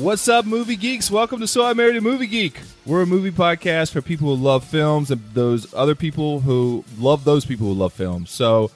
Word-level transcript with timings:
What's 0.00 0.28
up, 0.28 0.44
movie 0.44 0.76
geeks? 0.76 1.10
Welcome 1.10 1.40
to 1.40 1.46
So 1.46 1.64
I 1.64 1.72
Married 1.72 1.96
a 1.96 2.02
Movie 2.02 2.26
Geek. 2.26 2.60
We're 2.84 3.00
a 3.00 3.06
movie 3.06 3.30
podcast 3.30 3.92
for 3.92 4.02
people 4.02 4.36
who 4.36 4.42
love 4.42 4.62
films 4.62 5.10
and 5.10 5.22
those 5.32 5.72
other 5.72 5.94
people 5.94 6.40
who 6.40 6.84
love 6.98 7.24
those 7.24 7.46
people 7.46 7.68
who 7.68 7.72
love 7.72 7.94
films. 7.94 8.30
So 8.30 8.70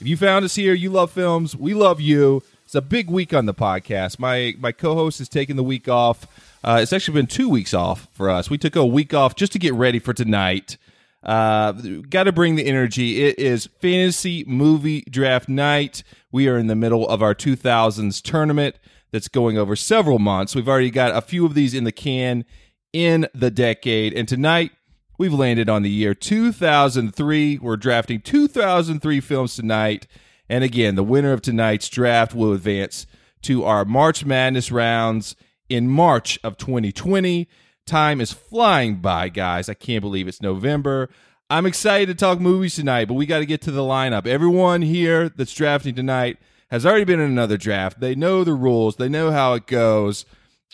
if 0.00 0.08
you 0.08 0.16
found 0.16 0.44
us 0.44 0.56
here, 0.56 0.74
you 0.74 0.90
love 0.90 1.12
films, 1.12 1.54
we 1.54 1.74
love 1.74 2.00
you. 2.00 2.42
It's 2.64 2.74
a 2.74 2.82
big 2.82 3.08
week 3.08 3.32
on 3.32 3.46
the 3.46 3.54
podcast. 3.54 4.18
My 4.18 4.54
my 4.58 4.72
co-host 4.72 5.20
is 5.20 5.28
taking 5.28 5.54
the 5.54 5.62
week 5.62 5.88
off. 5.88 6.26
Uh, 6.64 6.80
it's 6.82 6.92
actually 6.92 7.14
been 7.14 7.28
two 7.28 7.48
weeks 7.48 7.72
off 7.72 8.08
for 8.10 8.28
us. 8.28 8.50
We 8.50 8.58
took 8.58 8.74
a 8.74 8.84
week 8.84 9.14
off 9.14 9.36
just 9.36 9.52
to 9.52 9.60
get 9.60 9.74
ready 9.74 10.00
for 10.00 10.12
tonight. 10.12 10.76
Uh, 11.22 11.70
Got 11.70 12.24
to 12.24 12.32
bring 12.32 12.56
the 12.56 12.66
energy. 12.66 13.22
It 13.22 13.38
is 13.38 13.68
fantasy 13.80 14.42
movie 14.48 15.02
draft 15.02 15.48
night. 15.48 16.02
We 16.32 16.48
are 16.48 16.58
in 16.58 16.66
the 16.66 16.74
middle 16.74 17.08
of 17.08 17.22
our 17.22 17.34
2000s 17.34 18.20
tournament 18.20 18.74
that's 19.14 19.28
going 19.28 19.56
over 19.56 19.76
several 19.76 20.18
months. 20.18 20.56
We've 20.56 20.68
already 20.68 20.90
got 20.90 21.16
a 21.16 21.20
few 21.20 21.46
of 21.46 21.54
these 21.54 21.72
in 21.72 21.84
the 21.84 21.92
can 21.92 22.44
in 22.92 23.28
the 23.32 23.48
decade. 23.48 24.12
And 24.12 24.26
tonight, 24.26 24.72
we've 25.18 25.32
landed 25.32 25.68
on 25.68 25.82
the 25.82 25.90
year 25.90 26.14
2003. 26.14 27.58
We're 27.58 27.76
drafting 27.76 28.20
2003 28.20 29.20
films 29.20 29.54
tonight. 29.54 30.08
And 30.48 30.64
again, 30.64 30.96
the 30.96 31.04
winner 31.04 31.32
of 31.32 31.42
tonight's 31.42 31.88
draft 31.88 32.34
will 32.34 32.52
advance 32.52 33.06
to 33.42 33.62
our 33.62 33.84
March 33.84 34.24
Madness 34.24 34.72
rounds 34.72 35.36
in 35.68 35.88
March 35.88 36.36
of 36.42 36.56
2020. 36.56 37.48
Time 37.86 38.20
is 38.20 38.32
flying 38.32 38.96
by, 38.96 39.28
guys. 39.28 39.68
I 39.68 39.74
can't 39.74 40.02
believe 40.02 40.26
it's 40.26 40.42
November. 40.42 41.08
I'm 41.48 41.66
excited 41.66 42.08
to 42.08 42.16
talk 42.16 42.40
movies 42.40 42.74
tonight, 42.74 43.06
but 43.06 43.14
we 43.14 43.26
got 43.26 43.38
to 43.38 43.46
get 43.46 43.60
to 43.62 43.70
the 43.70 43.82
lineup. 43.82 44.26
Everyone 44.26 44.82
here 44.82 45.28
that's 45.28 45.54
drafting 45.54 45.94
tonight 45.94 46.36
has 46.74 46.84
already 46.84 47.04
been 47.04 47.20
in 47.20 47.30
another 47.30 47.56
draft. 47.56 48.00
They 48.00 48.16
know 48.16 48.42
the 48.42 48.52
rules. 48.52 48.96
They 48.96 49.08
know 49.08 49.30
how 49.30 49.54
it 49.54 49.68
goes. 49.68 50.24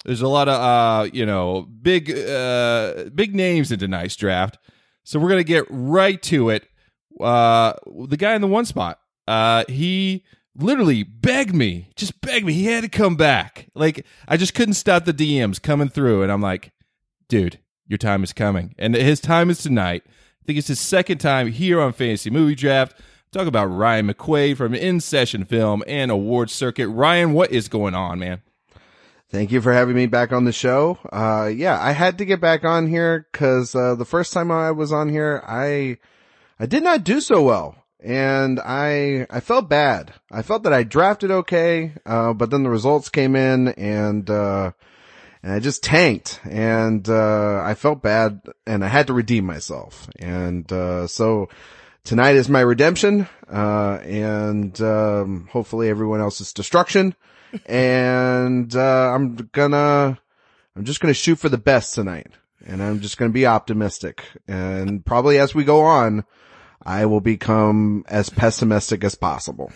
There's 0.07 0.23
a 0.23 0.29
lot 0.29 0.49
of 0.49 0.55
uh, 0.55 1.11
you 1.13 1.27
know, 1.27 1.69
big 1.83 2.11
uh 2.11 3.11
big 3.15 3.35
names 3.35 3.71
in 3.71 3.79
tonight's 3.79 4.17
draft. 4.17 4.59
So 5.05 5.19
we're 5.19 5.29
gonna 5.29 5.45
get 5.45 5.67
right 5.69 6.21
to 6.23 6.49
it. 6.49 6.67
Uh 7.21 7.75
the 8.07 8.17
guy 8.17 8.35
in 8.35 8.41
the 8.41 8.47
one 8.49 8.65
spot. 8.65 8.99
Uh 9.29 9.65
he 9.69 10.25
literally 10.57 11.03
begged 11.03 11.55
me, 11.55 11.91
just 11.97 12.19
begged 12.23 12.47
me. 12.47 12.55
He 12.55 12.65
had 12.65 12.83
to 12.83 12.89
come 12.89 13.17
back. 13.17 13.69
Like 13.75 14.07
I 14.27 14.39
just 14.39 14.55
couldn't 14.55 14.75
stop 14.75 15.05
the 15.05 15.13
DMs 15.13 15.61
coming 15.61 15.91
through, 15.91 16.23
and 16.23 16.33
I'm 16.33 16.41
like, 16.41 16.73
dude, 17.29 17.59
your 17.87 17.99
time 17.99 18.25
is 18.25 18.33
coming. 18.33 18.75
And 18.79 18.95
his 18.95 19.21
time 19.21 19.51
is 19.51 19.59
tonight. 19.59 20.05
I 20.07 20.43
think 20.47 20.59
it's 20.59 20.69
his 20.69 20.81
second 20.81 21.19
time 21.19 21.53
here 21.53 21.79
on 21.79 21.93
Fantasy 21.93 22.31
Movie 22.31 22.55
Draft. 22.55 22.99
Talk 23.33 23.47
about 23.47 23.67
Ryan 23.67 24.09
McQuaid 24.09 24.57
from 24.57 24.75
In 24.75 24.99
Session 24.99 25.45
Film 25.45 25.85
and 25.87 26.11
Award 26.11 26.51
Circuit. 26.51 26.89
Ryan, 26.89 27.33
what 27.33 27.53
is 27.53 27.69
going 27.69 27.95
on, 27.95 28.19
man? 28.19 28.43
Thank 29.29 29.53
you 29.53 29.61
for 29.61 29.73
having 29.73 29.95
me 29.95 30.07
back 30.07 30.33
on 30.33 30.47
the 30.47 30.53
show. 30.53 30.99
Uh, 31.13 31.47
yeah, 31.47 31.81
I 31.81 31.93
had 31.93 32.19
to 32.19 32.25
get 32.25 32.41
back 32.41 32.65
on 32.65 32.89
here 32.89 33.29
because, 33.31 33.73
uh, 33.73 33.95
the 33.95 34.05
first 34.05 34.33
time 34.33 34.51
I 34.51 34.73
was 34.73 34.93
on 34.93 35.09
here, 35.09 35.45
I, 35.47 35.99
I 36.59 36.67
did 36.67 36.83
not 36.83 37.05
do 37.05 37.21
so 37.21 37.41
well. 37.41 37.77
And 38.01 38.59
I, 38.59 39.29
I 39.31 39.39
felt 39.39 39.69
bad. 39.69 40.13
I 40.33 40.43
felt 40.43 40.65
that 40.65 40.73
I 40.73 40.83
drafted 40.83 41.31
okay, 41.31 41.93
uh, 42.05 42.33
but 42.33 42.51
then 42.51 42.65
the 42.65 42.71
results 42.71 43.11
came 43.11 43.37
in 43.37 43.69
and, 43.69 44.29
uh, 44.29 44.73
and 45.45 45.53
I 45.53 45.61
just 45.61 45.85
tanked 45.85 46.41
and, 46.51 47.09
uh, 47.09 47.63
I 47.63 47.75
felt 47.75 48.03
bad 48.03 48.41
and 48.67 48.85
I 48.85 48.89
had 48.89 49.07
to 49.07 49.13
redeem 49.13 49.45
myself. 49.45 50.09
And, 50.19 50.71
uh, 50.73 51.07
so, 51.07 51.49
tonight 52.05 52.37
is 52.37 52.49
my 52.49 52.61
redemption, 52.61 53.29
uh, 53.51 53.99
and, 54.03 54.81
um, 54.81 55.49
hopefully 55.51 55.89
everyone 55.89 56.21
else's 56.21 56.53
destruction. 56.53 57.15
and, 57.67 58.75
uh, 58.75 59.13
I'm 59.15 59.37
gonna, 59.53 60.19
I'm 60.77 60.85
just 60.85 61.01
gonna 61.01 61.15
shoot 61.15 61.37
for 61.37 61.49
the 61.49 61.59
best 61.59 61.95
tonight. 61.95 62.29
And 62.67 62.83
I'm 62.83 63.01
just 63.01 63.17
gonna 63.17 63.33
be 63.33 63.47
optimistic. 63.47 64.23
And 64.47 65.05
probably 65.05 65.39
as 65.39 65.55
we 65.55 65.65
go 65.65 65.81
on, 65.83 66.25
I 66.83 67.07
will 67.07 67.21
become 67.21 68.05
as 68.09 68.31
pessimistic 68.31 69.05
as 69.05 69.15
possible. 69.15 69.71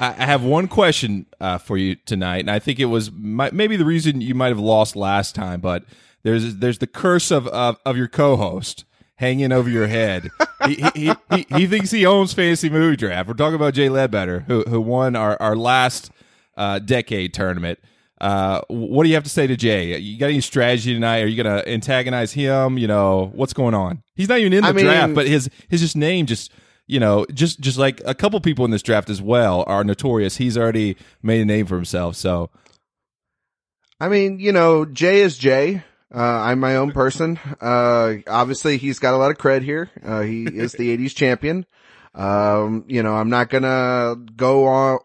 I 0.00 0.12
have 0.12 0.44
one 0.44 0.68
question 0.68 1.26
uh, 1.40 1.58
for 1.58 1.76
you 1.76 1.96
tonight, 1.96 2.40
and 2.40 2.50
I 2.50 2.58
think 2.58 2.78
it 2.78 2.86
was 2.86 3.10
my, 3.10 3.50
maybe 3.52 3.76
the 3.76 3.84
reason 3.84 4.20
you 4.20 4.34
might 4.34 4.48
have 4.48 4.58
lost 4.58 4.94
last 4.94 5.34
time. 5.34 5.60
But 5.60 5.84
there's 6.22 6.56
there's 6.56 6.78
the 6.78 6.86
curse 6.86 7.30
of 7.30 7.46
of, 7.48 7.78
of 7.84 7.96
your 7.96 8.08
co-host 8.08 8.84
hanging 9.18 9.52
over 9.52 9.68
your 9.68 9.88
head. 9.88 10.30
he, 10.66 10.74
he, 10.94 11.12
he, 11.30 11.46
he, 11.56 11.66
thinks 11.66 11.90
he 11.90 12.06
owns 12.06 12.32
fantasy 12.32 12.70
movie 12.70 12.96
draft. 12.96 13.28
We're 13.28 13.34
talking 13.34 13.56
about 13.56 13.74
Jay 13.74 13.88
Ledbetter, 13.88 14.40
who 14.46 14.62
who 14.62 14.80
won 14.80 15.14
our 15.14 15.36
our 15.40 15.56
last 15.56 16.10
uh, 16.56 16.78
decade 16.78 17.34
tournament. 17.34 17.78
Uh, 18.20 18.62
what 18.68 19.04
do 19.04 19.08
you 19.08 19.14
have 19.14 19.24
to 19.24 19.30
say 19.30 19.46
to 19.46 19.56
Jay? 19.56 19.96
You 19.98 20.18
got 20.18 20.26
any 20.26 20.40
strategy 20.40 20.92
tonight? 20.92 21.20
Are 21.20 21.26
you 21.26 21.40
going 21.40 21.62
to 21.62 21.68
antagonize 21.70 22.32
him? 22.32 22.76
You 22.76 22.88
know 22.88 23.30
what's 23.34 23.52
going 23.52 23.74
on? 23.74 24.02
He's 24.16 24.28
not 24.28 24.38
even 24.38 24.52
in 24.52 24.62
the 24.62 24.68
I 24.68 24.72
mean, 24.72 24.86
draft, 24.86 25.14
but 25.14 25.26
his 25.26 25.48
his 25.68 25.80
just 25.80 25.96
name 25.96 26.26
just 26.26 26.52
you 26.86 26.98
know 26.98 27.26
just 27.32 27.60
just 27.60 27.78
like 27.78 28.00
a 28.04 28.14
couple 28.14 28.40
people 28.40 28.64
in 28.64 28.70
this 28.70 28.82
draft 28.82 29.10
as 29.10 29.20
well 29.20 29.64
are 29.66 29.84
notorious. 29.84 30.36
He's 30.36 30.56
already 30.56 30.96
made 31.22 31.40
a 31.40 31.44
name 31.44 31.66
for 31.66 31.76
himself. 31.76 32.16
So, 32.16 32.50
I 34.00 34.08
mean, 34.08 34.38
you 34.38 34.52
know, 34.52 34.84
Jay 34.84 35.20
is 35.20 35.36
Jay. 35.38 35.82
Uh, 36.14 36.20
I'm 36.20 36.60
my 36.60 36.76
own 36.76 36.92
person. 36.92 37.38
Uh, 37.60 38.14
obviously 38.26 38.78
he's 38.78 38.98
got 38.98 39.14
a 39.14 39.18
lot 39.18 39.30
of 39.30 39.36
cred 39.36 39.62
here. 39.62 39.90
Uh, 40.02 40.22
he 40.22 40.44
is 40.44 40.72
the 40.72 40.96
80s 40.96 41.14
champion. 41.14 41.66
Um, 42.14 42.84
you 42.88 43.02
know, 43.02 43.14
I'm 43.14 43.28
not 43.28 43.50
gonna 43.50 44.16
go 44.34 44.66
on 44.66 44.98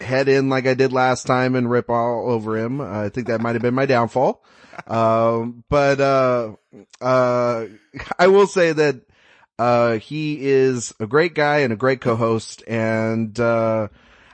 head 0.00 0.28
in 0.28 0.48
like 0.48 0.66
I 0.66 0.74
did 0.74 0.92
last 0.92 1.26
time 1.26 1.54
and 1.54 1.70
rip 1.70 1.88
all 1.88 2.30
over 2.30 2.58
him. 2.58 2.80
Uh, 2.80 3.04
I 3.04 3.08
think 3.08 3.28
that 3.28 3.40
might 3.40 3.54
have 3.54 3.62
been 3.62 3.74
my 3.74 3.86
downfall. 3.86 4.42
Um, 4.86 5.64
but, 5.68 6.00
uh, 6.00 6.54
uh, 7.00 7.66
I 8.18 8.26
will 8.26 8.46
say 8.46 8.72
that, 8.72 8.96
uh, 9.58 9.98
he 9.98 10.38
is 10.40 10.92
a 11.00 11.06
great 11.06 11.34
guy 11.34 11.58
and 11.58 11.72
a 11.72 11.76
great 11.76 12.00
co-host 12.00 12.62
and, 12.66 13.38
uh, 13.38 13.88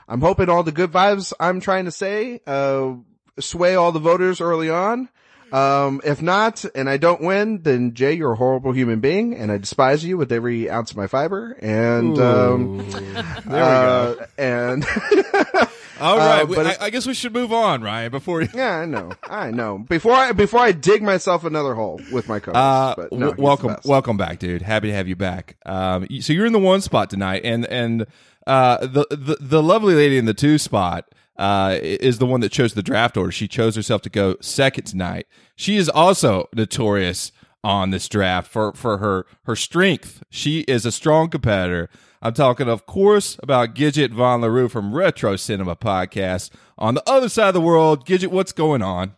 I'm 0.07 0.21
hoping 0.21 0.49
all 0.49 0.63
the 0.63 0.71
good 0.71 0.91
vibes 0.91 1.33
I'm 1.39 1.59
trying 1.61 1.85
to 1.85 1.91
say, 1.91 2.41
uh, 2.45 2.93
sway 3.39 3.75
all 3.75 3.91
the 3.91 3.99
voters 3.99 4.39
early 4.41 4.69
on. 4.69 5.09
Um, 5.51 6.01
if 6.03 6.21
not, 6.21 6.65
and 6.73 6.89
I 6.89 6.97
don't 6.97 7.21
win, 7.21 7.61
then 7.61 7.93
Jay, 7.93 8.13
you're 8.13 8.33
a 8.33 8.35
horrible 8.35 8.71
human 8.71 8.99
being, 8.99 9.35
and 9.35 9.51
I 9.51 9.57
despise 9.57 10.03
you 10.03 10.17
with 10.17 10.31
every 10.31 10.69
ounce 10.69 10.91
of 10.91 10.97
my 10.97 11.07
fiber. 11.07 11.55
And 11.61 12.17
um, 12.19 12.89
there 12.89 13.23
we 13.45 13.53
uh, 13.53 14.13
go. 14.13 14.25
And 14.37 14.85
all 15.99 16.17
right, 16.17 16.41
uh, 16.41 16.45
but 16.45 16.67
I, 16.67 16.85
I, 16.85 16.89
guess 16.89 17.05
we 17.05 17.13
should 17.13 17.33
move 17.33 17.53
on, 17.53 17.81
Ryan. 17.81 18.11
Before 18.11 18.41
you... 18.41 18.49
yeah, 18.53 18.79
I 18.79 18.85
know, 18.85 19.11
I 19.23 19.51
know. 19.51 19.77
Before 19.77 20.13
I 20.13 20.31
before 20.31 20.59
I 20.59 20.71
dig 20.71 21.01
myself 21.03 21.45
another 21.45 21.75
hole 21.75 22.01
with 22.11 22.27
my 22.27 22.39
co 22.39 22.51
Uh, 22.51 22.95
no, 23.11 23.31
w- 23.31 23.35
welcome, 23.37 23.77
welcome 23.85 24.17
back, 24.17 24.39
dude. 24.39 24.61
Happy 24.61 24.87
to 24.87 24.93
have 24.93 25.07
you 25.07 25.15
back. 25.15 25.57
Um, 25.65 26.07
so 26.21 26.33
you're 26.33 26.47
in 26.47 26.53
the 26.53 26.59
one 26.59 26.81
spot 26.81 27.09
tonight, 27.09 27.41
and 27.45 27.65
and 27.65 28.07
uh, 28.47 28.85
the 28.85 29.05
the 29.09 29.37
the 29.39 29.63
lovely 29.63 29.95
lady 29.95 30.17
in 30.17 30.25
the 30.25 30.33
two 30.33 30.57
spot 30.57 31.07
uh, 31.37 31.77
is 31.81 32.17
the 32.19 32.25
one 32.25 32.41
that 32.41 32.51
chose 32.51 32.73
the 32.73 32.83
draft 32.83 33.17
order. 33.17 33.31
She 33.31 33.47
chose 33.47 33.75
herself 33.75 34.01
to 34.03 34.09
go 34.09 34.35
second 34.41 34.85
tonight. 34.85 35.27
She 35.55 35.77
is 35.77 35.89
also 35.89 36.49
notorious 36.53 37.31
on 37.63 37.89
this 37.89 38.07
draft 38.07 38.51
for, 38.51 38.73
for 38.73 38.99
her, 38.99 39.25
her 39.45 39.55
strength. 39.55 40.23
She 40.29 40.61
is 40.61 40.85
a 40.85 40.91
strong 40.91 41.29
competitor. 41.29 41.89
I'm 42.21 42.33
talking, 42.33 42.69
of 42.69 42.85
course, 42.85 43.37
about 43.41 43.75
Gidget 43.75 44.11
Von 44.11 44.41
LaRue 44.41 44.69
from 44.69 44.93
Retro 44.93 45.35
Cinema 45.35 45.75
Podcast. 45.75 46.51
On 46.77 46.93
the 46.93 47.03
other 47.07 47.29
side 47.29 47.49
of 47.49 47.53
the 47.53 47.61
world, 47.61 48.05
Gidget, 48.05 48.29
what's 48.29 48.51
going 48.51 48.81
on? 48.81 49.15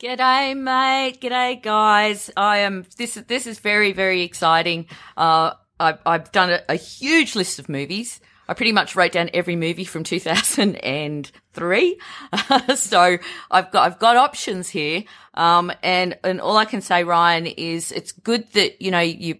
G'day, 0.00 0.56
mate. 0.56 1.20
G'day, 1.20 1.60
guys. 1.60 2.30
I 2.36 2.58
am. 2.58 2.86
This 2.96 3.16
is 3.16 3.24
this 3.24 3.48
is 3.48 3.58
very 3.58 3.90
very 3.92 4.22
exciting. 4.22 4.86
Uh, 5.16 5.54
I've 5.80 5.98
I've 6.06 6.30
done 6.30 6.50
a, 6.50 6.62
a 6.68 6.76
huge 6.76 7.34
list 7.34 7.58
of 7.58 7.68
movies. 7.68 8.20
I 8.48 8.54
pretty 8.54 8.72
much 8.72 8.96
wrote 8.96 9.12
down 9.12 9.30
every 9.34 9.56
movie 9.56 9.84
from 9.84 10.04
2003. 10.04 12.00
so 12.76 13.18
I've 13.50 13.70
got, 13.70 13.86
I've 13.86 13.98
got 13.98 14.16
options 14.16 14.68
here. 14.68 15.04
Um, 15.34 15.70
and, 15.82 16.18
and 16.24 16.40
all 16.40 16.56
I 16.56 16.64
can 16.64 16.80
say, 16.80 17.04
Ryan, 17.04 17.46
is 17.46 17.92
it's 17.92 18.12
good 18.12 18.50
that, 18.52 18.80
you 18.80 18.90
know, 18.90 19.00
you, 19.00 19.38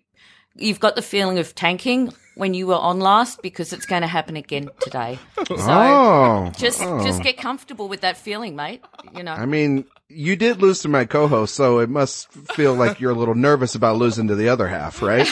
you've 0.54 0.80
got 0.80 0.96
the 0.96 1.02
feeling 1.02 1.38
of 1.38 1.54
tanking 1.54 2.12
when 2.38 2.54
you 2.54 2.68
were 2.68 2.76
on 2.76 3.00
last 3.00 3.42
because 3.42 3.72
it's 3.72 3.84
going 3.84 4.02
to 4.02 4.08
happen 4.08 4.36
again 4.36 4.70
today. 4.80 5.18
So 5.48 5.56
oh, 5.58 6.52
just 6.56 6.82
oh. 6.82 7.02
just 7.02 7.22
get 7.22 7.38
comfortable 7.38 7.88
with 7.88 8.02
that 8.02 8.18
feeling, 8.18 8.54
mate. 8.54 8.82
You 9.16 9.22
know. 9.22 9.32
I 9.32 9.46
mean, 9.46 9.86
you 10.08 10.36
did 10.36 10.60
lose 10.60 10.80
to 10.82 10.88
my 10.88 11.06
co-host, 11.06 11.54
so 11.54 11.78
it 11.78 11.88
must 11.88 12.30
feel 12.30 12.74
like 12.74 13.00
you're 13.00 13.12
a 13.12 13.14
little 13.14 13.34
nervous 13.34 13.74
about 13.74 13.96
losing 13.96 14.28
to 14.28 14.34
the 14.34 14.50
other 14.50 14.68
half, 14.68 15.00
right? 15.00 15.26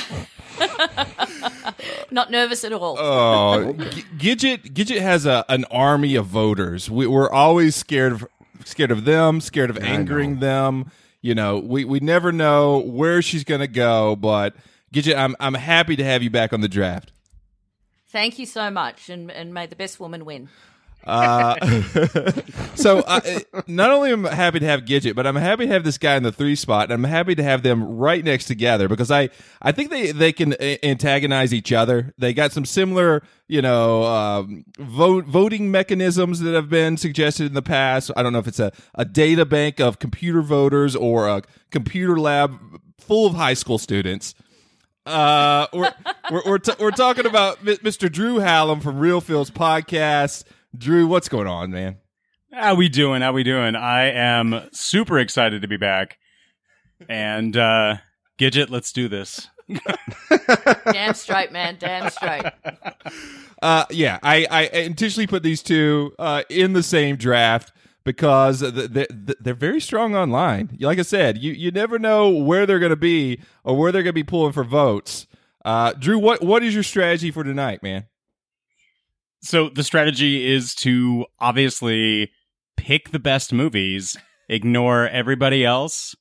Not 2.11 2.31
nervous 2.31 2.65
at 2.65 2.73
all. 2.73 2.97
Oh, 2.99 3.73
G- 3.91 4.05
Gidget 4.19 4.73
Gidget 4.73 5.01
has 5.01 5.27
a 5.27 5.45
an 5.49 5.65
army 5.71 6.15
of 6.15 6.27
voters. 6.27 6.91
We, 6.91 7.07
we're 7.07 7.31
always 7.31 7.75
scared 7.75 8.13
of 8.13 8.27
scared 8.65 8.91
of 8.91 9.05
them, 9.05 9.41
scared 9.41 9.71
of 9.71 9.79
angering 9.79 10.41
them. 10.41 10.91
You 11.23 11.35
know, 11.35 11.59
we 11.59 11.85
we 11.85 12.01
never 12.01 12.33
know 12.33 12.79
where 12.79 13.23
she's 13.23 13.45
going 13.45 13.61
to 13.61 13.69
go, 13.69 14.17
but 14.17 14.55
Gidget, 14.95 15.17
I'm 15.17 15.35
I'm 15.41 15.55
happy 15.55 15.97
to 15.97 16.05
have 16.05 16.23
you 16.23 16.31
back 16.31 16.53
on 16.53 16.61
the 16.61 16.69
draft. 16.69 17.13
Thank 18.09 18.39
you 18.39 18.47
so 18.47 18.71
much, 18.71 19.09
and 19.11 19.31
and 19.31 19.53
may 19.53 19.67
the 19.67 19.77
best 19.77 19.99
woman 20.01 20.25
win. 20.25 20.49
Uh, 21.07 21.55
so 22.75 22.99
uh, 23.01 23.21
not 23.69 23.91
only 23.91 24.11
am 24.11 24.27
I 24.27 24.35
happy 24.35 24.59
to 24.59 24.67
have 24.67 24.81
Gidget, 24.83 25.15
but 25.15 25.27
I'm 25.27 25.37
happy 25.37 25.67
to 25.67 25.73
have 25.73 25.85
this 25.85 25.99
guy 25.99 26.17
in 26.17 26.25
the 26.25 26.33
three 26.33 26.57
spot, 26.57 26.85
and 26.85 26.93
I'm 26.93 27.09
happy 27.09 27.35
to 27.37 27.43
have 27.43 27.63
them 27.63 27.85
right 27.85 28.25
next 28.25 28.47
together 28.47 28.89
because 28.89 29.11
I 29.11 29.31
I 29.63 29.71
think 29.71 29.91
they 29.91 30.11
they 30.11 30.33
can 30.33 30.55
a- 30.59 30.85
antagonize 30.85 31.55
each 31.55 31.73
other. 31.73 32.13
They 32.19 32.35
got 32.35 32.51
some 32.51 32.65
similar 32.65 33.23
you 33.47 33.63
know 33.63 34.03
um, 34.03 34.65
vote 34.79 35.27
voting 35.27 35.71
mechanisms 35.71 36.41
that 36.41 36.55
have 36.55 36.69
been 36.69 36.97
suggested 36.97 37.47
in 37.47 37.55
the 37.55 37.63
past. 37.63 38.11
I 38.17 38.23
don't 38.25 38.33
know 38.33 38.41
if 38.41 38.49
it's 38.49 38.61
a 38.61 38.73
a 38.97 39.05
data 39.05 39.47
bank 39.47 39.79
of 39.79 40.01
computer 40.01 40.43
voters 40.43 40.97
or 40.97 41.29
a 41.29 41.43
computer 41.71 42.19
lab 42.19 42.59
full 42.99 43.29
of 43.29 43.35
high 43.35 43.55
school 43.55 43.79
students. 43.79 44.35
Uh, 45.07 45.69
we're 45.73 45.95
we're 46.33 46.43
we're, 46.45 46.59
t- 46.59 46.73
we're 46.81 46.91
talking 46.91 47.27
about 47.27 47.65
Mr. 47.65 48.11
Drew 48.11 48.39
Hallam 48.39 48.81
from 48.81 48.99
Real 48.99 49.21
Fields 49.21 49.53
podcast. 49.53 50.43
Drew, 50.77 51.07
what's 51.07 51.29
going 51.29 51.47
on, 51.47 51.71
man? 51.71 51.97
How 52.53 52.75
we 52.75 52.89
doing? 52.89 53.23
How 53.23 53.33
we 53.33 53.43
doing? 53.43 53.77
I 53.77 54.11
am 54.11 54.69
super 54.73 55.19
excited 55.19 55.63
to 55.63 55.69
be 55.69 55.77
back. 55.77 56.19
And 57.09 57.57
uh 57.57 57.97
Gidget, 58.39 58.71
let's 58.71 58.93
do 58.93 59.09
this. 59.09 59.49
Damn 60.93 61.15
straight, 61.15 61.53
man. 61.53 61.77
Damn 61.79 62.11
straight. 62.11 62.45
Uh, 63.63 63.87
yeah, 63.89 64.19
I, 64.23 64.47
I 64.51 64.63
intentionally 64.67 65.27
put 65.27 65.43
these 65.43 65.63
two 65.63 66.13
uh, 66.19 66.43
in 66.51 66.75
the 66.75 66.83
same 66.83 67.17
draft 67.17 67.73
because 68.05 68.61
th- 68.61 68.93
th- 68.93 69.09
th- 69.09 69.39
they're 69.41 69.55
very 69.55 69.81
strong 69.81 70.15
online. 70.15 70.77
Like 70.79 70.99
I 70.99 71.03
said, 71.03 71.39
you, 71.39 71.53
you 71.53 71.71
never 71.71 71.99
know 71.99 72.29
where 72.29 72.67
they're 72.67 72.79
going 72.79 72.91
to 72.91 72.97
be 72.97 73.41
or 73.65 73.75
where 73.79 73.93
they're 73.93 74.03
going 74.03 74.11
to 74.13 74.21
be 74.21 74.23
pulling 74.23 74.53
for 74.53 74.63
votes. 74.63 75.27
Uh, 75.65 75.95
Drew, 75.95 76.19
what 76.19 76.43
what 76.43 76.63
is 76.63 76.75
your 76.75 76.83
strategy 76.83 77.31
for 77.31 77.45
tonight, 77.45 77.83
man? 77.83 78.05
So 79.47 79.69
the 79.69 79.85
strategy 79.85 80.53
is 80.53 80.75
to 80.77 81.27
obviously 81.39 82.33
pick 82.77 83.11
the 83.11 83.21
best 83.21 83.53
movies, 83.53 84.17
ignore 84.49 85.09
everybody 85.09 85.65
else, 85.65 86.17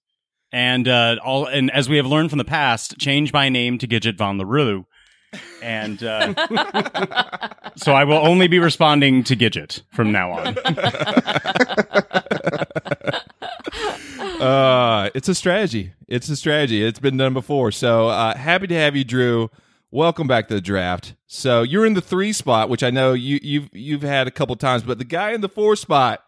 and 0.52 0.88
uh 0.88 1.18
all 1.24 1.48
and 1.48 1.72
as 1.72 1.90
we 1.90 1.98
have 1.98 2.06
learned 2.06 2.30
from 2.30 2.38
the 2.38 2.46
past, 2.46 3.00
change 3.00 3.34
my 3.34 3.50
name 3.50 3.80
to 3.80 3.88
Gidget 3.88 4.18
Von 4.18 4.38
LaRue. 4.38 4.86
And 5.62 6.02
uh, 6.02 6.34
so 7.76 7.94
I 7.94 8.06
will 8.06 8.26
only 8.26 8.48
be 8.48 8.60
responding 8.60 9.24
to 9.26 9.36
Gidget 9.36 9.82
from 9.92 10.12
now 10.12 10.32
on. 10.32 10.56
Uh, 14.36 15.10
it's 15.16 15.30
a 15.30 15.34
strategy. 15.34 15.94
It's 16.08 16.28
a 16.30 16.36
strategy. 16.36 16.84
It's 16.84 17.00
been 17.00 17.16
done 17.16 17.34
before. 17.34 17.72
So 17.72 18.10
uh, 18.10 18.36
happy 18.36 18.68
to 18.68 18.76
have 18.76 18.96
you, 18.96 19.06
Drew. 19.06 19.50
Welcome 19.96 20.28
back 20.28 20.50
to 20.50 20.54
the 20.54 20.60
draft. 20.60 21.16
So 21.26 21.62
you're 21.62 21.86
in 21.86 21.94
the 21.94 22.02
three 22.02 22.34
spot, 22.34 22.68
which 22.68 22.84
I 22.84 22.90
know 22.90 23.14
you 23.14 23.40
you've 23.42 23.70
you've 23.72 24.02
had 24.02 24.28
a 24.28 24.32
couple 24.32 24.54
times, 24.58 24.84
but 24.84 24.98
the 24.98 25.06
guy 25.06 25.32
in 25.32 25.40
the 25.40 25.48
four 25.48 25.78
spot, 25.78 26.22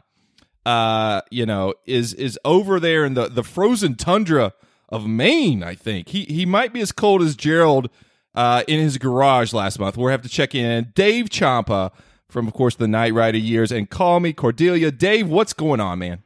uh, 0.66 1.19
you 1.31 1.46
know, 1.46 1.74
is 1.86 2.14
is 2.14 2.40
over 2.46 2.80
there 2.80 3.04
in 3.04 3.14
the 3.14 3.28
the 3.28 3.44
frozen 3.44 3.96
tundra 3.96 4.54
of 4.88 5.06
Maine. 5.06 5.64
I 5.64 5.75
think 5.75 6.08
he 6.08 6.24
he 6.24 6.46
might 6.46 6.72
be 6.72 6.80
as 6.80 6.94
cold 6.94 7.22
as 7.22 7.36
Gerald 7.36 7.90
uh, 8.34 8.64
in 8.69 8.80
his 8.80 8.98
garage 8.98 9.52
last 9.52 9.80
month. 9.80 9.98
We'll 9.98 10.12
have 10.12 10.22
to 10.22 10.30
check 10.30 10.56
in. 10.56 10.94
Dave 10.96 11.30
Champa 11.30 11.92
from, 12.30 12.48
of 12.48 12.54
course, 12.54 12.75
the 12.75 12.88
Night 12.88 13.13
Rider 13.13 13.38
years, 13.38 13.74
and 13.74 13.90
call 13.90 14.22
me 14.22 14.31
Cordelia. 14.31 14.92
Dave, 14.92 15.28
what's 15.28 15.52
going 15.52 15.81
on, 15.81 16.00
man? 16.00 16.24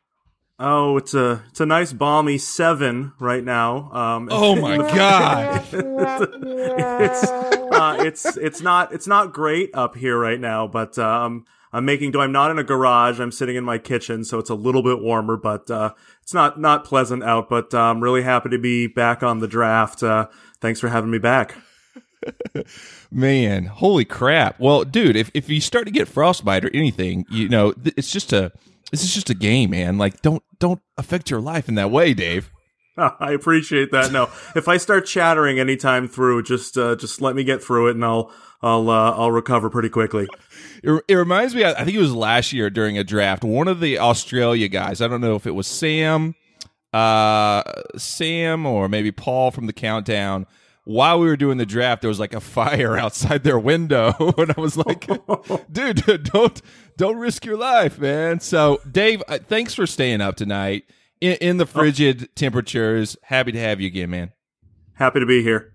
Oh, 0.63 0.95
it's 0.97 1.15
a 1.15 1.43
it's 1.49 1.59
a 1.59 1.65
nice 1.65 1.91
balmy 1.91 2.37
seven 2.37 3.13
right 3.19 3.43
now. 3.43 3.91
Um, 3.91 4.29
Oh 4.31 4.55
my 4.55 4.77
god. 4.95 5.65
it's 5.73 7.23
uh, 7.23 7.95
it's 7.99 8.37
it's 8.37 8.61
not 8.61 8.93
it's 8.93 9.07
not 9.07 9.33
great 9.33 9.71
up 9.73 9.95
here 9.95 10.17
right 10.19 10.39
now, 10.39 10.67
but 10.67 10.99
um, 10.99 11.45
I'm 11.73 11.83
making 11.85 12.11
do. 12.11 12.21
I'm 12.21 12.31
not 12.31 12.51
in 12.51 12.59
a 12.59 12.63
garage. 12.63 13.19
I'm 13.19 13.31
sitting 13.31 13.55
in 13.55 13.63
my 13.63 13.79
kitchen, 13.79 14.23
so 14.23 14.37
it's 14.37 14.51
a 14.51 14.55
little 14.55 14.83
bit 14.83 14.99
warmer, 15.01 15.35
but 15.35 15.71
uh, 15.71 15.93
it's 16.21 16.33
not 16.33 16.59
not 16.59 16.85
pleasant 16.85 17.23
out. 17.23 17.49
But 17.49 17.73
uh, 17.73 17.79
I'm 17.79 17.99
really 17.99 18.21
happy 18.21 18.49
to 18.49 18.59
be 18.59 18.85
back 18.85 19.23
on 19.23 19.39
the 19.39 19.47
draft. 19.47 20.03
Uh, 20.03 20.27
thanks 20.59 20.79
for 20.79 20.89
having 20.89 21.09
me 21.09 21.17
back. 21.17 21.55
Man, 23.11 23.65
holy 23.65 24.05
crap. 24.05 24.59
Well, 24.59 24.83
dude, 24.83 25.15
if, 25.15 25.31
if 25.33 25.49
you 25.49 25.59
start 25.59 25.85
to 25.85 25.91
get 25.91 26.07
frostbite 26.07 26.63
or 26.63 26.69
anything, 26.73 27.25
you 27.31 27.49
know, 27.49 27.71
th- 27.71 27.95
it's 27.97 28.11
just 28.11 28.31
a 28.31 28.51
this 28.91 29.03
is 29.03 29.13
just 29.13 29.29
a 29.29 29.33
game, 29.33 29.71
man. 29.71 29.97
Like 29.97 30.21
don't 30.21 30.43
don't 30.59 30.81
affect 30.97 31.29
your 31.29 31.41
life 31.41 31.67
in 31.67 31.75
that 31.75 31.91
way, 31.91 32.13
Dave. 32.13 32.51
I 32.97 33.31
appreciate 33.31 33.91
that. 33.91 34.11
No, 34.11 34.29
if 34.55 34.67
I 34.67 34.77
start 34.77 35.05
chattering 35.05 35.59
anytime 35.59 36.07
through, 36.07 36.43
just 36.43 36.77
uh, 36.77 36.95
just 36.95 37.21
let 37.21 37.35
me 37.35 37.43
get 37.43 37.63
through 37.63 37.87
it, 37.87 37.95
and 37.95 38.05
I'll 38.05 38.31
I'll 38.61 38.89
uh, 38.89 39.11
I'll 39.11 39.31
recover 39.31 39.69
pretty 39.69 39.89
quickly. 39.89 40.27
It, 40.83 41.03
it 41.07 41.15
reminds 41.15 41.55
me 41.55 41.63
I 41.63 41.83
think 41.83 41.95
it 41.95 42.01
was 42.01 42.13
last 42.13 42.53
year 42.53 42.69
during 42.69 42.97
a 42.97 43.03
draft, 43.03 43.43
one 43.43 43.67
of 43.67 43.79
the 43.79 43.97
Australia 43.99 44.67
guys, 44.67 45.01
I 45.01 45.07
don't 45.07 45.21
know 45.21 45.35
if 45.35 45.47
it 45.47 45.55
was 45.55 45.67
Sam 45.67 46.35
uh 46.93 47.63
Sam 47.95 48.65
or 48.65 48.89
maybe 48.89 49.11
Paul 49.11 49.51
from 49.51 49.65
the 49.65 49.73
countdown 49.73 50.45
while 50.83 51.19
we 51.19 51.27
were 51.27 51.37
doing 51.37 51.57
the 51.57 51.65
draft, 51.65 52.01
there 52.01 52.09
was 52.09 52.19
like 52.19 52.33
a 52.33 52.39
fire 52.41 52.97
outside 52.99 53.43
their 53.43 53.59
window, 53.59 54.13
and 54.37 54.53
I 54.55 54.59
was 54.59 54.77
like, 54.77 55.07
"Dude, 55.71 56.23
don't 56.31 56.61
don't 56.97 57.17
risk 57.17 57.45
your 57.45 57.57
life, 57.57 57.99
man." 57.99 58.39
So, 58.39 58.79
Dave, 58.89 59.21
uh, 59.27 59.39
thanks 59.39 59.73
for 59.73 59.85
staying 59.85 60.21
up 60.21 60.35
tonight 60.35 60.83
in, 61.19 61.33
in 61.41 61.57
the 61.57 61.65
frigid 61.65 62.29
temperatures. 62.35 63.17
Happy 63.23 63.51
to 63.51 63.59
have 63.59 63.79
you 63.79 63.87
again, 63.87 64.09
man. 64.09 64.31
Happy 64.93 65.19
to 65.19 65.25
be 65.25 65.41
here. 65.43 65.73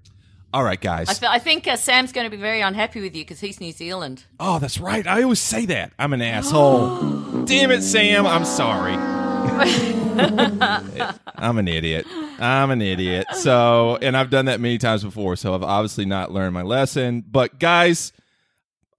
All 0.53 0.62
right, 0.62 0.81
guys. 0.81 1.09
I, 1.09 1.12
th- 1.12 1.31
I 1.31 1.38
think 1.38 1.67
uh, 1.67 1.76
Sam's 1.76 2.12
going 2.12 2.25
to 2.25 2.35
be 2.35 2.41
very 2.41 2.61
unhappy 2.62 3.00
with 3.00 3.14
you 3.14 3.23
because 3.25 3.41
he's 3.41 3.61
New 3.61 3.73
Zealand. 3.73 4.25
oh, 4.41 4.59
that's 4.59 4.79
right. 4.79 5.06
I 5.06 5.23
always 5.23 5.41
say 5.41 5.67
that. 5.67 5.93
I'm 5.99 6.12
an 6.12 6.23
asshole. 6.23 7.44
Damn 7.44 7.70
it, 7.70 7.82
Sam. 7.82 8.26
I'm 8.26 8.44
sorry. 8.44 9.16
I'm 11.37 11.59
an 11.59 11.69
idiot. 11.69 12.07
I'm 12.38 12.71
an 12.71 12.83
idiot. 12.83 13.26
So, 13.35 13.99
and 14.00 14.16
I've 14.16 14.31
done 14.31 14.47
that 14.47 14.61
many 14.61 14.78
times 14.78 15.02
before. 15.04 15.37
So 15.37 15.54
I've 15.54 15.62
obviously 15.62 16.04
not 16.04 16.33
learned 16.33 16.54
my 16.54 16.62
lesson. 16.62 17.25
But 17.26 17.59
guys, 17.59 18.12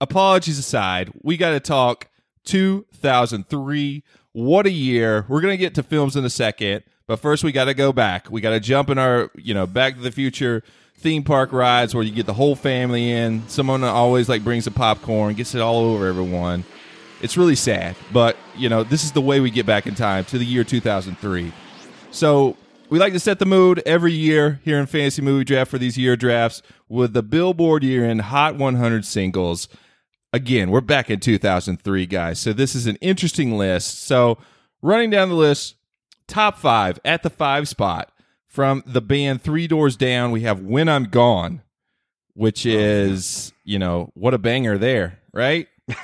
apologies 0.02 0.60
aside, 0.60 1.12
we 1.22 1.38
got 1.38 1.52
to 1.52 1.60
talk 1.60 2.10
2003. 2.46 4.04
What 4.34 4.66
a 4.66 4.72
year. 4.72 5.26
We're 5.28 5.42
going 5.42 5.54
to 5.54 5.58
get 5.58 5.76
to 5.76 5.84
films 5.84 6.16
in 6.16 6.26
a 6.26 6.30
second. 6.30 6.84
But 7.08 7.18
first, 7.20 7.44
we 7.44 7.52
got 7.52 7.66
to 7.66 7.74
go 7.74 7.94
back. 7.94 8.30
We 8.30 8.42
got 8.42 8.52
to 8.52 8.60
jump 8.60 8.90
in 8.90 8.98
our, 8.98 9.32
you 9.36 9.54
know, 9.54 9.66
Back 9.66 9.96
to 9.96 10.02
the 10.02 10.12
Future 10.12 10.64
theme 10.98 11.24
park 11.24 11.54
rides 11.54 11.94
where 11.94 12.04
you 12.04 12.12
get 12.12 12.26
the 12.26 12.34
whole 12.34 12.56
family 12.56 13.12
in. 13.12 13.48
Someone 13.48 13.84
always 13.84 14.28
like 14.28 14.44
brings 14.44 14.66
the 14.66 14.72
popcorn, 14.72 15.36
gets 15.36 15.56
it 15.56 15.62
all 15.62 15.78
over 15.78 16.08
everyone. 16.08 16.66
It's 17.22 17.38
really 17.38 17.56
sad, 17.56 17.96
but 18.14 18.38
you 18.56 18.70
know, 18.70 18.84
this 18.84 19.04
is 19.04 19.12
the 19.12 19.22
way 19.22 19.40
we 19.40 19.50
get 19.50 19.66
back 19.66 19.88
in 19.88 19.96
time 19.96 20.26
to 20.26 20.38
the 20.38 20.46
year 20.46 20.64
2003. 20.64 21.52
So 22.12 22.56
we 22.90 23.00
like 23.00 23.14
to 23.14 23.20
set 23.20 23.40
the 23.40 23.46
mood 23.46 23.82
every 23.86 24.14
year 24.14 24.62
here 24.64 24.80
in 24.80 24.86
Fantasy 24.86 25.22
Movie 25.22 25.44
Draft 25.44 25.72
for 25.72 25.78
these 25.78 25.98
year 25.98 26.16
drafts 26.16 26.62
with 26.88 27.14
the 27.14 27.24
Billboard 27.24 27.84
year 27.84 28.06
in 28.06 28.20
Hot 28.20 28.56
100 28.56 29.04
singles. 29.04 29.68
Again, 30.32 30.72
we're 30.72 30.82
back 30.82 31.10
in 31.10 31.20
2003, 31.20 32.06
guys. 32.06 32.40
So 32.40 32.54
this 32.54 32.76
is 32.76 32.86
an 32.86 32.98
interesting 32.98 33.58
list. 33.58 34.04
So 34.04 34.38
running 34.82 35.10
down 35.10 35.30
the 35.30 35.36
list, 35.36 35.76
top 36.28 36.58
five 36.58 37.00
at 37.04 37.24
the 37.24 37.30
five 37.30 37.68
spot 37.68 38.12
from 38.48 38.84
the 38.86 39.02
band 39.02 39.42
Three 39.42 39.68
Doors 39.68 39.96
Down, 39.96 40.32
we 40.32 40.42
have 40.42 40.62
When 40.62 40.88
I'm 40.88 41.06
Gone, 41.06 41.62
which 42.34 42.66
oh, 42.66 42.70
is, 42.70 43.54
you 43.64 43.80
know, 43.80 44.12
what 44.14 44.34
a 44.34 44.38
banger 44.38 44.78
there, 44.78 45.20
right? 45.34 45.68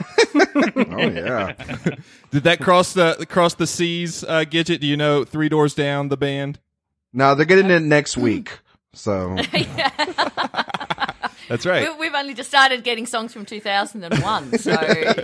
Oh 0.76 0.98
yeah. 1.10 1.54
Did 2.32 2.44
that 2.44 2.60
cross 2.60 2.94
the 2.94 3.26
cross 3.30 3.54
the 3.56 3.68
seas, 3.68 4.24
uh, 4.24 4.46
Gidget? 4.46 4.80
Do 4.80 4.88
you 4.88 4.98
know 4.98 5.24
Three 5.26 5.50
Doors 5.50 5.74
Down, 5.74 6.10
the 6.10 6.18
band? 6.18 6.60
now 7.12 7.34
they're 7.36 7.46
getting 7.46 7.70
it 7.70 7.82
next 7.82 8.18
week. 8.18 8.60
So 8.94 9.36
That's 11.50 11.66
right. 11.66 11.90
We, 11.92 12.08
we've 12.08 12.14
only 12.16 12.34
just 12.34 12.50
started 12.50 12.84
getting 12.84 13.06
songs 13.06 13.34
from 13.34 13.46
2001, 13.46 14.58
so, 14.60 14.72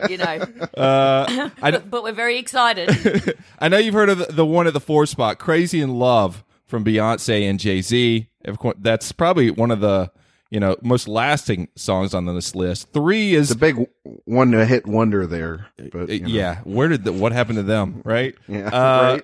you 0.09 0.17
know, 0.17 0.45
Uh, 0.77 1.49
I, 1.61 1.71
but, 1.71 1.89
but 1.89 2.03
we're 2.03 2.11
very 2.11 2.37
excited. 2.37 3.35
I 3.59 3.69
know 3.69 3.77
you've 3.77 3.93
heard 3.93 4.09
of 4.09 4.17
the, 4.19 4.25
the 4.25 4.45
one 4.45 4.67
at 4.67 4.73
the 4.73 4.79
four 4.81 5.05
spot, 5.05 5.39
"Crazy 5.39 5.81
in 5.81 5.91
Love" 5.97 6.43
from 6.65 6.83
Beyonce 6.83 7.49
and 7.49 7.59
Jay 7.59 7.81
Z. 7.81 8.27
Of 8.45 8.59
course, 8.59 8.75
that's 8.79 9.11
probably 9.11 9.49
one 9.49 9.71
of 9.71 9.79
the 9.79 10.11
you 10.51 10.59
know 10.59 10.75
most 10.81 11.07
lasting 11.07 11.67
songs 11.75 12.13
on 12.13 12.25
this 12.25 12.55
list. 12.55 12.91
Three 12.91 13.33
is 13.35 13.51
It's 13.51 13.55
a 13.55 13.59
big 13.59 13.87
one 14.25 14.51
to 14.51 14.65
hit 14.65 14.87
wonder 14.87 15.27
there. 15.27 15.67
But 15.91 16.09
you 16.09 16.21
know. 16.21 16.27
yeah. 16.27 16.59
Where 16.63 16.87
did 16.87 17.03
the, 17.03 17.13
what 17.13 17.31
happened 17.31 17.57
to 17.57 17.63
them? 17.63 18.01
Right. 18.03 18.35
Yeah, 18.47 18.69
Uh, 18.69 19.19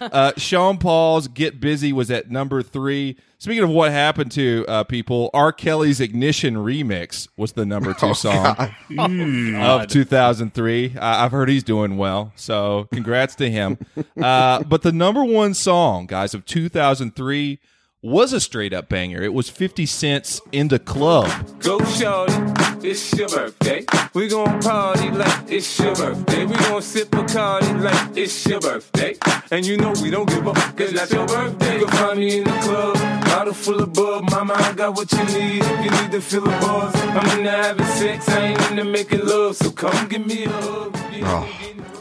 uh, 0.00 0.32
Sean 0.36 0.78
Paul's 0.78 1.28
"Get 1.28 1.60
Busy" 1.60 1.92
was 1.92 2.10
at 2.10 2.30
number 2.30 2.62
three. 2.62 3.16
Speaking 3.38 3.64
of 3.64 3.70
what 3.70 3.90
happened 3.90 4.30
to 4.32 4.64
uh, 4.68 4.84
people, 4.84 5.30
R. 5.34 5.52
Kelly's 5.52 6.00
"Ignition" 6.00 6.54
remix 6.56 7.28
was 7.36 7.52
the 7.52 7.64
number 7.66 7.92
two 7.94 8.14
song 8.14 8.54
of 8.98 9.86
2003. 9.88 10.94
I 11.00 11.24
I've 11.24 11.32
heard 11.32 11.48
he's 11.48 11.64
doing 11.64 11.96
well, 11.96 12.32
so 12.36 12.88
congrats 12.92 13.34
to 13.36 13.50
him. 13.50 13.78
Uh, 14.20 14.62
but 14.64 14.82
the 14.82 14.92
number 14.92 15.24
one 15.24 15.54
song, 15.54 16.06
guys, 16.06 16.34
of 16.34 16.44
2003 16.44 17.58
was 18.02 18.32
a 18.32 18.40
straight 18.40 18.72
up 18.72 18.88
banger. 18.88 19.22
It 19.22 19.32
was 19.32 19.48
50 19.48 19.86
Cent's 19.86 20.40
"In 20.50 20.68
the 20.68 20.78
Club." 20.80 21.30
Go 21.60 21.78
shorty, 21.84 22.34
it's 22.82 23.12
your 23.16 23.28
birthday. 23.28 23.86
We 24.12 24.28
gon' 24.28 24.60
party 24.60 25.10
like 25.10 25.50
it's 25.50 25.78
your 25.78 25.94
birthday. 25.94 26.44
We 26.44 26.56
gon' 26.56 26.82
sip 26.82 27.10
Bacardi 27.10 27.80
like 27.80 28.16
it's 28.16 28.44
your 28.46 28.60
birthday. 28.60 29.16
And 29.52 29.64
you 29.64 29.76
know 29.76 29.92
we 30.02 30.10
don't 30.10 30.28
give 30.28 30.46
up, 30.48 30.56
cause 30.76 30.92
that's 30.92 31.12
your 31.12 31.26
birthday. 31.26 31.78
You 31.78 31.86
can 31.86 31.96
find 31.96 32.18
me 32.18 32.38
in 32.38 32.44
the 32.44 32.50
club, 32.50 32.94
bottle 33.26 33.54
full 33.54 33.80
of 33.80 33.92
bub. 33.92 34.28
Mama, 34.30 34.54
I 34.56 34.72
got 34.72 34.96
what 34.96 35.10
you 35.12 35.24
need 35.24 35.62
if 35.62 35.84
you 35.84 35.90
need 36.02 36.10
to 36.10 36.20
fill 36.20 36.44
a 36.44 36.60
buzz. 36.60 36.94
I'm 36.96 37.38
into 37.38 37.50
having 37.50 37.86
sex, 37.86 38.28
I 38.28 38.46
ain't 38.48 38.70
into 38.70 38.84
making 38.84 39.24
love. 39.24 39.56
So 39.56 39.70
come 39.70 40.08
give 40.08 40.26
me 40.26 40.44
a 40.44 40.50
hug. 40.50 40.92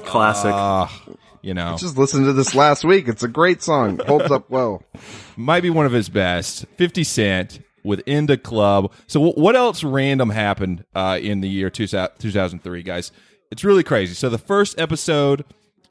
Classic. 0.05 0.51
Ah, 0.51 0.91
you 1.41 1.53
know, 1.53 1.75
Just 1.77 1.97
listen 1.97 2.23
to 2.25 2.33
this 2.33 2.53
last 2.55 2.83
week. 2.83 3.07
It's 3.07 3.23
a 3.23 3.27
great 3.27 3.61
song. 3.61 3.99
Holds 4.05 4.31
up 4.31 4.49
well. 4.49 4.83
might 5.37 5.61
be 5.61 5.69
one 5.69 5.85
of 5.85 5.91
his 5.91 6.09
best. 6.09 6.65
50 6.77 7.03
Cent 7.03 7.59
with 7.83 8.01
In 8.05 8.27
the 8.27 8.37
Club. 8.37 8.91
So, 9.07 9.31
wh- 9.31 9.37
what 9.37 9.55
else 9.55 9.83
random 9.83 10.29
happened 10.29 10.85
uh, 10.93 11.19
in 11.21 11.41
the 11.41 11.49
year 11.49 11.69
2000 11.69 12.17
2003, 12.19 12.83
guys? 12.83 13.11
It's 13.51 13.63
really 13.63 13.83
crazy. 13.83 14.13
So, 14.13 14.29
the 14.29 14.37
first 14.37 14.79
episode 14.79 15.45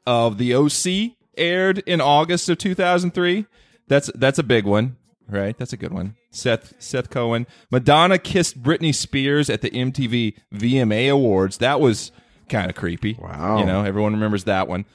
of 0.07 0.37
The 0.37 0.55
OC 0.55 1.15
aired 1.37 1.79
in 1.79 2.01
August 2.01 2.49
of 2.49 2.57
2003. 2.57 3.45
That's 3.87 4.09
that's 4.15 4.39
a 4.39 4.43
big 4.43 4.65
one, 4.65 4.95
right? 5.27 5.57
That's 5.57 5.73
a 5.73 5.77
good 5.77 5.91
one. 5.91 6.15
Seth 6.31 6.73
Seth 6.79 7.09
Cohen. 7.09 7.45
Madonna 7.69 8.17
kissed 8.17 8.63
Britney 8.63 8.95
Spears 8.95 9.49
at 9.49 9.61
the 9.61 9.69
MTV 9.69 10.35
VMA 10.53 11.11
Awards. 11.11 11.57
That 11.57 11.81
was 11.81 12.11
kind 12.47 12.69
of 12.69 12.75
creepy. 12.75 13.17
Wow. 13.19 13.59
You 13.59 13.65
know, 13.65 13.83
everyone 13.83 14.13
remembers 14.13 14.45
that 14.45 14.67
one. 14.67 14.85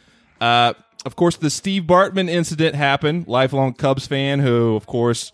Uh, 0.40 0.74
of 1.04 1.16
course, 1.16 1.36
the 1.36 1.50
Steve 1.50 1.84
Bartman 1.84 2.28
incident 2.28 2.74
happened. 2.74 3.28
Lifelong 3.28 3.74
Cubs 3.74 4.06
fan 4.06 4.40
who, 4.40 4.74
of 4.74 4.86
course, 4.86 5.32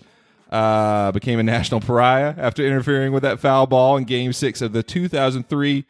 uh, 0.50 1.10
became 1.12 1.38
a 1.38 1.42
national 1.42 1.80
pariah 1.80 2.34
after 2.36 2.64
interfering 2.64 3.12
with 3.12 3.22
that 3.22 3.40
foul 3.40 3.66
ball 3.66 3.96
in 3.96 4.04
Game 4.04 4.32
Six 4.32 4.60
of 4.60 4.72
the 4.72 4.82
2003 4.82 5.86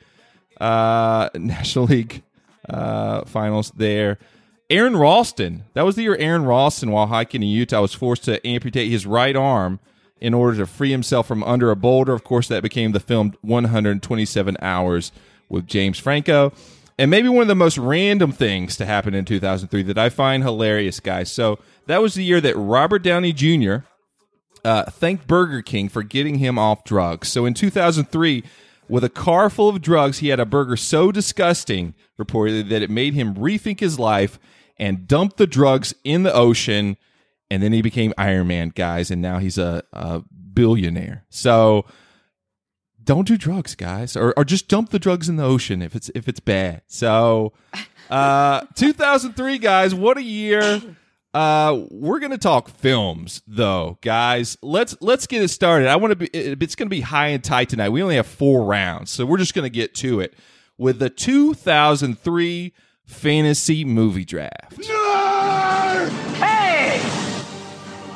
uh, 0.61 1.29
National 1.35 1.87
League 1.87 2.23
uh, 2.69 3.25
Finals. 3.25 3.73
There, 3.73 4.19
Aron 4.71 4.97
Ralston. 4.97 5.65
That 5.75 5.83
was 5.83 5.97
the 5.97 6.03
year 6.03 6.17
Aron 6.17 6.47
Ralston, 6.47 6.93
while 6.93 7.09
hiking 7.09 7.43
in 7.43 7.49
Utah, 7.49 7.83
was 7.83 7.93
forced 7.93 8.25
to 8.25 8.45
amputate 8.47 8.91
his 8.91 9.05
right 9.05 9.35
arm 9.35 9.81
in 10.21 10.33
order 10.33 10.57
to 10.59 10.67
free 10.67 10.93
himself 10.93 11.27
from 11.27 11.43
under 11.43 11.73
a 11.73 11.77
boulder. 11.77 12.13
Of 12.13 12.23
course, 12.23 12.47
that 12.47 12.63
became 12.63 12.93
the 12.93 13.01
film 13.01 13.35
127 13.43 14.57
Hours 14.63 15.11
with 15.49 15.67
James 15.67 15.99
Franco. 15.99 16.53
And 16.99 17.11
maybe 17.11 17.29
one 17.29 17.43
of 17.43 17.49
the 17.49 17.55
most 17.55 17.79
random 17.79 18.33
things 18.33 18.77
to 18.77 18.87
happen 18.87 19.15
in 19.15 19.25
2003 19.25 19.83
that 19.85 19.99
I 19.99 20.09
find 20.09 20.43
hilarious, 20.43 21.01
guys. 21.01 21.33
So 21.33 21.59
that 21.87 22.03
was 22.03 22.15
the 22.15 22.25
year 22.25 22.41
that 22.41 22.57
Robert 22.57 23.03
Downey 23.03 23.33
Jr. 23.33 23.77
Uh, 24.65 24.85
thanked 24.91 25.27
Burger 25.27 25.63
King 25.63 25.89
for 25.89 26.03
getting 26.03 26.37
him 26.37 26.59
off 26.59 26.85
drugs. 26.85 27.29
So 27.29 27.47
in 27.47 27.55
2003, 27.55 28.45
with 28.89 29.05
a 29.05 29.09
car 29.09 29.49
full 29.49 29.69
of 29.69 29.81
drugs, 29.81 30.19
he 30.19 30.29
had 30.29 30.39
a 30.39 30.47
burger 30.47 30.77
so 30.77 31.11
disgusting, 31.11 31.95
reportedly, 32.21 32.69
that 32.69 32.83
it 32.83 32.91
made 32.91 33.15
him 33.15 33.35
rethink 33.35 33.81
his 33.81 33.99
life 33.99 34.39
and 34.77 35.09
dump 35.09 35.37
the 35.37 35.47
drugs 35.47 35.95
in 36.05 36.25
the 36.25 36.35
ocean. 36.35 36.97
And 37.51 37.63
then 37.63 37.73
he 37.73 37.83
became 37.83 38.13
Iron 38.19 38.49
Man, 38.49 38.69
guys, 38.69 39.11
and 39.11 39.23
now 39.23 39.39
he's 39.39 39.59
a, 39.59 39.83
a 39.93 40.23
billionaire. 40.53 41.25
So 41.31 41.87
don't 43.05 43.27
do 43.27 43.37
drugs, 43.37 43.75
guys, 43.75 44.17
or 44.17 44.33
or 44.37 44.45
just 44.45 44.69
dump 44.69 44.91
the 44.91 44.99
drugs 44.99 45.29
in 45.29 45.37
the 45.37 45.45
ocean 45.45 45.83
if 45.83 45.95
it's 45.95 46.11
if 46.15 46.29
it's 46.29 46.41
bad. 46.41 46.83
So, 46.87 47.53
uh, 48.11 48.63
2003, 48.75 49.59
guys, 49.59 49.95
what 49.95 50.17
a 50.19 50.23
year. 50.23 50.81
Uh, 51.35 51.85
we're 51.91 52.19
gonna 52.19 52.37
talk 52.37 52.69
films 52.69 53.43
though, 53.47 53.99
guys. 54.03 54.59
Let's 54.63 54.95
let's 55.01 55.27
get 55.27 55.43
it 55.43 55.49
started. 55.49 55.89
I 55.89 55.97
want 55.97 56.11
to 56.13 56.17
be. 56.17 56.27
It's 56.27 56.75
gonna 56.75 56.91
be 56.91 57.01
high 57.01 57.29
and 57.29 57.43
tight 57.43 57.71
tonight. 57.71 57.89
We 57.89 58.03
only 58.03 58.17
have 58.17 58.27
four 58.27 58.65
rounds, 58.65 59.11
so 59.11 59.25
we're 59.25 59.39
just 59.39 59.55
gonna 59.55 59.71
get 59.71 59.95
to 59.97 60.21
it 60.21 60.35
with 60.77 60.99
the 60.99 61.09
2003 61.09 62.75
fantasy 63.07 63.85
movie 63.85 64.25
draft. 64.25 64.85
Hey! 66.37 66.99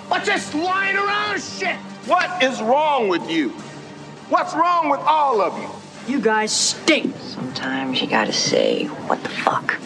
What's 0.09 0.27
this 0.27 0.55
lying 0.55 0.97
around 0.97 1.41
shit? 1.41 1.77
What 2.07 2.43
is 2.43 2.61
wrong 2.61 3.09
with 3.09 3.29
you? 3.31 3.53
What's 4.29 4.55
wrong 4.55 4.89
with 4.89 4.99
all 5.01 5.41
of 5.41 5.57
you? 5.57 6.13
You 6.13 6.21
guys 6.21 6.51
stink. 6.51 7.15
Sometimes 7.17 8.01
you 8.01 8.09
gotta 8.09 8.33
say, 8.33 8.87
what 8.87 9.23
the 9.23 9.29
fuck? 9.29 9.79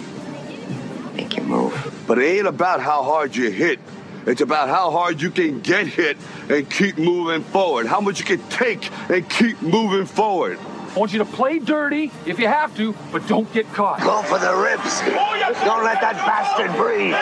Make 1.14 1.36
your 1.36 1.44
move. 1.44 2.04
But 2.06 2.18
it 2.18 2.38
ain't 2.38 2.46
about 2.46 2.80
how 2.80 3.02
hard 3.02 3.36
you 3.36 3.50
hit. 3.50 3.78
It's 4.26 4.40
about 4.40 4.70
how 4.70 4.90
hard 4.90 5.20
you 5.20 5.30
can 5.30 5.60
get 5.60 5.86
hit 5.86 6.16
and 6.48 6.70
keep 6.70 6.96
moving 6.96 7.42
forward. 7.42 7.86
How 7.86 8.00
much 8.00 8.18
you 8.18 8.24
can 8.24 8.40
take 8.48 8.90
and 9.10 9.28
keep 9.28 9.60
moving 9.60 10.06
forward. 10.06 10.58
I 10.58 10.98
want 10.98 11.12
you 11.12 11.18
to 11.18 11.26
play 11.26 11.58
dirty 11.58 12.10
if 12.24 12.38
you 12.38 12.48
have 12.48 12.74
to, 12.78 12.94
but 13.12 13.28
don't 13.28 13.50
get 13.52 13.66
caught. 13.74 14.00
Go 14.00 14.22
for 14.22 14.38
the 14.38 14.56
ribs. 14.56 15.00
Don't 15.00 15.84
let 15.84 16.00
that 16.00 16.16
bastard 16.24 16.74
breathe. 16.76 17.14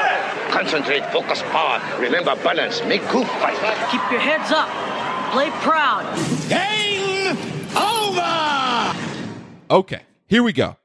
Concentrate, 0.53 1.05
focus, 1.13 1.43
power. 1.51 1.83
Remember 2.01 2.37
balance. 2.37 2.81
Make 2.85 3.03
cool 3.03 3.25
fight. 3.25 3.59
Keep 3.91 4.11
your 4.13 4.21
heads 4.21 4.53
up. 4.53 4.69
Play 5.33 5.51
proud. 5.61 6.17
Game 6.49 6.89
over! 6.89 6.98
Okay, 9.71 10.03
here 10.27 10.43
we 10.43 10.53
go. 10.53 10.77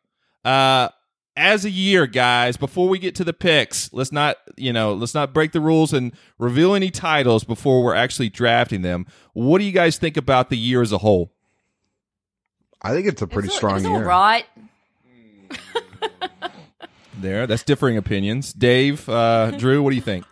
Uh 0.45 0.89
as 1.35 1.65
a 1.65 1.69
year, 1.71 2.05
guys, 2.05 2.57
before 2.57 2.87
we 2.87 2.99
get 2.99 3.15
to 3.15 3.23
the 3.23 3.33
picks, 3.33 3.91
let's 3.91 4.11
not, 4.11 4.37
you 4.55 4.71
know, 4.71 4.93
let's 4.93 5.15
not 5.15 5.33
break 5.33 5.51
the 5.51 5.59
rules 5.59 5.91
and 5.91 6.11
reveal 6.37 6.75
any 6.75 6.91
titles 6.91 7.43
before 7.43 7.83
we're 7.83 7.95
actually 7.95 8.29
drafting 8.29 8.83
them. 8.83 9.07
What 9.33 9.57
do 9.57 9.63
you 9.63 9.71
guys 9.71 9.97
think 9.97 10.15
about 10.15 10.51
the 10.51 10.57
year 10.57 10.83
as 10.83 10.91
a 10.91 10.99
whole? 10.99 11.33
I 12.83 12.91
think 12.91 13.07
it's 13.07 13.21
a 13.23 13.25
pretty 13.27 13.47
It's- 13.47 13.57
strong 13.57 13.77
it's 13.77 13.85
year. 13.85 13.93
all 13.95 14.01
right. 14.03 14.45
There, 17.15 17.47
that's 17.47 17.63
differing 17.63 17.95
opinions. 17.95 18.51
Dave, 18.53 19.07
uh, 19.07 19.51
Drew, 19.51 19.81
what 19.81 19.91
do 19.91 19.95
you 19.95 20.01
think? 20.01 20.25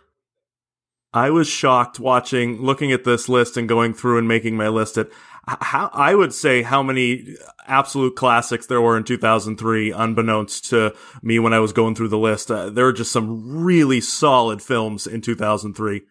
I 1.14 1.30
was 1.30 1.48
shocked 1.48 2.00
watching, 2.00 2.60
looking 2.60 2.90
at 2.92 3.04
this 3.04 3.28
list 3.28 3.56
and 3.56 3.68
going 3.68 3.94
through 3.94 4.18
and 4.18 4.26
making 4.28 4.56
my 4.56 4.68
list 4.68 4.98
at 4.98 5.06
h- 5.06 5.12
how 5.46 5.90
I 5.92 6.14
would 6.14 6.32
say 6.32 6.62
how 6.62 6.82
many 6.82 7.36
absolute 7.66 8.14
classics 8.16 8.66
there 8.66 8.80
were 8.80 8.96
in 8.96 9.04
2003, 9.04 9.90
unbeknownst 9.90 10.66
to 10.70 10.94
me 11.22 11.38
when 11.38 11.52
I 11.52 11.58
was 11.58 11.72
going 11.72 11.94
through 11.94 12.08
the 12.08 12.18
list. 12.18 12.50
Uh, 12.50 12.70
there 12.70 12.84
were 12.84 12.92
just 12.92 13.12
some 13.12 13.64
really 13.64 14.00
solid 14.00 14.62
films 14.62 15.06
in 15.06 15.20
2003. 15.20 16.02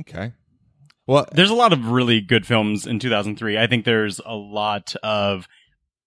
Okay. 0.00 0.32
Well, 1.06 1.26
There's 1.32 1.50
a 1.50 1.54
lot 1.54 1.72
of 1.72 1.88
really 1.88 2.20
good 2.20 2.46
films 2.46 2.86
in 2.86 3.00
2003. 3.00 3.58
I 3.58 3.66
think 3.66 3.84
there's 3.84 4.20
a 4.24 4.36
lot 4.36 4.94
of 5.02 5.48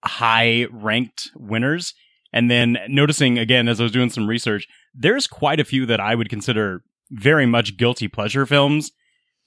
high 0.03 0.67
ranked 0.71 1.29
winners. 1.35 1.93
And 2.31 2.49
then 2.49 2.77
noticing 2.87 3.37
again, 3.37 3.67
as 3.67 3.79
I 3.79 3.83
was 3.83 3.91
doing 3.91 4.09
some 4.09 4.27
research, 4.27 4.67
there's 4.93 5.27
quite 5.27 5.59
a 5.59 5.65
few 5.65 5.85
that 5.87 5.99
I 5.99 6.15
would 6.15 6.29
consider 6.29 6.83
very 7.11 7.45
much 7.45 7.77
guilty 7.77 8.07
pleasure 8.07 8.45
films, 8.45 8.91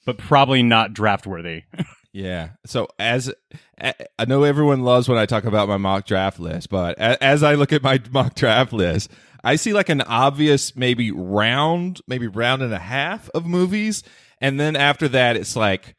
but 0.04 0.18
probably 0.18 0.62
not 0.62 0.92
draft 0.92 1.26
worthy. 1.26 1.62
Yeah. 2.16 2.50
So 2.64 2.88
as 2.98 3.30
I 3.78 4.24
know 4.26 4.44
everyone 4.44 4.80
loves 4.80 5.06
when 5.06 5.18
I 5.18 5.26
talk 5.26 5.44
about 5.44 5.68
my 5.68 5.76
mock 5.76 6.06
draft 6.06 6.40
list, 6.40 6.70
but 6.70 6.98
as 6.98 7.42
I 7.42 7.56
look 7.56 7.74
at 7.74 7.82
my 7.82 8.00
mock 8.10 8.34
draft 8.34 8.72
list, 8.72 9.10
I 9.44 9.56
see 9.56 9.74
like 9.74 9.90
an 9.90 10.00
obvious 10.00 10.74
maybe 10.74 11.10
round, 11.10 12.00
maybe 12.08 12.26
round 12.26 12.62
and 12.62 12.72
a 12.72 12.78
half 12.78 13.28
of 13.34 13.44
movies, 13.44 14.02
and 14.40 14.58
then 14.58 14.76
after 14.76 15.08
that, 15.08 15.36
it's 15.36 15.56
like, 15.56 15.94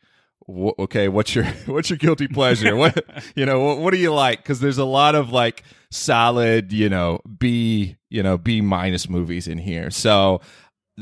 okay, 0.50 1.08
what's 1.08 1.36
your 1.36 1.46
what's 1.68 1.92
your 1.92 1.98
guilty 1.98 2.28
pleasure? 2.28 2.76
what 2.76 2.98
you 3.36 3.46
know, 3.46 3.60
what, 3.60 3.78
what 3.78 3.94
do 3.94 4.00
you 4.00 4.12
like? 4.12 4.40
Because 4.40 4.60
there's 4.60 4.80
a 4.80 4.86
lot 4.86 5.14
of 5.14 5.30
like 5.30 5.62
solid, 5.92 6.74
you 6.74 6.90
know, 6.90 7.22
B, 7.38 7.96
you 8.10 8.24
know, 8.24 8.40
B 8.40 8.62
minus 8.62 9.08
movies 9.08 9.48
in 9.48 9.60
here. 9.60 9.92
So 9.92 10.42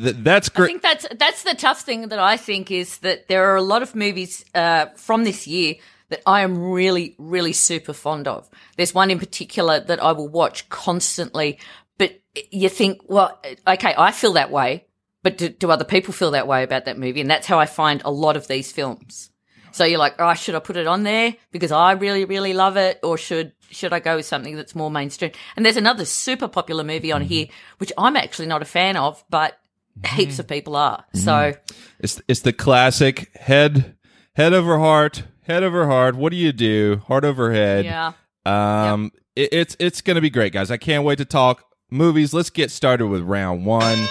th- 0.02 0.16
that's 0.20 0.50
I 0.56 0.66
think 0.66 0.82
that's 0.82 1.06
that's 1.18 1.44
the 1.44 1.56
tough 1.56 1.82
thing 1.82 2.10
that 2.10 2.20
I 2.20 2.38
think 2.38 2.72
is 2.72 3.00
that 3.00 3.28
there 3.28 3.52
are 3.52 3.56
a 3.56 3.62
lot 3.62 3.82
of 3.82 3.96
movies 3.96 4.46
uh, 4.54 4.88
from 4.96 5.24
this 5.24 5.48
year 5.48 5.76
that 6.10 6.22
I 6.26 6.42
am 6.42 6.58
really, 6.72 7.16
really 7.18 7.54
super 7.54 7.94
fond 7.94 8.28
of. 8.28 8.50
There's 8.78 8.94
one 8.94 9.10
in 9.10 9.20
particular 9.20 9.80
that 9.80 10.04
I 10.04 10.12
will 10.12 10.28
watch 10.28 10.70
constantly, 10.70 11.60
but 11.98 12.22
you 12.52 12.70
think, 12.70 13.02
well, 13.08 13.40
okay, 13.68 13.94
I 13.98 14.12
feel 14.12 14.34
that 14.34 14.52
way, 14.52 14.86
but 15.24 15.38
do, 15.38 15.50
do 15.50 15.72
other 15.72 15.86
people 15.86 16.14
feel 16.14 16.32
that 16.32 16.48
way 16.48 16.64
about 16.64 16.86
that 16.86 17.00
movie? 17.00 17.22
And 17.22 17.30
that's 17.30 17.48
how 17.48 17.60
I 17.60 17.66
find 17.66 18.02
a 18.06 18.12
lot 18.12 18.38
of 18.38 18.48
these 18.48 18.72
films. 18.72 19.32
So 19.72 19.84
you're 19.84 20.00
like, 20.00 20.16
oh, 20.20 20.34
should 20.36 20.56
I 20.56 20.60
put 20.60 20.78
it 20.78 20.88
on 20.88 21.04
there 21.04 21.36
because 21.52 21.72
I 21.72 21.94
really, 21.94 22.24
really 22.24 22.54
love 22.54 22.78
it, 22.78 23.00
or 23.04 23.18
should 23.18 23.52
should 23.72 23.92
I 23.92 24.00
go 24.00 24.16
with 24.16 24.26
something 24.26 24.56
that's 24.56 24.76
more 24.76 24.92
mainstream? 24.92 25.32
And 25.56 25.66
there's 25.66 25.76
another 25.76 26.06
super 26.06 26.48
popular 26.48 26.84
movie 26.84 27.12
on 27.12 27.22
here 27.22 27.48
which 27.80 27.92
I'm 27.98 28.16
actually 28.16 28.46
not 28.46 28.62
a 28.62 28.66
fan 28.66 28.96
of, 28.96 29.22
but 29.30 29.60
heaps 30.06 30.40
of 30.40 30.48
people 30.48 30.76
are. 30.76 31.06
So 31.14 31.54
It's 32.00 32.22
it's 32.28 32.42
the 32.42 32.54
classic 32.54 33.32
head 33.36 33.96
head 34.34 34.54
over 34.54 34.78
heart, 34.80 35.24
head 35.44 35.64
over 35.64 35.88
heart. 35.88 36.16
What 36.16 36.32
do 36.32 36.38
you 36.38 36.52
do? 36.52 37.02
Heart 37.08 37.26
over 37.26 37.54
head. 37.54 37.86
yeah, 37.86 38.14
Um, 38.46 39.12
it, 39.36 39.50
it's 39.52 39.76
it's 39.80 40.02
gonna 40.02 40.22
be 40.22 40.30
great, 40.30 40.54
guys. 40.54 40.72
I 40.72 40.78
can't 40.78 41.04
wait 41.04 41.18
to 41.20 41.26
talk 41.26 41.64
movies. 41.90 42.34
Let's 42.34 42.50
get 42.50 42.72
started 42.72 43.08
with 43.08 43.22
round 43.22 43.66
one. 43.66 44.08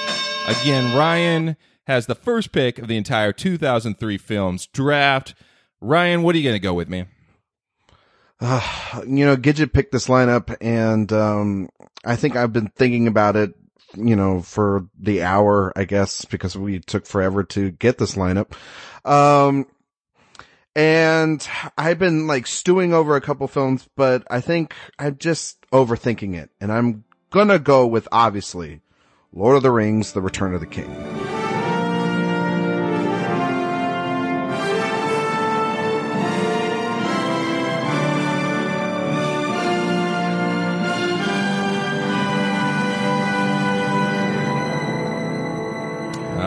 Again, 0.47 0.97
Ryan 0.97 1.57
has 1.87 2.07
the 2.07 2.15
first 2.15 2.53
pick 2.53 2.79
of 2.79 2.89
the 2.89 2.97
entire 2.97 3.33
2003 3.33 4.17
films 4.19 4.67
draft. 4.67 5.35
Ryan, 5.81 6.23
what 6.23 6.35
are 6.35 6.39
you 6.39 6.45
gonna 6.49 6.59
go 6.59 6.75
with, 6.75 6.89
man? 6.89 7.09
you 8.43 9.25
know, 9.25 9.37
Gidget 9.37 9.73
picked 9.73 9.93
this 9.93 10.07
lineup 10.09 10.55
and, 10.61 11.11
um, 11.13 11.69
I 12.05 12.17
think 12.17 12.37
I've 12.37 12.53
been 12.53 12.69
thinking 12.77 13.07
about 13.07 13.37
it, 13.37 13.55
you 13.97 14.17
know, 14.17 14.43
for 14.43 14.87
the 14.99 15.23
hour, 15.23 15.73
I 15.77 15.85
guess, 15.85 16.25
because 16.25 16.57
we 16.57 16.81
took 16.81 17.07
forever 17.07 17.45
to 17.45 17.71
get 17.71 17.99
this 17.99 18.15
lineup. 18.15 18.53
Um, 19.05 19.67
and 20.77 21.47
I've 21.79 21.99
been 21.99 22.27
like 22.27 22.47
stewing 22.47 22.93
over 22.93 23.17
a 23.17 23.21
couple 23.21 23.47
films, 23.47 23.89
but 23.97 24.25
I 24.31 24.41
think 24.41 24.75
I'm 24.99 25.19
just 25.19 25.61
overthinking 25.71 26.35
it 26.35 26.51
and 26.61 26.73
I'm 26.73 27.05
gonna 27.31 27.59
go 27.59 27.87
with 27.87 28.09
obviously 28.11 28.81
Lord 29.33 29.57
of 29.57 29.63
the 29.63 29.71
Rings, 29.71 30.13
The 30.13 30.23
Return 30.23 30.55
of 30.55 30.61
the 30.61 30.67
King. 30.67 31.24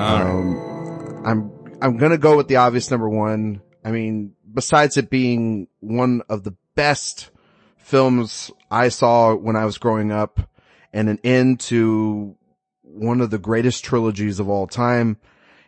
Um, 0.07 1.21
I'm 1.25 1.51
I'm 1.81 1.97
gonna 1.97 2.17
go 2.17 2.37
with 2.37 2.47
the 2.47 2.55
obvious 2.57 2.89
number 2.89 3.09
one. 3.09 3.61
I 3.83 3.91
mean, 3.91 4.35
besides 4.53 4.95
it 4.95 5.09
being 5.09 5.67
one 5.81 6.21
of 6.29 6.43
the 6.43 6.55
best 6.75 7.29
films 7.77 8.49
I 8.71 8.87
saw 8.87 9.35
when 9.35 9.57
I 9.57 9.65
was 9.65 9.77
growing 9.77 10.11
up, 10.11 10.39
and 10.93 11.09
an 11.09 11.19
end 11.25 11.59
to 11.61 12.35
one 12.83 13.19
of 13.19 13.31
the 13.31 13.37
greatest 13.37 13.83
trilogies 13.83 14.39
of 14.39 14.47
all 14.47 14.65
time, 14.65 15.17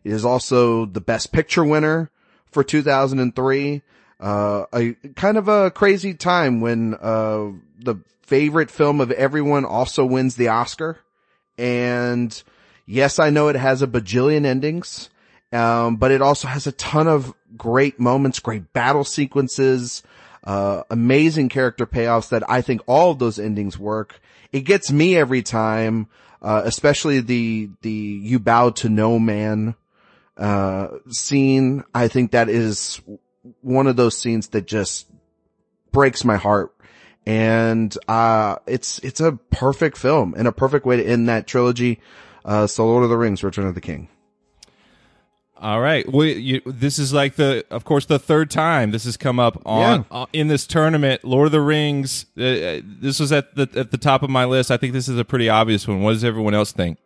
it 0.05 0.13
is 0.13 0.23
also 0.23 0.85
the 0.85 1.01
Best 1.01 1.33
Picture 1.33 1.65
winner 1.65 2.09
for 2.49 2.63
2003. 2.63 3.81
Uh, 4.21 4.65
a 4.73 4.93
kind 5.15 5.37
of 5.37 5.49
a 5.49 5.69
crazy 5.69 6.13
time 6.13 6.61
when 6.61 6.93
uh 6.95 7.49
the 7.77 7.95
favorite 8.21 8.71
film 8.71 9.01
of 9.01 9.11
everyone 9.11 9.65
also 9.65 10.05
wins 10.05 10.35
the 10.35 10.47
Oscar, 10.47 10.99
and 11.57 12.41
Yes, 12.91 13.19
I 13.19 13.29
know 13.29 13.49
it 13.49 13.55
has 13.55 13.83
a 13.83 13.87
bajillion 13.87 14.45
endings, 14.45 15.11
um, 15.53 15.97
but 15.97 16.09
it 16.09 16.23
also 16.23 16.47
has 16.47 16.65
a 16.65 16.71
ton 16.71 17.07
of 17.07 17.35
great 17.55 17.99
moments, 17.99 18.39
great 18.39 18.73
battle 18.73 19.03
sequences, 19.03 20.01
uh, 20.43 20.81
amazing 20.89 21.49
character 21.49 21.85
payoffs 21.85 22.29
that 22.29 22.49
I 22.49 22.61
think 22.61 22.81
all 22.87 23.11
of 23.11 23.19
those 23.19 23.37
endings 23.37 23.77
work. 23.77 24.19
It 24.51 24.61
gets 24.61 24.91
me 24.91 25.15
every 25.15 25.43
time, 25.43 26.07
uh, 26.41 26.63
especially 26.65 27.19
the, 27.19 27.69
the 27.83 27.91
you 27.91 28.39
bow 28.39 28.71
to 28.71 28.89
no 28.89 29.19
man, 29.19 29.75
uh, 30.35 30.87
scene. 31.09 31.83
I 31.93 32.07
think 32.07 32.31
that 32.31 32.49
is 32.49 33.01
one 33.61 33.85
of 33.85 33.97
those 33.97 34.17
scenes 34.17 34.47
that 34.47 34.65
just 34.65 35.05
breaks 35.91 36.25
my 36.25 36.37
heart. 36.37 36.73
And, 37.27 37.95
uh, 38.07 38.55
it's, 38.65 38.97
it's 38.99 39.21
a 39.21 39.33
perfect 39.33 39.95
film 39.95 40.33
and 40.35 40.47
a 40.47 40.51
perfect 40.51 40.87
way 40.87 40.97
to 40.97 41.05
end 41.05 41.29
that 41.29 41.45
trilogy. 41.45 41.99
Uh, 42.45 42.67
so 42.67 42.85
Lord 42.85 43.03
of 43.03 43.09
the 43.09 43.17
Rings, 43.17 43.43
Return 43.43 43.65
of 43.67 43.75
the 43.75 43.81
King. 43.81 44.07
All 45.61 45.81
right. 45.81 46.09
Well, 46.09 46.25
you, 46.25 46.61
this 46.65 46.97
is 46.97 47.11
like 47.11 47.35
the, 47.35 47.65
of 47.69 47.83
course, 47.83 48.05
the 48.05 48.17
third 48.17 48.49
time 48.49 48.91
this 48.91 49.03
has 49.03 49.17
come 49.17 49.39
up 49.41 49.61
on 49.65 50.05
Yeah. 50.09 50.17
uh, 50.21 50.25
in 50.31 50.47
this 50.47 50.65
tournament. 50.65 51.25
Lord 51.25 51.47
of 51.47 51.51
the 51.51 51.59
Rings. 51.59 52.25
Uh, 52.37 52.43
uh, 52.43 52.81
this 52.83 53.19
was 53.19 53.33
at 53.33 53.55
the 53.55 53.67
at 53.75 53.91
the 53.91 53.97
top 53.97 54.23
of 54.23 54.29
my 54.29 54.45
list. 54.45 54.71
I 54.71 54.77
think 54.77 54.93
this 54.93 55.09
is 55.09 55.19
a 55.19 55.25
pretty 55.25 55.49
obvious 55.49 55.85
one. 55.85 56.01
What 56.01 56.13
does 56.13 56.23
everyone 56.23 56.53
else 56.53 56.71
think? 56.71 56.97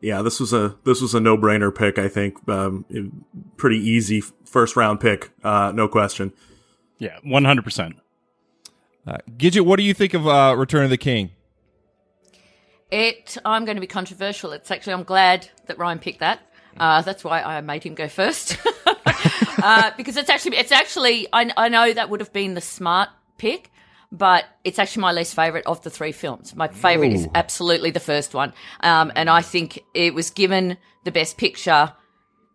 Yeah, 0.00 0.22
this 0.22 0.38
was 0.38 0.52
a 0.52 0.76
this 0.84 1.00
was 1.02 1.14
a 1.14 1.20
no 1.20 1.36
brainer 1.36 1.74
pick. 1.74 1.98
I 1.98 2.08
think 2.08 2.36
um, 2.48 2.84
it- 2.88 3.10
pretty 3.56 3.78
easy 3.78 4.20
first 4.44 4.76
round 4.76 5.00
pick, 5.00 5.30
uh, 5.42 5.72
no 5.74 5.88
question. 5.88 6.32
Yeah, 6.98 7.18
one 7.24 7.44
hundred 7.44 7.62
percent. 7.64 7.96
Uh, 9.04 9.16
Gidget, 9.36 9.62
what 9.62 9.76
do 9.78 9.82
you 9.82 9.94
think 9.94 10.14
of 10.14 10.28
uh, 10.28 10.54
Return 10.56 10.84
of 10.84 10.90
the 10.90 10.96
King? 10.96 11.30
It. 12.90 13.36
I'm 13.44 13.64
going 13.64 13.76
to 13.76 13.80
be 13.80 13.86
controversial. 13.86 14.52
It's 14.52 14.70
actually 14.70 14.94
I'm 14.94 15.04
glad 15.04 15.48
that 15.66 15.78
Ryan 15.78 15.98
picked 15.98 16.20
that. 16.20 16.40
Uh, 16.76 17.02
that's 17.02 17.24
why 17.24 17.42
I 17.42 17.60
made 17.60 17.82
him 17.82 17.94
go 17.94 18.08
first 18.08 18.56
uh, 19.62 19.90
because 19.96 20.16
it's 20.16 20.30
actually 20.30 20.56
it's 20.56 20.72
actually 20.72 21.26
I, 21.32 21.50
I 21.56 21.68
know 21.68 21.92
that 21.92 22.08
would 22.08 22.20
have 22.20 22.32
been 22.32 22.54
the 22.54 22.60
smart 22.60 23.08
pick, 23.38 23.70
but 24.12 24.44
it's 24.64 24.78
actually 24.78 25.02
my 25.02 25.12
least 25.12 25.34
favorite 25.34 25.66
of 25.66 25.82
the 25.82 25.90
three 25.90 26.12
films. 26.12 26.54
My 26.54 26.68
favorite 26.68 27.12
is 27.12 27.28
absolutely 27.34 27.90
the 27.90 28.00
first 28.00 28.34
one, 28.34 28.52
um, 28.80 29.12
and 29.16 29.28
I 29.28 29.42
think 29.42 29.82
it 29.94 30.14
was 30.14 30.30
given 30.30 30.76
the 31.04 31.12
best 31.12 31.38
picture, 31.38 31.92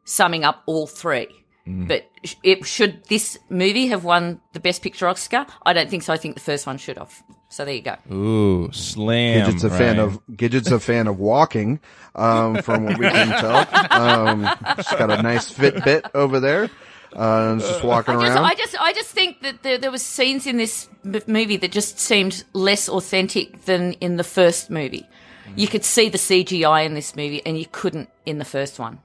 summing 0.06 0.44
up 0.44 0.64
all 0.66 0.88
three. 0.88 1.28
Mm. 1.68 1.88
But 1.88 2.10
it 2.44 2.66
should 2.66 3.04
this 3.06 3.38
movie 3.50 3.88
have 3.88 4.04
won 4.04 4.40
the 4.54 4.60
best 4.60 4.82
picture 4.82 5.08
Oscar? 5.08 5.46
I 5.64 5.74
don't 5.74 5.90
think 5.90 6.04
so. 6.04 6.14
I 6.14 6.18
think 6.18 6.36
the 6.36 6.42
first 6.42 6.68
one 6.68 6.78
should 6.78 6.98
have. 6.98 7.24
So 7.50 7.64
there 7.64 7.76
you 7.76 7.82
go. 7.82 7.96
Ooh, 8.12 8.72
slam! 8.72 9.50
Gidget's 9.50 9.64
a 9.64 9.70
fan 9.70 10.00
of 10.00 10.20
Gidget's 10.28 10.72
a 10.72 10.80
fan 10.80 11.08
of 11.08 11.20
walking, 11.20 11.80
um, 12.16 12.62
from 12.62 12.86
what 12.86 12.98
we 12.98 13.08
can 13.08 13.28
tell. 13.40 13.68
Um, 13.92 14.50
she's 14.78 14.98
got 14.98 15.12
a 15.12 15.22
nice 15.22 15.54
Fitbit 15.54 16.10
over 16.14 16.40
there, 16.40 16.70
uh, 17.16 17.52
and 17.52 17.62
just 17.62 17.84
walking 17.84 18.16
I 18.16 18.22
just, 18.22 18.36
around. 18.36 18.46
I 18.46 18.54
just, 18.56 18.82
I 18.82 18.94
just 18.94 19.10
think 19.12 19.42
that 19.42 19.64
there, 19.64 19.78
there 19.78 19.92
was 19.92 20.02
scenes 20.02 20.48
in 20.48 20.58
this 20.58 20.90
m- 21.06 21.22
movie 21.28 21.58
that 21.58 21.72
just 21.72 22.00
seemed 22.00 22.44
less 22.54 22.90
authentic 22.90 23.66
than 23.66 23.94
in 23.94 24.18
the 24.18 24.24
first 24.24 24.70
movie. 24.70 25.08
You 25.56 25.68
could 25.68 25.86
see 25.86 26.10
the 26.10 26.18
CGI 26.18 26.86
in 26.86 26.96
this 26.96 27.16
movie, 27.16 27.46
and 27.46 27.58
you 27.58 27.68
couldn't 27.72 28.10
in 28.26 28.40
the 28.40 28.46
first 28.46 28.80
one. 28.80 29.00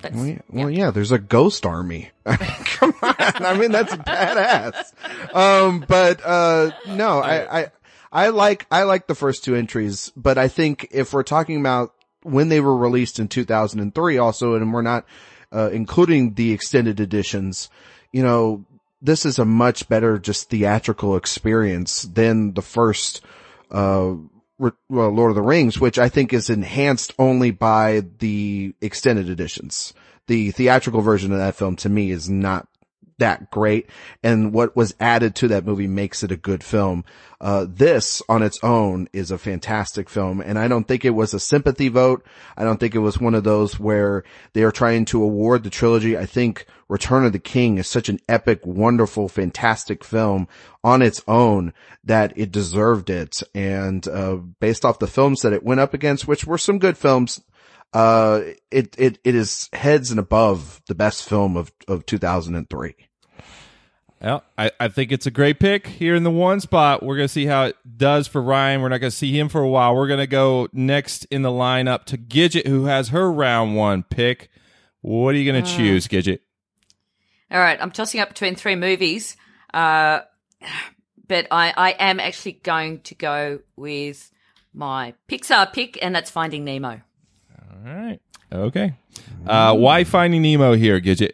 That's, 0.00 0.14
well, 0.14 0.26
yeah, 0.26 0.40
well, 0.48 0.70
yeah, 0.70 0.90
there's 0.90 1.12
a 1.12 1.18
ghost 1.18 1.66
army. 1.66 2.10
Come 2.24 2.94
on. 3.02 3.14
I 3.18 3.56
mean, 3.58 3.70
that's 3.70 3.94
badass. 3.94 4.92
Um, 5.34 5.84
but, 5.86 6.20
uh, 6.24 6.70
no, 6.88 7.18
I, 7.18 7.60
I, 7.60 7.72
I 8.12 8.28
like, 8.28 8.66
I 8.70 8.84
like 8.84 9.06
the 9.06 9.14
first 9.14 9.44
two 9.44 9.54
entries, 9.54 10.10
but 10.16 10.38
I 10.38 10.48
think 10.48 10.88
if 10.90 11.12
we're 11.12 11.22
talking 11.22 11.60
about 11.60 11.92
when 12.22 12.48
they 12.48 12.60
were 12.60 12.76
released 12.76 13.18
in 13.18 13.28
2003 13.28 14.18
also, 14.18 14.54
and 14.54 14.72
we're 14.72 14.82
not, 14.82 15.04
uh, 15.52 15.70
including 15.72 16.34
the 16.34 16.52
extended 16.52 17.00
editions, 17.00 17.68
you 18.12 18.22
know, 18.22 18.64
this 19.02 19.26
is 19.26 19.38
a 19.38 19.44
much 19.44 19.88
better 19.88 20.18
just 20.18 20.48
theatrical 20.48 21.16
experience 21.16 22.02
than 22.02 22.54
the 22.54 22.62
first, 22.62 23.20
uh, 23.70 24.12
Re- 24.12 24.28
well, 24.88 25.10
Lord 25.10 25.30
of 25.30 25.36
the 25.36 25.42
Rings, 25.42 25.80
which 25.80 25.98
I 25.98 26.08
think 26.08 26.32
is 26.32 26.50
enhanced 26.50 27.14
only 27.18 27.50
by 27.50 28.02
the 28.18 28.74
extended 28.80 29.28
editions. 29.28 29.94
The 30.26 30.52
theatrical 30.52 31.02
version 31.02 31.32
of 31.32 31.38
that 31.38 31.54
film 31.54 31.76
to 31.76 31.88
me 31.88 32.10
is 32.10 32.30
not 32.30 32.66
that 33.18 33.50
great. 33.50 33.88
And 34.22 34.52
what 34.52 34.76
was 34.76 34.94
added 34.98 35.34
to 35.36 35.48
that 35.48 35.64
movie 35.64 35.86
makes 35.86 36.22
it 36.22 36.32
a 36.32 36.36
good 36.36 36.64
film. 36.64 37.04
Uh, 37.40 37.66
this 37.68 38.22
on 38.28 38.42
its 38.42 38.58
own 38.62 39.08
is 39.12 39.30
a 39.30 39.38
fantastic 39.38 40.08
film. 40.08 40.40
And 40.40 40.58
I 40.58 40.68
don't 40.68 40.88
think 40.88 41.04
it 41.04 41.10
was 41.10 41.34
a 41.34 41.40
sympathy 41.40 41.88
vote. 41.88 42.24
I 42.56 42.64
don't 42.64 42.78
think 42.78 42.94
it 42.94 43.00
was 43.00 43.20
one 43.20 43.34
of 43.34 43.44
those 43.44 43.78
where 43.78 44.24
they 44.52 44.62
are 44.62 44.72
trying 44.72 45.04
to 45.06 45.22
award 45.22 45.62
the 45.62 45.70
trilogy. 45.70 46.16
I 46.16 46.26
think 46.26 46.66
Return 46.88 47.24
of 47.24 47.32
the 47.32 47.38
King 47.38 47.78
is 47.78 47.86
such 47.86 48.08
an 48.08 48.20
epic, 48.28 48.64
wonderful, 48.64 49.28
fantastic 49.28 50.04
film 50.04 50.48
on 50.82 51.02
its 51.02 51.22
own 51.28 51.72
that 52.04 52.32
it 52.36 52.52
deserved 52.52 53.10
it. 53.10 53.42
And, 53.54 54.06
uh, 54.08 54.36
based 54.36 54.84
off 54.84 54.98
the 54.98 55.06
films 55.06 55.42
that 55.42 55.52
it 55.52 55.64
went 55.64 55.80
up 55.80 55.94
against, 55.94 56.26
which 56.26 56.46
were 56.46 56.58
some 56.58 56.78
good 56.78 56.96
films, 56.96 57.42
uh, 57.94 58.40
it, 58.70 58.94
it, 58.98 59.18
it 59.24 59.34
is 59.34 59.68
heads 59.72 60.10
and 60.10 60.20
above 60.20 60.82
the 60.88 60.94
best 60.94 61.26
film 61.28 61.56
of, 61.56 61.72
of 61.88 62.04
2003. 62.06 62.94
Well, 64.20 64.42
I, 64.56 64.70
I 64.80 64.88
think 64.88 65.12
it's 65.12 65.26
a 65.26 65.30
great 65.30 65.60
pick 65.60 65.86
here 65.86 66.14
in 66.14 66.22
the 66.22 66.30
one 66.30 66.60
spot. 66.60 67.02
We're 67.02 67.16
going 67.16 67.28
to 67.28 67.32
see 67.32 67.44
how 67.46 67.64
it 67.66 67.76
does 67.96 68.26
for 68.26 68.40
Ryan. 68.42 68.80
We're 68.80 68.88
not 68.88 68.98
going 68.98 69.10
to 69.10 69.16
see 69.16 69.38
him 69.38 69.48
for 69.50 69.60
a 69.60 69.68
while. 69.68 69.94
We're 69.94 70.06
going 70.08 70.20
to 70.20 70.26
go 70.26 70.68
next 70.72 71.26
in 71.26 71.42
the 71.42 71.50
lineup 71.50 72.04
to 72.06 72.16
Gidget, 72.18 72.66
who 72.66 72.86
has 72.86 73.10
her 73.10 73.30
round 73.30 73.76
one 73.76 74.02
pick. 74.02 74.48
What 75.02 75.34
are 75.34 75.38
you 75.38 75.50
going 75.50 75.62
to 75.62 75.70
Uh. 75.70 75.76
choose, 75.76 76.08
Gidget? 76.08 76.38
All 77.50 77.60
right, 77.60 77.78
I'm 77.80 77.90
tossing 77.90 78.20
up 78.20 78.30
between 78.30 78.54
three 78.56 78.74
movies, 78.76 79.36
uh, 79.74 80.20
but 81.28 81.46
I, 81.50 81.72
I 81.76 81.90
am 81.90 82.18
actually 82.18 82.52
going 82.52 83.00
to 83.02 83.14
go 83.14 83.60
with 83.76 84.30
my 84.72 85.12
Pixar 85.28 85.70
pick, 85.72 85.98
and 86.02 86.14
that's 86.14 86.30
Finding 86.30 86.64
Nemo. 86.64 87.02
All 87.74 87.94
right. 87.94 88.20
Okay. 88.52 88.94
Uh, 89.46 89.74
why 89.74 90.04
Finding 90.04 90.42
Nemo 90.42 90.74
here, 90.74 91.00
Gidget? 91.00 91.32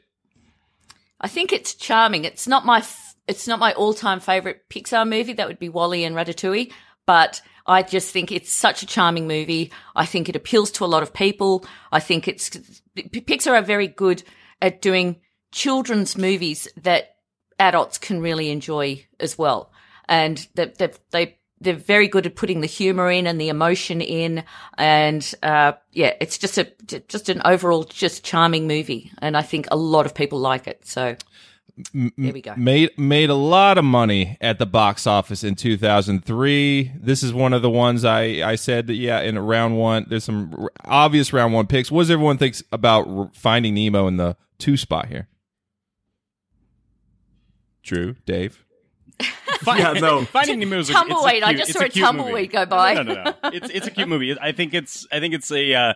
I 1.21 1.29
think 1.29 1.53
it's 1.53 1.75
charming. 1.75 2.25
It's 2.25 2.47
not 2.47 2.65
my 2.65 2.79
f- 2.79 3.15
it's 3.29 3.47
not 3.47 3.59
my 3.59 3.73
all 3.75 3.95
time 3.95 4.21
favorite 4.21 4.63
Pixar 4.71 5.09
movie. 5.09 5.35
That 5.35 5.49
would 5.49 5.59
be 5.59 5.69
WALL-E 5.69 6.05
and 6.05 6.17
Ratatouille, 6.17 6.73
but 7.07 7.43
I 7.67 7.83
just 7.83 8.11
think 8.13 8.33
it's 8.33 8.53
such 8.53 8.83
a 8.83 8.87
charming 8.87 9.29
movie. 9.29 9.71
I 9.95 10.07
think 10.07 10.29
it 10.29 10.37
appeals 10.37 10.71
to 10.73 10.85
a 10.85 10.87
lot 10.87 11.03
of 11.03 11.13
people. 11.13 11.65
I 11.93 12.01
think 12.01 12.27
it's 12.27 12.51
Pixar 12.97 13.53
are 13.53 13.63
very 13.63 13.87
good 13.87 14.23
at 14.63 14.83
doing 14.83 15.21
children's 15.53 16.17
movies 16.17 16.69
that 16.83 17.17
adults 17.59 17.99
can 17.99 18.21
really 18.21 18.51
enjoy 18.51 19.05
as 19.21 19.37
well, 19.37 19.73
and 20.09 20.49
that 20.55 20.79
they, 20.79 20.91
they 21.11 21.39
they're 21.61 21.75
very 21.75 22.09
good 22.09 22.27
at 22.27 22.37
putting 22.37 22.61
the 22.61 22.67
humor 22.67 23.11
in 23.11 23.27
and 23.27 23.41
the 23.41 23.49
emotion 23.49 24.01
in, 24.01 24.45
and 24.79 25.35
uh, 25.43 25.73
yeah, 25.93 26.15
it's 26.21 26.39
just 26.39 26.59
a 26.59 26.73
just 27.09 27.29
an 27.29 27.43
overall 27.45 27.85
just 27.85 28.25
charming 28.25 28.67
movie, 28.67 29.13
and 29.19 29.37
I 29.37 29.43
think 29.43 29.67
a 29.71 29.77
lot 29.77 30.07
of 30.07 30.15
people 30.15 30.39
like 30.39 30.67
it. 30.67 30.87
So 30.87 31.17
there 31.93 32.33
we 32.33 32.43
go. 32.43 32.55
Made 32.57 32.97
made 32.99 33.31
a 33.31 33.35
lot 33.35 33.79
of 33.79 33.85
money 33.85 34.37
at 34.41 34.59
the 34.59 34.67
box 34.67 35.07
office 35.07 35.45
in 35.45 35.55
2003. 35.55 36.93
This 36.97 37.23
is 37.23 37.33
one 37.33 37.53
of 37.53 37.63
the 37.63 37.71
ones 37.71 38.05
I 38.05 38.23
I 38.43 38.57
said 38.57 38.87
that 38.89 38.95
yeah 38.95 39.21
in 39.21 39.39
round 39.39 39.79
one. 39.79 40.07
There's 40.09 40.25
some 40.25 40.55
r- 40.59 40.71
obvious 40.85 41.33
round 41.33 41.55
one 41.55 41.67
picks. 41.67 41.91
What 41.91 42.03
does 42.03 42.11
everyone 42.11 42.39
thinks 42.39 42.63
about 42.73 43.09
r- 43.09 43.31
Finding 43.35 43.75
Nemo 43.75 44.07
in 44.07 44.17
the 44.17 44.37
two 44.59 44.77
spot 44.77 45.07
here? 45.09 45.29
Drew, 47.83 48.15
Dave. 48.27 48.65
Yeah, 49.67 49.93
no. 49.95 50.25
Finding 50.27 50.61
Nemo 50.61 50.79
is 50.79 50.91
a, 50.91 50.93
Tumbleweed. 50.93 51.37
It's 51.37 51.43
a 51.43 51.47
I 51.47 51.55
cute, 51.55 51.59
just 51.59 51.73
saw 51.73 51.85
a 51.85 51.89
cute 51.89 52.05
movie. 52.05 52.19
tumbleweed 52.19 52.53
go 52.53 52.67
by. 52.67 52.95
No, 52.95 53.03
no, 53.03 53.15
no. 53.15 53.25
no. 53.25 53.35
It's 53.53 53.71
it's 53.71 53.87
a 53.87 53.91
cute 53.91 54.09
movie. 54.09 54.37
I 54.41 54.53
think 54.53 54.75
it's 54.75 55.07
I 55.13 55.21
think 55.21 55.35
it's 55.35 55.51
a 55.51 55.75
uh, 55.75 55.95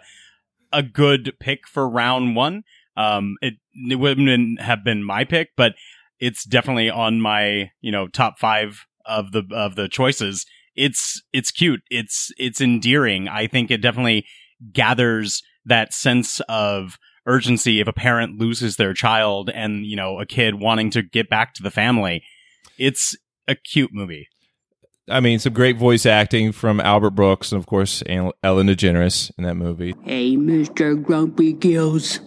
a 0.72 0.82
good 0.82 1.34
pick 1.40 1.66
for 1.66 1.88
round 1.88 2.36
one. 2.36 2.64
Um, 2.96 3.36
it, 3.40 3.54
it 3.90 3.96
wouldn't 3.96 4.60
have 4.60 4.84
been 4.84 5.02
my 5.02 5.24
pick, 5.24 5.50
but 5.56 5.74
it's 6.20 6.44
definitely 6.44 6.90
on 6.90 7.20
my 7.20 7.70
you 7.80 7.92
know 7.92 8.08
top 8.08 8.38
five 8.38 8.86
of 9.06 9.32
the 9.32 9.44
of 9.52 9.76
the 9.76 9.88
choices. 9.88 10.46
It's 10.74 11.22
it's 11.32 11.50
cute. 11.50 11.82
It's 11.90 12.32
it's 12.38 12.60
endearing. 12.60 13.28
I 13.28 13.46
think 13.46 13.70
it 13.70 13.80
definitely 13.80 14.26
gathers 14.72 15.42
that 15.64 15.92
sense 15.92 16.40
of 16.48 16.98
urgency 17.26 17.80
if 17.80 17.88
a 17.88 17.92
parent 17.92 18.38
loses 18.38 18.76
their 18.76 18.92
child 18.92 19.50
and 19.50 19.86
you 19.86 19.96
know 19.96 20.20
a 20.20 20.26
kid 20.26 20.56
wanting 20.60 20.90
to 20.90 21.02
get 21.02 21.28
back 21.28 21.54
to 21.54 21.62
the 21.62 21.70
family. 21.70 22.22
It's 22.78 23.16
a 23.48 23.54
cute 23.54 23.92
movie. 23.92 24.28
I 25.08 25.20
mean, 25.20 25.38
some 25.38 25.52
great 25.52 25.76
voice 25.76 26.06
acting 26.06 26.52
from 26.52 26.80
Albert 26.80 27.10
Brooks 27.10 27.52
and 27.52 27.58
of 27.58 27.66
course 27.66 28.02
Ellen 28.08 28.32
DeGeneres 28.68 29.30
in 29.36 29.44
that 29.44 29.54
movie. 29.54 29.94
Hey, 30.02 30.36
Mr. 30.36 31.00
Grumpy 31.00 31.52
Gills. 31.52 32.20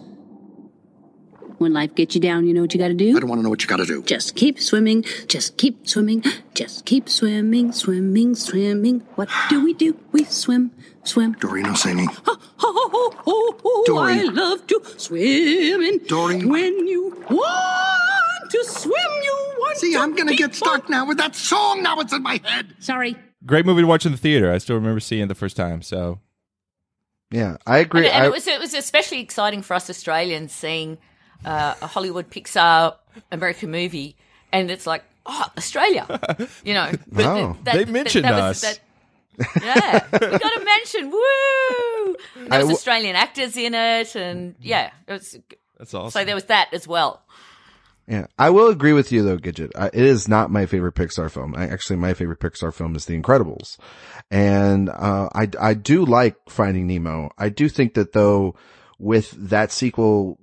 When 1.58 1.72
life 1.72 1.96
gets 1.96 2.14
you 2.14 2.20
down, 2.20 2.46
you 2.46 2.54
know 2.54 2.60
what 2.60 2.72
you 2.72 2.78
gotta 2.78 2.94
do? 2.94 3.16
I 3.16 3.18
don't 3.18 3.28
want 3.28 3.40
to 3.40 3.42
know 3.42 3.48
what 3.48 3.62
you 3.62 3.68
got 3.68 3.78
to 3.78 3.84
do. 3.84 4.00
Just 4.04 4.36
keep 4.36 4.60
swimming, 4.60 5.04
just 5.26 5.56
keep 5.56 5.88
swimming, 5.88 6.22
just 6.54 6.84
keep 6.84 7.08
swimming, 7.08 7.72
swimming, 7.72 8.36
swimming. 8.36 9.00
What 9.16 9.28
do 9.48 9.64
we 9.64 9.74
do? 9.74 9.98
We 10.12 10.22
swim, 10.22 10.70
swim. 11.02 11.34
Dorino 11.34 11.76
singing. 11.76 12.10
Oh, 12.28 12.38
oh, 12.60 13.12
oh, 13.26 13.60
oh, 13.64 13.84
Dory. 13.86 14.20
I 14.20 14.22
love 14.22 14.66
to 14.68 14.80
swim 14.98 15.80
in. 15.80 15.98
Dory. 16.06 16.44
When 16.44 16.86
you 16.86 17.24
want 18.40 18.50
to 18.50 18.64
swim, 18.64 18.92
you 19.24 19.54
want 19.58 19.74
to 19.74 19.80
See, 19.80 19.96
I'm 19.96 20.14
gonna 20.14 20.34
get 20.36 20.54
stuck 20.54 20.88
now 20.88 21.06
with 21.06 21.18
that 21.18 21.34
song. 21.34 21.82
Now 21.82 21.98
it's 22.00 22.12
in 22.12 22.22
my 22.22 22.40
head. 22.44 22.74
Sorry. 22.80 23.16
Great 23.46 23.64
movie 23.66 23.82
to 23.82 23.86
watch 23.86 24.04
in 24.06 24.12
the 24.12 24.18
theater. 24.18 24.52
I 24.52 24.58
still 24.58 24.76
remember 24.76 25.00
seeing 25.00 25.22
it 25.22 25.26
the 25.28 25.34
first 25.34 25.56
time. 25.56 25.82
So 25.82 26.18
Yeah, 27.30 27.56
I 27.66 27.78
agree. 27.78 28.08
and 28.08 28.24
I, 28.24 28.26
it 28.26 28.32
was 28.32 28.46
it 28.46 28.58
was 28.60 28.74
especially 28.74 29.20
exciting 29.20 29.62
for 29.62 29.74
us 29.74 29.88
Australians 29.90 30.52
seeing 30.52 30.98
uh, 31.44 31.74
a 31.80 31.86
Hollywood 31.86 32.30
Pixar 32.30 32.94
American 33.30 33.70
movie, 33.70 34.16
and 34.52 34.70
it's 34.70 34.86
like, 34.86 35.04
oh, 35.26 35.46
Australia, 35.56 36.06
you 36.64 36.74
know. 36.74 36.90
but 37.12 37.24
Wow. 37.24 37.56
They 37.62 37.84
mentioned 37.84 38.24
was- 38.28 38.64
us. 38.64 38.80
yeah, 39.62 40.04
we 40.12 40.18
got 40.18 40.40
to 40.40 40.64
mention. 40.64 41.10
Woo! 41.12 42.16
And 42.36 42.50
there 42.50 42.58
was 42.58 42.66
w- 42.66 42.72
Australian 42.74 43.14
actors 43.14 43.56
in 43.56 43.72
it, 43.72 44.16
and 44.16 44.56
yeah, 44.60 44.90
it 45.06 45.12
was. 45.12 45.38
that's 45.78 45.94
awesome. 45.94 46.10
So 46.10 46.24
there 46.24 46.34
was 46.34 46.46
that 46.46 46.70
as 46.72 46.88
well. 46.88 47.22
Yeah, 48.08 48.26
I 48.38 48.48
will 48.48 48.68
agree 48.68 48.94
with 48.94 49.12
you 49.12 49.22
though, 49.22 49.36
Gidget. 49.36 49.70
It 49.92 50.02
is 50.02 50.28
not 50.28 50.50
my 50.50 50.64
favorite 50.64 50.94
Pixar 50.94 51.30
film. 51.30 51.54
I, 51.54 51.66
actually, 51.68 51.96
my 51.96 52.14
favorite 52.14 52.40
Pixar 52.40 52.72
film 52.72 52.96
is 52.96 53.04
The 53.04 53.20
Incredibles, 53.20 53.76
and 54.30 54.88
uh, 54.88 55.28
I 55.34 55.50
I 55.60 55.74
do 55.74 56.06
like 56.06 56.36
Finding 56.48 56.86
Nemo. 56.86 57.30
I 57.36 57.50
do 57.50 57.68
think 57.68 57.92
that 57.94 58.14
though, 58.14 58.54
with 58.98 59.32
that 59.50 59.72
sequel 59.72 60.38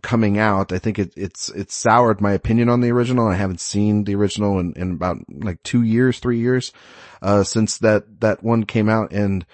coming 0.00 0.38
out, 0.38 0.70
I 0.70 0.78
think 0.78 1.00
it, 1.00 1.12
it's 1.16 1.48
it's 1.48 1.74
soured 1.74 2.20
my 2.20 2.32
opinion 2.32 2.68
on 2.68 2.82
the 2.82 2.92
original. 2.92 3.26
I 3.26 3.34
haven't 3.34 3.60
seen 3.60 4.04
the 4.04 4.14
original 4.14 4.60
in, 4.60 4.74
in 4.76 4.92
about 4.92 5.16
like 5.28 5.60
two 5.64 5.82
years, 5.82 6.20
three 6.20 6.38
years 6.38 6.72
uh, 7.20 7.42
since 7.42 7.78
that 7.78 8.20
that 8.20 8.44
one 8.44 8.62
came 8.62 8.88
out, 8.88 9.10
and 9.12 9.44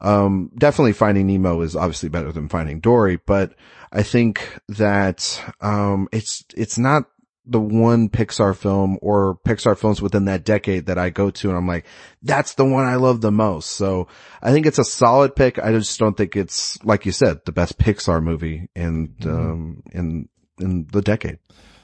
um, 0.00 0.50
definitely 0.58 0.92
Finding 0.92 1.28
Nemo 1.28 1.60
is 1.60 1.76
obviously 1.76 2.08
better 2.08 2.32
than 2.32 2.48
Finding 2.48 2.80
Dory, 2.80 3.20
but 3.24 3.54
I 3.92 4.02
think 4.02 4.58
that 4.68 5.40
um, 5.60 6.08
it's 6.10 6.44
it's 6.56 6.78
not 6.78 7.04
the 7.44 7.60
one 7.60 8.08
Pixar 8.08 8.56
film 8.56 8.98
or 9.02 9.36
Pixar 9.46 9.76
films 9.76 10.00
within 10.00 10.26
that 10.26 10.44
decade 10.44 10.86
that 10.86 10.96
I 10.98 11.10
go 11.10 11.30
to 11.30 11.48
and 11.48 11.58
I'm 11.58 11.66
like, 11.66 11.84
that's 12.22 12.54
the 12.54 12.64
one 12.64 12.84
I 12.86 12.96
love 12.96 13.20
the 13.20 13.32
most. 13.32 13.70
So 13.70 14.06
I 14.40 14.52
think 14.52 14.66
it's 14.66 14.78
a 14.78 14.84
solid 14.84 15.34
pick. 15.34 15.58
I 15.58 15.72
just 15.72 15.98
don't 15.98 16.16
think 16.16 16.36
it's, 16.36 16.82
like 16.84 17.04
you 17.04 17.10
said, 17.12 17.40
the 17.44 17.52
best 17.52 17.78
Pixar 17.78 18.22
movie 18.22 18.68
in, 18.76 19.14
um, 19.24 19.82
in, 19.92 20.28
in 20.60 20.86
the 20.92 21.02
decade. 21.02 21.38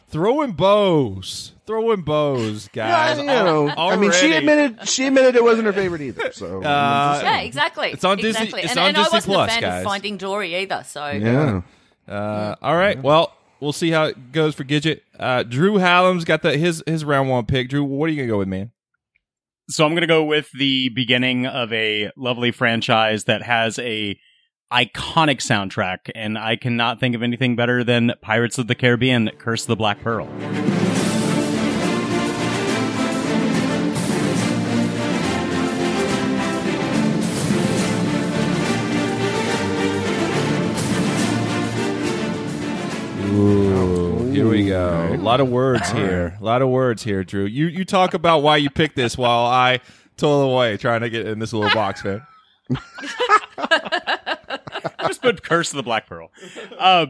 throwing 0.08 0.52
bows, 0.52 1.52
throwing 1.66 2.02
bows, 2.02 2.68
guys. 2.72 3.18
you 3.18 3.24
know, 3.24 3.68
I 3.68 3.96
mean, 3.96 4.12
she 4.12 4.32
admitted, 4.32 4.88
she 4.88 5.06
admitted 5.08 5.34
it 5.34 5.42
wasn't 5.42 5.66
her 5.66 5.72
favorite 5.72 6.02
either. 6.02 6.30
So, 6.32 6.62
Uh, 6.62 7.20
yeah, 7.22 7.40
exactly. 7.40 7.90
it's 7.90 8.04
on 8.04 8.16
Disney- 8.18 8.28
Exactly. 8.44 8.60
it's 8.62 8.70
and, 8.70 8.78
on 8.78 8.86
and 8.86 8.96
Disney 8.96 9.10
I 9.10 9.16
wasn't 9.16 9.34
Plus, 9.34 9.48
a 9.48 9.52
fan 9.52 9.60
guys. 9.62 9.78
of 9.80 9.84
Finding 9.84 10.16
Dory 10.18 10.54
either. 10.62 10.84
So 10.86 11.06
yeah. 11.08 11.62
Uh, 12.06 12.54
all 12.62 12.76
right. 12.76 13.02
Well, 13.02 13.34
we'll 13.60 13.72
see 13.72 13.90
how 13.90 14.04
it 14.04 14.32
goes 14.32 14.54
for 14.54 14.64
Gidget. 14.64 15.00
Uh, 15.18 15.42
Drew 15.42 15.78
Hallam's 15.78 16.24
got 16.24 16.42
the 16.42 16.56
his 16.56 16.82
his 16.86 17.04
round 17.04 17.28
one 17.28 17.46
pick. 17.46 17.68
Drew, 17.68 17.84
what 17.84 18.08
are 18.08 18.12
you 18.12 18.16
gonna 18.16 18.28
go 18.28 18.38
with, 18.38 18.48
man? 18.48 18.72
So 19.70 19.84
I'm 19.84 19.92
to 20.00 20.06
go 20.06 20.24
with 20.24 20.50
the 20.52 20.88
beginning 20.90 21.46
of 21.46 21.72
a 21.72 22.10
lovely 22.16 22.52
franchise 22.52 23.24
that 23.24 23.42
has 23.42 23.78
a 23.78 24.18
iconic 24.72 25.40
soundtrack, 25.40 26.10
and 26.14 26.38
I 26.38 26.56
cannot 26.56 27.00
think 27.00 27.14
of 27.14 27.22
anything 27.22 27.54
better 27.54 27.84
than 27.84 28.14
Pirates 28.22 28.58
of 28.58 28.66
the 28.66 28.74
Caribbean: 28.74 29.30
Curse 29.38 29.62
of 29.62 29.68
the 29.68 29.76
Black 29.76 30.00
Pearl. 30.00 30.28
We 44.58 44.66
go. 44.66 45.10
A 45.12 45.16
lot 45.16 45.38
of 45.40 45.48
words 45.48 45.88
here. 45.92 46.36
A 46.40 46.44
lot 46.44 46.62
of 46.62 46.68
words 46.68 47.04
here, 47.04 47.22
Drew. 47.22 47.44
You 47.44 47.66
you 47.66 47.84
talk 47.84 48.12
about 48.12 48.42
why 48.42 48.56
you 48.56 48.70
picked 48.70 48.96
this 48.96 49.16
while 49.16 49.46
I 49.46 49.78
toil 50.16 50.52
away 50.52 50.76
trying 50.76 51.02
to 51.02 51.10
get 51.10 51.28
in 51.28 51.38
this 51.38 51.52
little 51.52 51.72
box, 51.72 52.02
man. 52.02 52.26
Just 55.06 55.22
put 55.22 55.44
Curse 55.44 55.70
of 55.70 55.76
the 55.76 55.84
Black 55.84 56.08
Pearl. 56.08 56.32
Uh, 56.76 57.06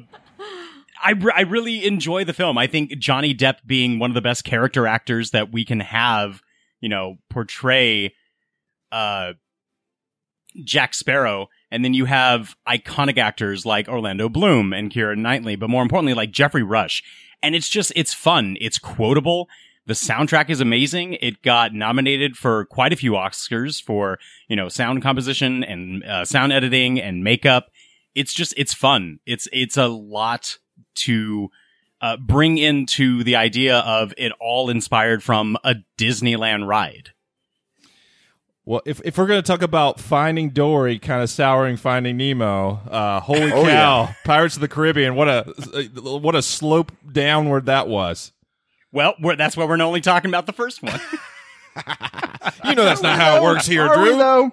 I, 1.02 1.12
re- 1.12 1.32
I 1.34 1.40
really 1.42 1.86
enjoy 1.86 2.24
the 2.24 2.34
film. 2.34 2.58
I 2.58 2.66
think 2.66 2.98
Johnny 2.98 3.34
Depp 3.34 3.60
being 3.64 3.98
one 3.98 4.10
of 4.10 4.14
the 4.14 4.20
best 4.20 4.44
character 4.44 4.86
actors 4.86 5.30
that 5.30 5.50
we 5.50 5.64
can 5.64 5.80
have, 5.80 6.42
you 6.82 6.90
know, 6.90 7.16
portray 7.30 8.14
uh, 8.92 9.32
Jack 10.64 10.92
Sparrow. 10.92 11.48
And 11.70 11.82
then 11.82 11.94
you 11.94 12.04
have 12.04 12.56
iconic 12.68 13.16
actors 13.16 13.64
like 13.64 13.88
Orlando 13.88 14.28
Bloom 14.28 14.74
and 14.74 14.92
Keira 14.92 15.16
Knightley, 15.16 15.56
but 15.56 15.70
more 15.70 15.82
importantly, 15.82 16.14
like 16.14 16.30
Geoffrey 16.30 16.62
Rush. 16.62 17.02
And 17.42 17.54
it's 17.54 17.68
just, 17.68 17.92
it's 17.94 18.12
fun. 18.12 18.56
It's 18.60 18.78
quotable. 18.78 19.48
The 19.86 19.94
soundtrack 19.94 20.50
is 20.50 20.60
amazing. 20.60 21.14
It 21.14 21.40
got 21.42 21.72
nominated 21.72 22.36
for 22.36 22.66
quite 22.66 22.92
a 22.92 22.96
few 22.96 23.12
Oscars 23.12 23.82
for, 23.82 24.18
you 24.48 24.56
know, 24.56 24.68
sound 24.68 25.02
composition 25.02 25.64
and 25.64 26.04
uh, 26.04 26.24
sound 26.24 26.52
editing 26.52 27.00
and 27.00 27.24
makeup. 27.24 27.70
It's 28.14 28.34
just, 28.34 28.52
it's 28.56 28.74
fun. 28.74 29.20
It's, 29.24 29.48
it's 29.52 29.76
a 29.76 29.86
lot 29.86 30.58
to 30.96 31.50
uh, 32.00 32.16
bring 32.16 32.58
into 32.58 33.24
the 33.24 33.36
idea 33.36 33.78
of 33.78 34.12
it 34.18 34.32
all 34.40 34.68
inspired 34.68 35.22
from 35.22 35.56
a 35.64 35.76
Disneyland 35.96 36.66
ride. 36.66 37.10
Well, 38.68 38.82
if, 38.84 39.00
if 39.02 39.16
we're 39.16 39.26
going 39.26 39.40
to 39.42 39.46
talk 39.46 39.62
about 39.62 39.98
Finding 39.98 40.50
Dory, 40.50 40.98
kind 40.98 41.22
of 41.22 41.30
souring 41.30 41.78
Finding 41.78 42.18
Nemo, 42.18 42.72
uh, 42.90 43.18
holy 43.20 43.50
Oh, 43.50 43.62
cow! 43.64 44.02
yeah. 44.02 44.12
Pirates 44.26 44.56
of 44.56 44.60
the 44.60 44.68
Caribbean, 44.68 45.14
what 45.14 45.26
a 45.26 45.44
what 46.02 46.34
a 46.34 46.42
slope 46.42 46.92
downward 47.10 47.64
that 47.64 47.88
was. 47.88 48.30
Well, 48.92 49.14
we're, 49.22 49.36
that's 49.36 49.56
why 49.56 49.64
we're 49.64 49.80
only 49.80 50.02
talking 50.02 50.30
about 50.30 50.44
the 50.44 50.52
first 50.52 50.82
one. 50.82 51.00
You 52.64 52.74
know 52.74 52.84
that's 52.84 53.00
not 53.02 53.18
how 53.18 53.36
it 53.36 53.42
works 53.42 53.66
here, 53.66 53.86
Are 53.86 53.98
we, 54.02 54.08
Drew. 54.10 54.18
though? 54.18 54.52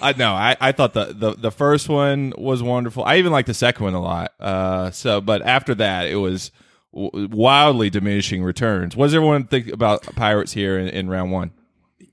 I 0.00 0.12
no, 0.16 0.32
I, 0.34 0.56
I 0.60 0.70
thought 0.72 0.92
the, 0.94 1.06
the 1.06 1.34
the 1.34 1.50
first 1.50 1.88
one 1.88 2.32
was 2.38 2.62
wonderful. 2.62 3.02
I 3.04 3.16
even 3.16 3.32
liked 3.32 3.48
the 3.48 3.54
second 3.54 3.82
one 3.84 3.94
a 3.94 4.00
lot. 4.02 4.32
Uh, 4.38 4.90
so 4.92 5.20
but 5.20 5.42
after 5.42 5.74
that, 5.76 6.06
it 6.06 6.16
was 6.16 6.52
w- 6.94 7.28
wildly 7.32 7.90
diminishing 7.90 8.44
returns. 8.44 8.94
What 8.96 9.06
does 9.06 9.14
everyone 9.16 9.44
think 9.48 9.66
about 9.68 10.02
Pirates 10.14 10.52
here 10.52 10.78
in, 10.78 10.86
in 10.88 11.08
round 11.08 11.32
one? 11.32 11.50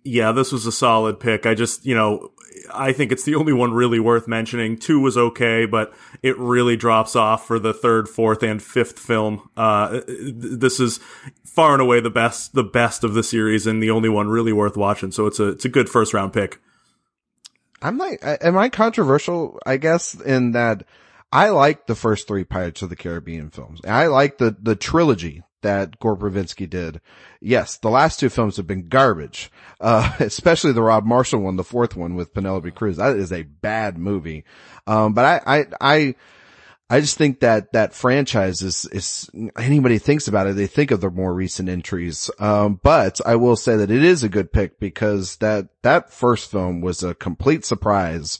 Yeah, 0.05 0.31
this 0.31 0.51
was 0.51 0.67
a 0.67 0.71
solid 0.71 1.19
pick. 1.19 1.45
I 1.47 1.55
just, 1.55 1.85
you 1.85 1.95
know, 1.95 2.31
I 2.73 2.93
think 2.93 3.11
it's 3.11 3.23
the 3.23 3.35
only 3.35 3.53
one 3.53 3.73
really 3.73 3.99
worth 3.99 4.27
mentioning. 4.27 4.77
Two 4.77 4.99
was 4.99 5.17
okay, 5.17 5.65
but 5.65 5.93
it 6.21 6.37
really 6.37 6.77
drops 6.77 7.15
off 7.15 7.47
for 7.47 7.57
the 7.57 7.73
third, 7.73 8.07
fourth, 8.07 8.43
and 8.43 8.61
fifth 8.61 8.99
film. 8.99 9.49
Uh, 9.57 10.01
this 10.07 10.79
is 10.79 10.99
far 11.43 11.73
and 11.73 11.81
away 11.81 11.99
the 11.99 12.11
best, 12.11 12.53
the 12.53 12.63
best 12.63 13.03
of 13.03 13.15
the 13.15 13.23
series, 13.23 13.65
and 13.65 13.81
the 13.81 13.89
only 13.89 14.09
one 14.09 14.27
really 14.27 14.53
worth 14.53 14.77
watching. 14.77 15.11
So 15.11 15.25
it's 15.25 15.39
a, 15.39 15.49
it's 15.49 15.65
a 15.65 15.69
good 15.69 15.89
first 15.89 16.13
round 16.13 16.33
pick. 16.33 16.61
I'm 17.81 17.97
like, 17.97 18.19
am 18.23 18.57
I 18.57 18.69
controversial? 18.69 19.59
I 19.65 19.77
guess 19.77 20.13
in 20.13 20.51
that 20.51 20.85
I 21.31 21.49
like 21.49 21.87
the 21.87 21.95
first 21.95 22.27
three 22.27 22.43
Pirates 22.43 22.81
of 22.81 22.89
the 22.89 22.95
Caribbean 22.95 23.49
films. 23.49 23.81
I 23.85 24.07
like 24.07 24.37
the 24.37 24.55
the 24.61 24.75
trilogy 24.75 25.43
that 25.65 25.99
Gore 25.99 26.15
Verbinski 26.15 26.69
did. 26.69 27.01
Yes, 27.41 27.77
the 27.77 27.89
last 27.89 28.19
two 28.19 28.29
films 28.29 28.57
have 28.57 28.67
been 28.67 28.87
garbage, 28.87 29.51
uh, 29.81 30.13
especially 30.19 30.71
the 30.71 30.81
Rob 30.81 31.05
Marshall 31.05 31.41
one, 31.41 31.57
the 31.57 31.63
fourth 31.63 31.95
one 31.95 32.15
with 32.15 32.33
Penelope 32.33 32.71
Cruz. 32.71 32.97
That 32.97 33.17
is 33.17 33.33
a 33.33 33.43
bad 33.43 33.97
movie. 33.97 34.45
Um, 34.87 35.13
but 35.13 35.25
I, 35.25 35.57
I, 35.59 35.65
I, 35.81 36.15
I 36.87 36.99
just 37.01 37.17
think 37.17 37.39
that 37.39 37.73
that 37.73 37.95
franchise 37.95 38.61
is, 38.61 38.85
is 38.91 39.29
anybody 39.57 39.97
thinks 39.97 40.27
about 40.27 40.47
it, 40.47 40.55
they 40.55 40.67
think 40.67 40.91
of 40.91 41.01
the 41.01 41.09
more 41.09 41.33
recent 41.33 41.67
entries. 41.67 42.29
Um, 42.39 42.79
but 42.83 43.19
I 43.25 43.35
will 43.35 43.55
say 43.55 43.75
that 43.75 43.89
it 43.89 44.03
is 44.03 44.23
a 44.23 44.29
good 44.29 44.53
pick 44.53 44.79
because 44.79 45.37
that, 45.37 45.67
that 45.81 46.11
first 46.11 46.51
film 46.51 46.81
was 46.81 47.01
a 47.01 47.15
complete 47.15 47.65
surprise. 47.65 48.39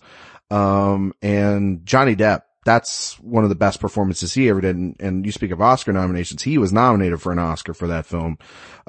Um, 0.52 1.14
and 1.24 1.86
Johnny 1.88 2.16
Depp 2.16 2.44
that's 2.66 3.18
one 3.20 3.44
of 3.44 3.50
the 3.50 3.56
best 3.56 3.80
performances 3.80 4.34
he 4.34 4.50
ever 4.50 4.60
did. 4.60 4.76
And, 4.76 4.96
and, 5.00 5.26
you 5.26 5.32
speak 5.32 5.52
of 5.52 5.62
Oscar 5.62 5.94
nominations. 5.94 6.44
He 6.44 6.58
was 6.58 6.74
nominated 6.74 7.22
for 7.22 7.32
an 7.32 7.40
Oscar 7.40 7.74
for 7.74 7.88
that 7.88 8.06
film. 8.06 8.38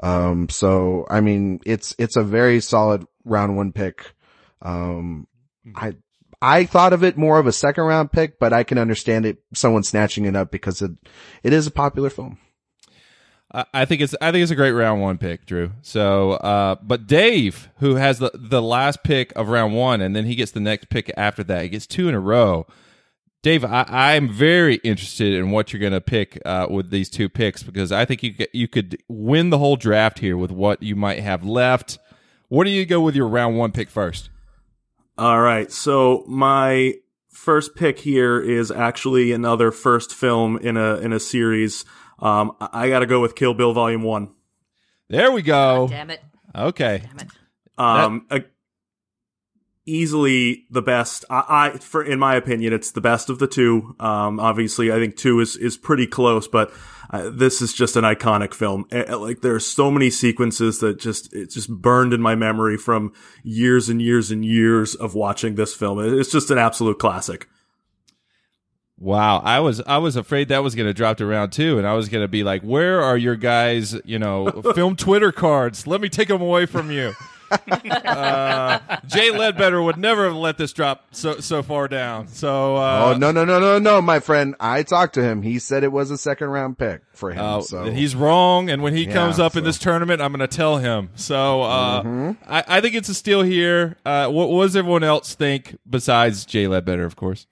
Um, 0.03 0.49
so 0.49 1.05
I 1.09 1.21
mean, 1.21 1.61
it's, 1.65 1.95
it's 1.97 2.17
a 2.17 2.23
very 2.23 2.59
solid 2.59 3.05
round 3.23 3.55
one 3.55 3.71
pick. 3.71 4.13
Um, 4.61 5.27
I, 5.75 5.95
I 6.41 6.65
thought 6.65 6.93
of 6.93 7.03
it 7.03 7.17
more 7.17 7.39
of 7.39 7.47
a 7.47 7.51
second 7.51 7.85
round 7.85 8.11
pick, 8.11 8.39
but 8.39 8.51
I 8.51 8.63
can 8.63 8.77
understand 8.77 9.25
it, 9.25 9.37
someone 9.53 9.83
snatching 9.83 10.25
it 10.25 10.35
up 10.35 10.51
because 10.51 10.81
it, 10.81 10.91
it 11.43 11.53
is 11.53 11.67
a 11.67 11.71
popular 11.71 12.09
film. 12.09 12.37
I 13.49 13.85
think 13.85 14.01
it's 14.01 14.13
I 14.19 14.31
think 14.31 14.43
it's 14.43 14.51
a 14.51 14.55
great 14.55 14.73
round 14.73 15.01
one 15.01 15.17
pick, 15.17 15.45
Drew. 15.45 15.71
So, 15.81 16.33
uh, 16.33 16.75
but 16.83 17.07
Dave, 17.07 17.69
who 17.77 17.95
has 17.95 18.19
the 18.19 18.29
the 18.33 18.61
last 18.61 19.03
pick 19.03 19.31
of 19.37 19.47
round 19.47 19.73
one, 19.73 20.01
and 20.01 20.13
then 20.13 20.25
he 20.25 20.35
gets 20.35 20.51
the 20.51 20.59
next 20.59 20.89
pick 20.89 21.09
after 21.15 21.45
that, 21.45 21.63
he 21.63 21.69
gets 21.69 21.87
two 21.87 22.09
in 22.09 22.13
a 22.13 22.19
row. 22.19 22.67
Dave, 23.47 23.63
I, 23.63 24.15
am 24.15 24.27
very 24.27 24.75
interested 24.83 25.33
in 25.33 25.51
what 25.51 25.71
you're 25.71 25.79
going 25.79 25.93
to 25.93 26.01
pick 26.01 26.37
uh, 26.43 26.67
with 26.69 26.89
these 26.89 27.09
two 27.09 27.29
picks 27.29 27.63
because 27.63 27.93
I 27.93 28.03
think 28.03 28.21
you 28.21 28.33
could, 28.33 28.49
you 28.51 28.67
could 28.67 29.01
win 29.07 29.51
the 29.51 29.57
whole 29.57 29.77
draft 29.77 30.19
here 30.19 30.35
with 30.35 30.51
what 30.51 30.83
you 30.83 30.97
might 30.97 31.21
have 31.21 31.45
left. 31.45 31.97
What 32.49 32.65
do 32.65 32.71
you 32.71 32.85
go 32.85 32.99
with 32.99 33.15
your 33.15 33.29
round 33.29 33.57
one 33.57 33.71
pick 33.71 33.89
first? 33.89 34.29
All 35.17 35.39
right, 35.39 35.71
so 35.71 36.25
my 36.27 36.95
first 37.29 37.73
pick 37.73 37.99
here 37.99 38.37
is 38.37 38.69
actually 38.69 39.31
another 39.31 39.71
first 39.71 40.13
film 40.13 40.57
in 40.57 40.75
a 40.75 40.95
in 40.95 41.13
a 41.13 41.19
series. 41.19 41.85
Um, 42.19 42.51
I 42.59 42.89
got 42.89 42.99
to 42.99 43.05
go 43.05 43.21
with 43.21 43.35
Kill 43.35 43.53
Bill 43.53 43.71
Volume 43.71 44.03
One. 44.03 44.33
There 45.07 45.31
we 45.31 45.41
go. 45.41 45.87
God 45.87 45.89
damn 45.91 46.09
it. 46.09 46.21
Okay. 46.53 47.01
Damn 47.01 47.19
it. 47.19 47.27
Um, 47.77 48.25
that- 48.29 48.41
a, 48.41 48.45
easily 49.87 50.65
the 50.69 50.81
best. 50.81 51.25
I, 51.29 51.71
I, 51.73 51.77
for 51.79 52.03
in 52.03 52.19
my 52.19 52.35
opinion, 52.35 52.73
it's 52.73 52.91
the 52.91 53.01
best 53.01 53.29
of 53.29 53.39
the 53.39 53.47
two. 53.47 53.95
Um, 53.99 54.39
obviously, 54.39 54.91
I 54.91 54.95
think 54.95 55.15
two 55.15 55.39
is 55.39 55.55
is 55.55 55.77
pretty 55.77 56.05
close, 56.05 56.47
but 56.47 56.71
uh, 57.09 57.29
this 57.31 57.61
is 57.61 57.73
just 57.73 57.95
an 57.95 58.03
iconic 58.03 58.53
film. 58.53 58.85
like 58.91 59.41
there 59.41 59.55
are 59.55 59.59
so 59.59 59.89
many 59.89 60.09
sequences 60.09 60.79
that 60.79 60.99
just 60.99 61.33
it's 61.33 61.55
just 61.55 61.69
burned 61.69 62.13
in 62.13 62.21
my 62.21 62.35
memory 62.35 62.77
from 62.77 63.13
years 63.43 63.89
and 63.89 64.01
years 64.01 64.29
and 64.29 64.45
years 64.45 64.93
of 64.93 65.15
watching 65.15 65.55
this 65.55 65.73
film. 65.73 65.99
It's 65.99 66.31
just 66.31 66.51
an 66.51 66.57
absolute 66.57 66.99
classic. 66.99 67.47
Wow, 68.99 69.39
I 69.39 69.59
was 69.59 69.79
I 69.81 69.99
was 69.99 70.15
afraid 70.15 70.49
that 70.49 70.63
was 70.63 70.73
going 70.73 70.87
to 70.87 70.93
drop 70.93 71.17
to 71.17 71.25
round 71.25 71.51
two, 71.51 71.77
and 71.77 71.87
I 71.87 71.93
was 71.93 72.09
going 72.09 72.23
to 72.23 72.27
be 72.27 72.43
like, 72.43 72.63
"Where 72.63 73.01
are 73.01 73.15
your 73.15 73.35
guys? 73.35 73.95
You 74.05 74.17
know, 74.17 74.49
film 74.75 74.95
Twitter 74.95 75.31
cards? 75.31 75.85
Let 75.85 76.01
me 76.01 76.09
take 76.09 76.29
them 76.29 76.41
away 76.41 76.65
from 76.65 76.91
you." 76.91 77.13
Uh, 77.51 78.79
Jay 79.07 79.31
Ledbetter 79.31 79.81
would 79.81 79.97
never 79.97 80.25
have 80.25 80.35
let 80.35 80.57
this 80.57 80.73
drop 80.73 81.05
so 81.11 81.39
so 81.39 81.63
far 81.63 81.87
down. 81.87 82.27
So, 82.27 82.75
uh, 82.75 83.13
oh 83.13 83.17
no 83.17 83.31
no 83.31 83.45
no 83.45 83.59
no 83.59 83.79
no, 83.79 84.01
my 84.01 84.19
friend, 84.19 84.55
I 84.59 84.83
talked 84.83 85.13
to 85.15 85.23
him. 85.23 85.41
He 85.41 85.59
said 85.59 85.83
it 85.83 85.91
was 85.91 86.11
a 86.11 86.17
second 86.17 86.49
round 86.49 86.77
pick 86.77 87.01
for 87.13 87.31
him. 87.31 87.39
Uh, 87.43 87.61
so 87.61 87.85
he's 87.91 88.15
wrong, 88.15 88.69
and 88.69 88.81
when 88.81 88.95
he 88.95 89.05
yeah, 89.05 89.13
comes 89.13 89.39
up 89.39 89.53
so. 89.53 89.59
in 89.59 89.65
this 89.65 89.79
tournament, 89.79 90.21
I'm 90.21 90.31
going 90.31 90.47
to 90.47 90.55
tell 90.55 90.77
him. 90.77 91.09
So, 91.15 91.63
uh, 91.63 92.03
mm-hmm. 92.03 92.51
I, 92.51 92.63
I, 92.67 92.81
think 92.81 92.95
it's 92.95 93.09
a 93.09 93.13
steal 93.13 93.41
here. 93.41 93.97
Uh, 94.05 94.27
what, 94.29 94.49
what 94.49 94.63
does 94.63 94.75
everyone 94.75 95.03
else 95.03 95.35
think 95.35 95.77
besides 95.89 96.45
Jay 96.45 96.67
Ledbetter, 96.67 97.05
of 97.05 97.15
course? 97.15 97.47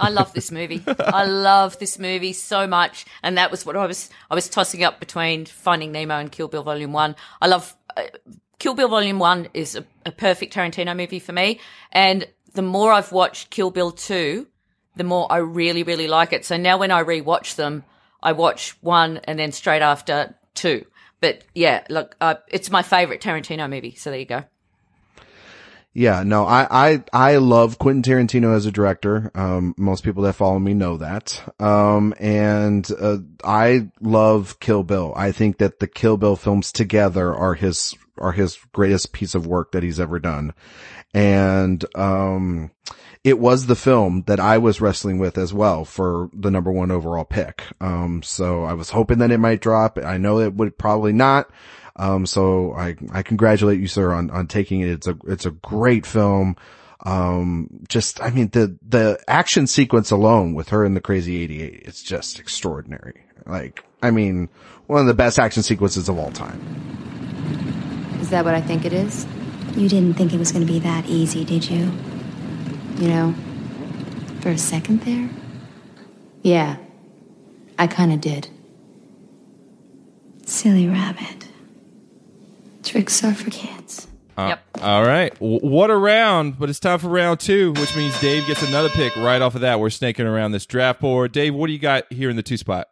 I 0.00 0.08
love 0.08 0.32
this 0.32 0.50
movie. 0.50 0.82
I 0.86 1.26
love 1.26 1.78
this 1.78 1.98
movie 1.98 2.32
so 2.32 2.66
much, 2.66 3.04
and 3.22 3.36
that 3.36 3.50
was 3.50 3.66
what 3.66 3.76
I 3.76 3.86
was. 3.86 4.08
I 4.30 4.34
was 4.34 4.48
tossing 4.48 4.82
up 4.82 4.98
between 4.98 5.44
Finding 5.44 5.92
Nemo 5.92 6.18
and 6.18 6.32
Kill 6.32 6.48
Bill 6.48 6.62
Volume 6.62 6.92
One. 6.92 7.14
I 7.40 7.48
love 7.48 7.76
uh, 7.96 8.04
Kill 8.60 8.74
Bill 8.74 8.88
Volume 8.88 9.18
1 9.18 9.48
is 9.54 9.74
a, 9.74 9.84
a 10.04 10.12
perfect 10.12 10.54
Tarantino 10.54 10.94
movie 10.94 11.18
for 11.18 11.32
me. 11.32 11.58
And 11.90 12.28
the 12.52 12.62
more 12.62 12.92
I've 12.92 13.10
watched 13.10 13.48
Kill 13.48 13.70
Bill 13.70 13.90
2, 13.90 14.46
the 14.96 15.04
more 15.04 15.26
I 15.32 15.38
really, 15.38 15.82
really 15.82 16.06
like 16.06 16.34
it. 16.34 16.44
So 16.44 16.58
now 16.58 16.76
when 16.76 16.90
I 16.90 17.02
rewatch 17.02 17.56
them, 17.56 17.84
I 18.22 18.32
watch 18.32 18.76
one 18.82 19.16
and 19.24 19.38
then 19.38 19.50
straight 19.52 19.80
after 19.80 20.34
two. 20.54 20.84
But 21.20 21.42
yeah, 21.54 21.84
look, 21.88 22.16
uh, 22.20 22.34
it's 22.48 22.70
my 22.70 22.82
favorite 22.82 23.22
Tarantino 23.22 23.68
movie. 23.68 23.94
So 23.94 24.10
there 24.10 24.18
you 24.18 24.26
go. 24.26 24.44
Yeah, 25.92 26.22
no, 26.22 26.44
I, 26.46 26.68
I, 26.70 27.04
I 27.12 27.36
love 27.38 27.78
Quentin 27.78 28.02
Tarantino 28.02 28.54
as 28.54 28.64
a 28.64 28.70
director. 28.70 29.32
Um, 29.34 29.74
most 29.76 30.04
people 30.04 30.22
that 30.22 30.34
follow 30.34 30.60
me 30.60 30.72
know 30.72 30.96
that. 30.98 31.42
Um, 31.58 32.14
and, 32.20 32.88
uh, 33.00 33.18
I 33.42 33.90
love 34.00 34.60
Kill 34.60 34.84
Bill. 34.84 35.12
I 35.16 35.32
think 35.32 35.58
that 35.58 35.80
the 35.80 35.88
Kill 35.88 36.16
Bill 36.16 36.36
films 36.36 36.70
together 36.70 37.34
are 37.34 37.54
his, 37.54 37.96
are 38.18 38.30
his 38.30 38.56
greatest 38.72 39.12
piece 39.12 39.34
of 39.34 39.48
work 39.48 39.72
that 39.72 39.82
he's 39.82 39.98
ever 39.98 40.20
done. 40.20 40.54
And, 41.12 41.84
um, 41.96 42.70
it 43.24 43.40
was 43.40 43.66
the 43.66 43.76
film 43.76 44.22
that 44.28 44.40
I 44.40 44.58
was 44.58 44.80
wrestling 44.80 45.18
with 45.18 45.36
as 45.36 45.52
well 45.52 45.84
for 45.84 46.30
the 46.32 46.52
number 46.52 46.70
one 46.70 46.90
overall 46.90 47.24
pick. 47.24 47.64
Um, 47.80 48.22
so 48.22 48.62
I 48.62 48.74
was 48.74 48.90
hoping 48.90 49.18
that 49.18 49.32
it 49.32 49.38
might 49.38 49.60
drop. 49.60 49.98
I 49.98 50.18
know 50.18 50.38
it 50.38 50.54
would 50.54 50.78
probably 50.78 51.12
not. 51.12 51.50
Um, 51.96 52.26
so 52.26 52.72
I, 52.74 52.96
I 53.12 53.22
congratulate 53.22 53.80
you, 53.80 53.88
sir, 53.88 54.12
on, 54.12 54.30
on 54.30 54.46
taking 54.46 54.80
it. 54.80 54.88
It's 54.88 55.06
a, 55.06 55.16
it's 55.26 55.46
a 55.46 55.50
great 55.50 56.06
film. 56.06 56.56
Um, 57.04 57.68
just, 57.88 58.22
I 58.22 58.30
mean, 58.30 58.48
the, 58.50 58.76
the 58.86 59.18
action 59.26 59.66
sequence 59.66 60.10
alone 60.10 60.54
with 60.54 60.68
her 60.68 60.84
in 60.84 60.94
the 60.94 61.00
crazy 61.00 61.42
88, 61.42 61.82
it's 61.86 62.02
just 62.02 62.38
extraordinary. 62.38 63.24
Like, 63.46 63.84
I 64.02 64.10
mean, 64.10 64.48
one 64.86 65.00
of 65.00 65.06
the 65.06 65.14
best 65.14 65.38
action 65.38 65.62
sequences 65.62 66.08
of 66.08 66.18
all 66.18 66.30
time. 66.30 66.60
Is 68.20 68.30
that 68.30 68.44
what 68.44 68.54
I 68.54 68.60
think 68.60 68.84
it 68.84 68.92
is? 68.92 69.26
You 69.76 69.88
didn't 69.88 70.14
think 70.14 70.32
it 70.34 70.38
was 70.38 70.52
going 70.52 70.66
to 70.66 70.70
be 70.72 70.78
that 70.80 71.06
easy, 71.06 71.44
did 71.44 71.68
you? 71.68 71.90
You 72.96 73.08
know, 73.08 73.34
for 74.40 74.50
a 74.50 74.58
second 74.58 75.00
there? 75.02 75.30
Yeah, 76.42 76.76
I 77.78 77.86
kind 77.86 78.12
of 78.12 78.20
did. 78.20 78.48
Silly 80.44 80.88
rabbit. 80.88 81.46
Tricks 82.82 83.22
are 83.24 83.34
for 83.34 83.50
kids. 83.50 84.06
Uh, 84.36 84.48
yep. 84.48 84.62
All 84.80 85.04
right. 85.04 85.34
W- 85.34 85.60
what 85.60 85.90
a 85.90 85.96
round, 85.96 86.58
but 86.58 86.70
it's 86.70 86.80
time 86.80 86.98
for 86.98 87.08
round 87.08 87.40
two, 87.40 87.72
which 87.72 87.94
means 87.96 88.18
Dave 88.20 88.46
gets 88.46 88.62
another 88.62 88.88
pick 88.88 89.14
right 89.16 89.42
off 89.42 89.54
of 89.54 89.60
that. 89.60 89.80
We're 89.80 89.90
snaking 89.90 90.26
around 90.26 90.52
this 90.52 90.66
draft 90.66 91.00
board. 91.00 91.32
Dave, 91.32 91.54
what 91.54 91.66
do 91.66 91.72
you 91.72 91.78
got 91.78 92.10
here 92.12 92.30
in 92.30 92.36
the 92.36 92.42
two 92.42 92.56
spot? 92.56 92.88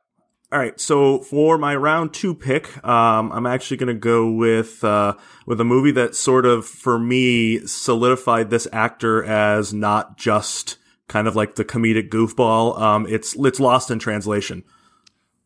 All 0.51 0.59
right, 0.59 0.81
so 0.81 1.19
for 1.19 1.59
my 1.59 1.77
round 1.77 2.15
two 2.15 2.35
pick, 2.35 2.83
um, 2.83 3.31
I'm 3.33 3.45
actually 3.45 3.77
going 3.77 3.95
to 3.95 4.01
go 4.01 4.31
with 4.31 4.83
uh, 4.83 5.15
with 5.47 5.61
a 5.61 5.65
movie 5.65 5.91
that 5.93 6.15
sort 6.15 6.47
of, 6.47 6.67
for 6.67 6.99
me, 6.99 7.67
solidified 7.67 8.49
this 8.49 8.67
actor 8.73 9.23
as 9.23 9.75
not 9.75 10.17
just 10.17 10.79
kind 11.07 11.29
of 11.29 11.37
like 11.37 11.57
the 11.57 11.67
comedic 11.67 12.09
goofball. 12.09 12.81
Um, 12.81 13.07
it's 13.07 13.37
it's 13.39 13.61
Lost 13.61 13.91
in 13.91 13.99
Translation. 13.99 14.65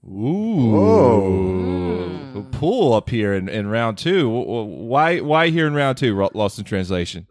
Ooh. 0.04 1.92
Pool 2.50 2.92
up 2.92 3.08
here 3.08 3.32
in, 3.34 3.48
in 3.48 3.68
round 3.68 3.98
two. 3.98 4.28
Why 4.28 5.20
why 5.20 5.50
here 5.50 5.66
in 5.66 5.74
round 5.74 5.98
two, 5.98 6.16
Lost 6.34 6.58
in 6.58 6.64
Translation? 6.64 7.28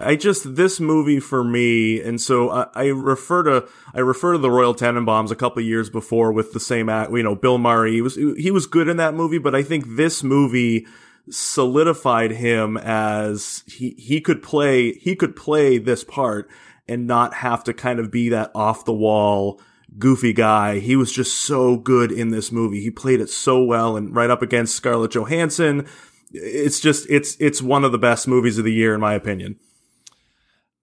I 0.00 0.16
just 0.16 0.56
this 0.56 0.80
movie 0.80 1.20
for 1.20 1.42
me, 1.44 2.00
and 2.00 2.20
so 2.20 2.50
I, 2.50 2.66
I, 2.74 2.84
refer 2.86 3.42
to 3.44 3.68
I 3.94 4.00
refer 4.00 4.32
to 4.32 4.38
the 4.38 4.50
Royal 4.50 4.74
Tenenbaums 4.74 5.30
a 5.30 5.36
couple 5.36 5.62
years 5.62 5.90
before 5.90 6.32
with 6.32 6.52
the 6.52 6.60
same 6.60 6.88
act. 6.88 7.12
You 7.12 7.22
know, 7.22 7.34
Bill 7.34 7.58
Murray. 7.58 7.92
He 7.92 8.00
was 8.02 8.14
he 8.14 8.50
was 8.50 8.66
good 8.66 8.88
in 8.88 8.96
that 8.96 9.14
movie, 9.14 9.38
but 9.38 9.54
I 9.54 9.62
think 9.62 9.96
this 9.96 10.22
movie 10.22 10.86
solidified 11.30 12.32
him 12.32 12.76
as 12.78 13.62
he 13.66 13.94
he 13.98 14.20
could 14.20 14.42
play 14.42 14.94
he 14.94 15.14
could 15.14 15.36
play 15.36 15.78
this 15.78 16.04
part 16.04 16.48
and 16.88 17.06
not 17.06 17.34
have 17.34 17.62
to 17.64 17.74
kind 17.74 17.98
of 17.98 18.10
be 18.10 18.28
that 18.30 18.50
off 18.54 18.84
the 18.84 18.92
wall 18.92 19.60
goofy 19.96 20.32
guy. 20.32 20.80
He 20.80 20.96
was 20.96 21.12
just 21.12 21.38
so 21.44 21.76
good 21.76 22.10
in 22.12 22.30
this 22.30 22.50
movie. 22.52 22.80
He 22.82 22.90
played 22.90 23.20
it 23.20 23.30
so 23.30 23.62
well 23.62 23.96
and 23.96 24.14
right 24.14 24.30
up 24.30 24.42
against 24.42 24.74
Scarlett 24.74 25.12
Johansson. 25.12 25.86
It's 26.32 26.80
just 26.80 27.06
it's 27.08 27.36
it's 27.40 27.62
one 27.62 27.84
of 27.84 27.92
the 27.92 27.98
best 27.98 28.28
movies 28.28 28.58
of 28.58 28.64
the 28.64 28.72
year 28.72 28.94
in 28.94 29.00
my 29.00 29.14
opinion. 29.14 29.58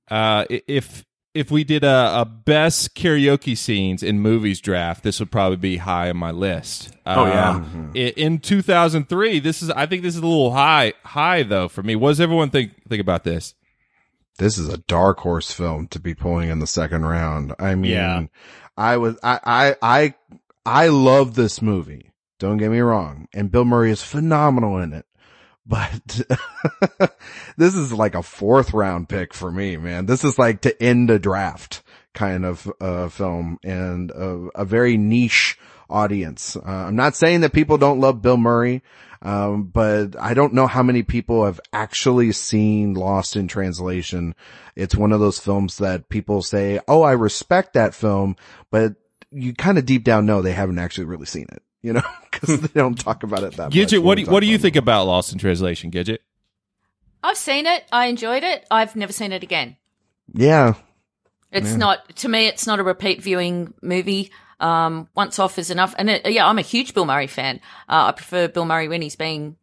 Uh, 0.10 0.46
if 0.50 1.04
if 1.34 1.52
we 1.52 1.64
did 1.66 1.84
a, 1.84 2.22
a 2.22 2.26
best 2.26 2.96
karaoke 2.96 3.58
scenes 3.58 4.02
in 4.02 4.20
movies 4.22 4.62
draft, 4.62 5.04
this 5.04 5.20
would 5.20 5.32
probably 5.32 5.58
be 5.58 5.78
high 5.78 6.10
on 6.10 6.16
my 6.18 6.32
list. 6.32 6.94
Oh, 7.06 7.26
yeah. 7.26 7.50
Um, 7.50 7.92
i- 7.94 8.14
in 8.16 8.40
2003, 8.40 9.40
this 9.40 9.62
is 9.62 9.70
I 9.72 9.86
think 9.86 10.02
this 10.04 10.16
is 10.16 10.22
a 10.22 10.26
little 10.26 10.54
high 10.54 10.94
high 11.04 11.44
though 11.44 11.68
for 11.68 11.84
me. 11.84 11.96
What 11.96 12.10
does 12.12 12.22
everyone 12.22 12.50
think 12.50 12.72
think 12.88 13.02
about 13.02 13.24
this? 13.24 13.54
this 14.38 14.58
is 14.58 14.68
a 14.68 14.80
dark 14.80 15.20
horse 15.20 15.50
film 15.50 15.88
to 15.88 15.98
be 15.98 16.14
pulling 16.14 16.50
in 16.50 16.60
the 16.60 16.68
second 16.68 17.06
round. 17.06 17.54
I 17.58 17.74
mean, 17.76 17.92
Yeah. 17.92 18.24
I 18.78 18.98
was, 18.98 19.18
I, 19.24 19.40
I, 19.44 19.76
I, 19.82 20.14
I 20.66 20.88
love 20.88 21.36
this 21.36 21.62
movie. 21.62 22.12
Don't 22.40 22.58
get 22.58 22.72
me 22.72 22.80
wrong. 22.80 23.28
And 23.34 23.52
Bill 23.52 23.66
Murray 23.66 23.92
is 23.92 24.02
phenomenal 24.04 24.78
in 24.78 24.94
it. 24.94 25.06
But 25.66 26.22
this 27.58 27.76
is 27.76 27.92
like 27.92 28.14
a 28.14 28.22
fourth 28.22 28.74
round 28.74 29.10
pick 29.10 29.34
for 29.34 29.52
me, 29.52 29.78
man. 29.78 30.06
This 30.06 30.24
is 30.24 30.38
like 30.38 30.62
to 30.62 30.84
end 30.84 31.10
a 31.10 31.18
draft 31.18 31.82
kind 32.14 32.46
of 32.46 32.72
uh, 32.80 33.10
film 33.10 33.58
and 33.64 34.12
a, 34.12 34.50
a 34.56 34.66
very 34.66 34.96
niche 34.98 35.58
audience. 35.90 36.56
Uh, 36.56 36.62
I'm 36.66 36.96
not 36.96 37.16
saying 37.16 37.42
that 37.42 37.54
people 37.54 37.78
don't 37.78 38.00
love 38.00 38.22
Bill 38.22 38.38
Murray. 38.38 38.82
Um, 39.22 39.64
but 39.64 40.16
I 40.20 40.36
don't 40.36 40.54
know 40.54 40.68
how 40.68 40.84
many 40.84 41.02
people 41.02 41.46
have 41.46 41.60
actually 41.74 42.32
seen 42.32 42.94
Lost 42.94 43.36
in 43.36 43.48
Translation. 43.48 44.36
It's 44.76 44.96
one 44.96 45.12
of 45.12 45.20
those 45.20 45.40
films 45.40 45.78
that 45.80 46.10
people 46.10 46.44
say, 46.44 46.80
Oh, 46.88 47.02
I 47.02 47.14
respect 47.14 47.74
that 47.74 47.96
film, 47.96 48.36
but 48.70 48.94
you 49.32 49.54
kind 49.56 49.80
of 49.80 49.86
deep 49.86 50.04
down 50.04 50.28
know 50.28 50.42
they 50.44 50.52
haven't 50.52 50.78
actually 50.78 51.06
really 51.06 51.26
seen 51.26 51.48
it, 51.52 51.64
you 51.82 51.94
know, 51.94 52.04
cause 52.32 52.62
they 52.62 52.80
don't 52.80 53.00
talk 53.00 53.24
about 53.24 53.42
it 53.44 53.54
that 53.54 53.64
much. 53.64 53.74
Gidget, 53.74 54.04
what 54.04 54.16
do, 54.16 54.26
talk 54.26 54.32
what 54.34 54.42
do 54.42 54.46
you 54.46 54.56
about 54.56 54.62
think 54.62 54.76
about 54.76 55.08
Lost 55.08 55.34
in 55.34 55.40
Translation, 55.40 55.90
Gidget? 55.90 56.20
I've 57.24 57.38
seen 57.38 57.66
it. 57.66 57.84
I 57.92 58.06
enjoyed 58.08 58.44
it. 58.44 58.68
I've 58.70 58.96
never 58.96 59.14
seen 59.14 59.32
it 59.32 59.42
again. 59.42 59.76
Yeah. 60.34 60.76
It's 61.52 61.72
Yeah. 61.72 61.78
not 61.78 62.16
to 62.18 62.30
me. 62.30 62.46
It's 62.46 62.68
not 62.68 62.80
a 62.80 62.84
repeat 62.84 63.24
viewing 63.24 63.74
movie. 63.82 64.32
Um, 64.66 65.08
once 65.16 65.38
off 65.40 65.60
is 65.60 65.70
enough. 65.70 65.94
And 65.98 66.10
it, 66.10 66.26
yeah, 66.32 66.48
I'm 66.48 66.58
a 66.58 66.64
huge 66.64 66.94
Bill 66.94 67.06
Murray 67.06 67.28
fan. 67.28 67.58
Uh, 67.88 68.08
I 68.10 68.12
prefer 68.14 68.48
Bill 68.48 68.66
Murray 68.66 68.88
when 68.88 69.02
he's 69.02 69.16
being 69.16 69.58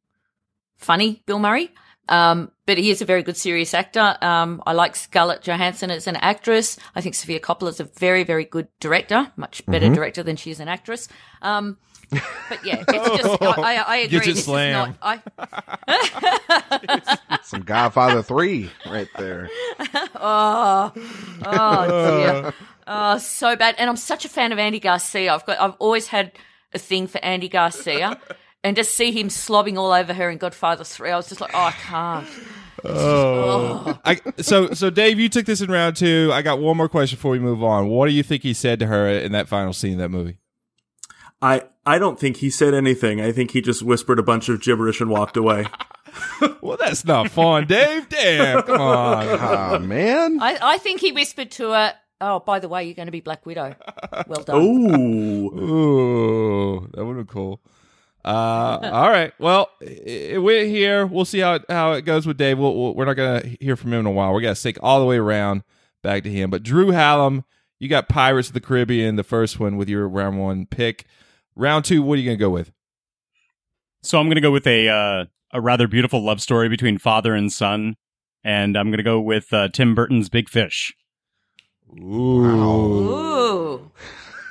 funny, 0.76 1.22
Bill 1.26 1.38
Murray. 1.40 1.70
Um, 2.08 2.50
but 2.66 2.78
he 2.78 2.90
is 2.90 3.00
a 3.02 3.04
very 3.04 3.22
good 3.22 3.36
serious 3.36 3.74
actor. 3.74 4.16
Um, 4.20 4.62
I 4.66 4.72
like 4.72 4.94
Scarlett 4.96 5.42
Johansson 5.42 5.90
as 5.90 6.06
an 6.06 6.16
actress. 6.16 6.76
I 6.94 7.00
think 7.00 7.14
Sofia 7.14 7.40
Coppola 7.40 7.68
is 7.70 7.80
a 7.80 7.84
very, 7.84 8.22
very 8.24 8.44
good 8.44 8.68
director, 8.80 9.32
much 9.36 9.64
better 9.66 9.86
Mhm. 9.88 9.94
director 9.94 10.22
than 10.22 10.36
she 10.36 10.50
is 10.50 10.60
an 10.60 10.68
actress. 10.68 11.08
Um, 11.42 11.78
but 12.10 12.64
yeah, 12.64 12.82
it's 12.88 13.22
just, 13.22 13.42
I, 13.42 13.46
I, 13.46 13.74
I 13.76 13.96
agree. 13.98 14.18
Gidget 14.18 14.24
This 14.24 14.38
is 14.38 14.44
slam. 14.44 14.96
not, 15.02 15.20
I, 15.88 17.38
Some 17.44 17.62
Godfather 17.62 18.22
3 18.22 18.70
right 18.90 19.08
there. 19.16 19.48
oh, 20.16 20.92
oh 21.46 22.42
dear. 22.42 22.52
Oh, 22.94 23.18
so 23.18 23.56
bad. 23.56 23.74
And 23.78 23.88
I'm 23.88 23.96
such 23.96 24.24
a 24.24 24.28
fan 24.28 24.52
of 24.52 24.58
Andy 24.58 24.78
Garcia. 24.80 25.34
I've 25.34 25.46
got, 25.46 25.58
I've 25.60 25.74
always 25.78 26.08
had 26.08 26.32
a 26.74 26.78
thing 26.78 27.06
for 27.06 27.24
Andy 27.24 27.48
Garcia. 27.48 28.20
and 28.64 28.76
to 28.76 28.84
see 28.84 29.12
him 29.12 29.28
slobbing 29.28 29.78
all 29.78 29.92
over 29.92 30.12
her 30.12 30.28
in 30.28 30.36
Godfather 30.36 30.84
3, 30.84 31.10
I 31.10 31.16
was 31.16 31.28
just 31.28 31.40
like, 31.40 31.52
oh, 31.54 31.58
I 31.58 31.70
can't. 31.72 32.28
Oh. 32.84 33.84
oh. 33.86 34.00
I, 34.04 34.20
so 34.38 34.72
so 34.72 34.90
Dave, 34.90 35.20
you 35.20 35.28
took 35.28 35.46
this 35.46 35.60
in 35.60 35.70
round 35.70 35.94
two. 35.94 36.30
I 36.32 36.42
got 36.42 36.58
one 36.58 36.76
more 36.76 36.88
question 36.88 37.16
before 37.16 37.30
we 37.30 37.38
move 37.38 37.62
on. 37.62 37.86
What 37.86 38.08
do 38.08 38.12
you 38.12 38.24
think 38.24 38.42
he 38.42 38.54
said 38.54 38.80
to 38.80 38.86
her 38.86 39.08
in 39.08 39.30
that 39.32 39.46
final 39.46 39.72
scene 39.72 39.92
of 39.92 39.98
that 39.98 40.08
movie? 40.08 40.38
I 41.40 41.62
I 41.86 41.98
don't 41.98 42.18
think 42.18 42.38
he 42.38 42.50
said 42.50 42.74
anything. 42.74 43.20
I 43.20 43.30
think 43.30 43.52
he 43.52 43.60
just 43.60 43.82
whispered 43.82 44.18
a 44.18 44.22
bunch 44.22 44.48
of 44.48 44.60
gibberish 44.62 45.00
and 45.00 45.10
walked 45.10 45.36
away. 45.36 45.66
well, 46.60 46.76
that's 46.78 47.04
not 47.04 47.30
fun, 47.30 47.66
Dave. 47.66 48.08
Damn, 48.08 48.62
come 48.62 48.80
on. 48.80 49.26
Oh, 49.28 49.78
man. 49.78 50.40
I, 50.40 50.58
I 50.60 50.78
think 50.78 51.00
he 51.00 51.12
whispered 51.12 51.50
to 51.52 51.70
her, 51.70 51.94
oh, 52.22 52.40
by 52.40 52.58
the 52.58 52.68
way, 52.68 52.84
you're 52.84 52.94
going 52.94 53.06
to 53.06 53.12
be 53.12 53.20
Black 53.20 53.44
Widow. 53.44 53.74
Well 54.26 54.42
done. 54.44 54.62
Ooh. 54.62 55.46
Ooh, 55.60 56.88
that 56.94 57.04
would 57.04 57.16
have 57.18 57.26
been 57.26 57.32
cool. 57.32 57.60
Uh, 58.24 58.78
all 58.92 59.10
right. 59.10 59.32
Well, 59.38 59.68
i- 59.82 60.32
i- 60.34 60.38
we're 60.38 60.64
here. 60.64 61.04
We'll 61.06 61.24
see 61.24 61.40
how 61.40 61.54
it, 61.54 61.64
how 61.68 61.92
it 61.92 62.02
goes 62.02 62.26
with 62.26 62.38
Dave. 62.38 62.58
We'll, 62.58 62.74
we'll, 62.74 62.94
we're 62.94 63.04
not 63.04 63.14
going 63.14 63.42
to 63.42 63.48
hear 63.60 63.76
from 63.76 63.92
him 63.92 64.00
in 64.00 64.06
a 64.06 64.10
while. 64.12 64.32
We're 64.32 64.40
going 64.40 64.54
to 64.54 64.60
stick 64.60 64.78
all 64.82 65.00
the 65.00 65.06
way 65.06 65.16
around 65.18 65.64
back 66.02 66.22
to 66.22 66.30
him. 66.30 66.48
But 66.48 66.62
Drew 66.62 66.90
Hallam, 66.92 67.44
you 67.80 67.88
got 67.88 68.08
Pirates 68.08 68.48
of 68.48 68.54
the 68.54 68.60
Caribbean, 68.60 69.16
the 69.16 69.24
first 69.24 69.58
one 69.58 69.76
with 69.76 69.88
your 69.88 70.08
round 70.08 70.38
one 70.40 70.66
pick. 70.66 71.04
Round 71.56 71.84
two, 71.84 72.02
what 72.02 72.14
are 72.14 72.20
you 72.20 72.24
going 72.26 72.38
to 72.38 72.42
go 72.44 72.50
with? 72.50 72.70
So 74.02 74.18
I'm 74.18 74.26
going 74.26 74.36
to 74.36 74.40
go 74.40 74.50
with 74.52 74.66
a 74.66 74.88
uh, 74.88 75.24
a 75.52 75.60
rather 75.60 75.86
beautiful 75.88 76.22
love 76.24 76.40
story 76.40 76.68
between 76.68 76.98
father 76.98 77.34
and 77.34 77.52
son, 77.52 77.96
and 78.42 78.76
I'm 78.76 78.88
going 78.88 78.96
to 78.98 79.02
go 79.04 79.20
with 79.20 79.52
uh, 79.52 79.68
Tim 79.68 79.94
Burton's 79.94 80.28
Big 80.28 80.48
Fish. 80.48 80.94
Ooh. 81.98 83.10
Ooh. 83.10 83.90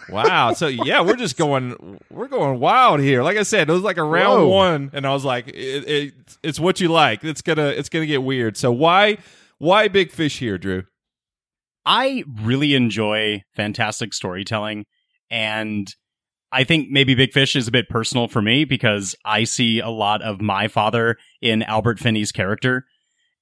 Wow. 0.09 0.53
So 0.53 0.67
yeah, 0.67 1.01
we're 1.01 1.15
just 1.15 1.37
going 1.37 1.99
we're 2.09 2.27
going 2.27 2.59
wild 2.59 2.99
here. 2.99 3.23
Like 3.23 3.37
I 3.37 3.43
said, 3.43 3.69
it 3.69 3.73
was 3.73 3.81
like 3.81 3.97
a 3.97 4.03
round 4.03 4.43
Whoa. 4.43 4.47
one, 4.47 4.91
and 4.93 5.07
I 5.07 5.13
was 5.13 5.23
like, 5.23 5.47
it, 5.47 5.53
it, 5.53 6.13
it's 6.43 6.59
what 6.59 6.81
you 6.81 6.89
like. 6.89 7.23
It's 7.23 7.41
gonna 7.41 7.67
it's 7.67 7.89
gonna 7.89 8.05
get 8.05 8.23
weird. 8.23 8.57
So 8.57 8.71
why 8.71 9.17
why 9.57 9.87
big 9.87 10.11
fish 10.11 10.39
here, 10.39 10.57
Drew? 10.57 10.83
I 11.85 12.23
really 12.41 12.75
enjoy 12.75 13.43
fantastic 13.55 14.13
storytelling, 14.13 14.85
and 15.29 15.93
I 16.51 16.63
think 16.63 16.89
maybe 16.89 17.15
Big 17.15 17.31
Fish 17.31 17.55
is 17.55 17.67
a 17.67 17.71
bit 17.71 17.89
personal 17.89 18.27
for 18.27 18.41
me 18.41 18.65
because 18.65 19.15
I 19.23 19.45
see 19.45 19.79
a 19.79 19.89
lot 19.89 20.21
of 20.21 20.41
my 20.41 20.67
father 20.67 21.17
in 21.41 21.63
Albert 21.63 21.97
Finney's 21.99 22.31
character, 22.31 22.85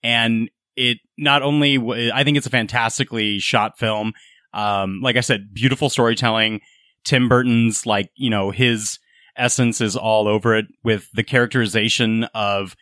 and 0.03 0.49
it 0.79 0.99
not 1.17 1.43
only 1.43 1.77
I 2.11 2.23
think 2.23 2.37
it's 2.37 2.47
a 2.47 2.51
fantastically 2.51 3.37
shot 3.39 3.77
film. 3.77 4.13
Um, 4.53 5.01
like 5.03 5.17
I 5.17 5.21
said, 5.21 5.53
beautiful 5.53 5.89
storytelling. 5.89 6.61
Tim 7.03 7.27
Burton's 7.27 7.85
like 7.85 8.09
you 8.15 8.29
know 8.29 8.51
his 8.51 8.97
essence 9.35 9.81
is 9.81 9.95
all 9.95 10.27
over 10.27 10.55
it 10.55 10.65
with 10.83 11.09
the 11.13 11.23
characterization 11.23 12.23
of 12.33 12.75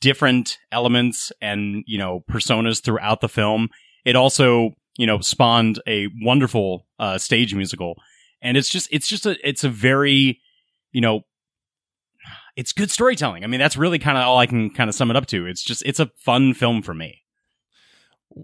different 0.00 0.58
elements 0.70 1.32
and 1.40 1.82
you 1.86 1.98
know 1.98 2.24
personas 2.30 2.82
throughout 2.82 3.20
the 3.20 3.28
film. 3.28 3.68
It 4.04 4.14
also 4.14 4.70
you 4.96 5.06
know 5.06 5.18
spawned 5.18 5.82
a 5.88 6.08
wonderful 6.22 6.86
uh, 7.00 7.18
stage 7.18 7.52
musical, 7.52 7.96
and 8.40 8.56
it's 8.56 8.68
just 8.68 8.88
it's 8.92 9.08
just 9.08 9.26
a 9.26 9.36
it's 9.46 9.64
a 9.64 9.68
very 9.68 10.40
you 10.92 11.00
know 11.00 11.22
it's 12.54 12.72
good 12.72 12.92
storytelling. 12.92 13.42
I 13.42 13.48
mean 13.48 13.58
that's 13.58 13.76
really 13.76 13.98
kind 13.98 14.16
of 14.16 14.22
all 14.22 14.38
I 14.38 14.46
can 14.46 14.70
kind 14.70 14.88
of 14.88 14.94
sum 14.94 15.10
it 15.10 15.16
up 15.16 15.26
to. 15.26 15.46
It's 15.46 15.64
just 15.64 15.82
it's 15.84 16.00
a 16.00 16.12
fun 16.16 16.54
film 16.54 16.80
for 16.80 16.94
me. 16.94 17.23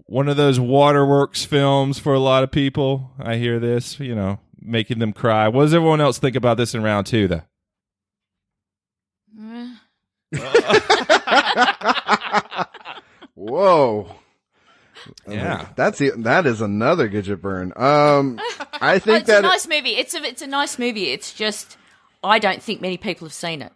One 0.05 0.29
of 0.29 0.37
those 0.37 0.59
waterworks 0.59 1.43
films 1.43 1.99
for 1.99 2.13
a 2.13 2.19
lot 2.19 2.43
of 2.43 2.51
people. 2.51 3.11
I 3.19 3.35
hear 3.35 3.59
this, 3.59 3.99
you 3.99 4.15
know, 4.15 4.39
making 4.59 4.99
them 4.99 5.11
cry. 5.11 5.49
What 5.49 5.63
does 5.63 5.73
everyone 5.73 6.01
else 6.01 6.17
think 6.17 6.35
about 6.35 6.57
this 6.57 6.73
in 6.73 6.81
round 6.81 7.07
two, 7.07 7.27
though? 7.27 7.41
Whoa. 13.35 14.15
Yeah. 15.27 15.67
That's 15.75 15.97
the, 15.97 16.11
that 16.17 16.45
is 16.45 16.61
another 16.61 17.09
Gidget 17.09 17.41
burn. 17.41 17.73
Um, 17.75 18.39
I 18.73 18.99
think 18.99 19.21
it's 19.21 19.29
a 19.29 19.33
that 19.33 19.41
nice 19.41 19.67
movie. 19.67 19.97
It's 19.97 20.13
a 20.13 20.23
it's 20.23 20.41
a 20.41 20.47
nice 20.47 20.79
movie. 20.79 21.11
It's 21.11 21.33
just 21.33 21.77
I 22.23 22.39
don't 22.39 22.61
think 22.61 22.81
many 22.81 22.97
people 22.97 23.27
have 23.27 23.33
seen 23.33 23.61
it. 23.61 23.73